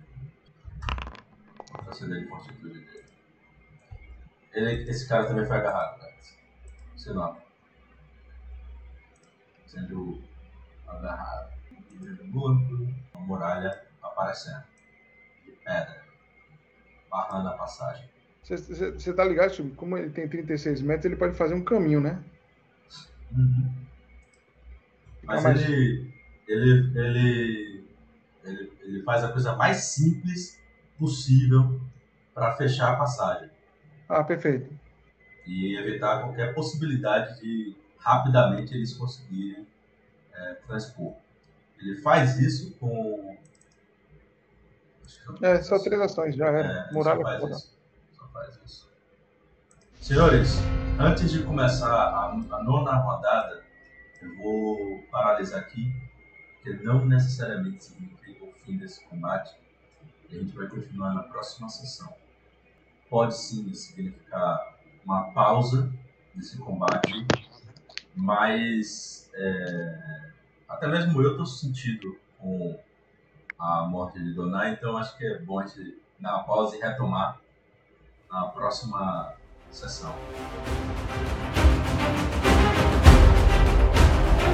[1.71, 3.03] Contra a CD de fortitude dele.
[4.53, 6.13] Ele, esse cara também foi agarrado, cara.
[6.95, 7.41] Você nota.
[9.67, 10.21] Sendo
[10.87, 11.49] agarrado.
[12.25, 14.63] morto, uma muralha aparecendo,
[15.45, 16.01] de pedra,
[17.11, 18.09] barrando a passagem.
[18.43, 19.75] Você tá ligado, Chico?
[19.75, 22.23] Como ele tem 36 metros, ele pode fazer um caminho, né?
[23.31, 23.71] Uhum.
[25.23, 26.11] Mas ele,
[26.47, 27.85] ele, ele,
[28.43, 30.59] ele, ele faz a coisa mais simples
[30.97, 31.79] possível
[32.33, 33.49] para fechar a passagem.
[34.07, 34.73] Ah, perfeito.
[35.45, 39.67] E evitar qualquer possibilidade de rapidamente eles conseguirem
[40.33, 41.13] é, transpor.
[41.79, 43.37] Ele faz isso com.
[45.41, 46.89] É, só três ações, já era.
[46.89, 47.77] É, Muralha só faz, isso.
[48.17, 48.89] só faz isso.
[50.01, 50.59] Senhores,
[50.99, 53.63] antes de começar a, a nona rodada,
[54.21, 55.89] eu vou paralisar aqui,
[56.55, 59.55] porque não necessariamente significa o fim desse combate.
[60.29, 62.13] E a gente vai continuar na próxima sessão.
[63.09, 65.89] Pode sim significar uma pausa
[66.35, 67.25] desse combate,
[68.13, 70.31] mas é,
[70.67, 72.77] até mesmo eu estou sentido com
[73.57, 76.81] a morte de Donai, então acho que é bom a gente dar uma pausa e
[76.81, 77.39] retomar
[78.29, 79.38] na próxima
[79.71, 80.15] sessão.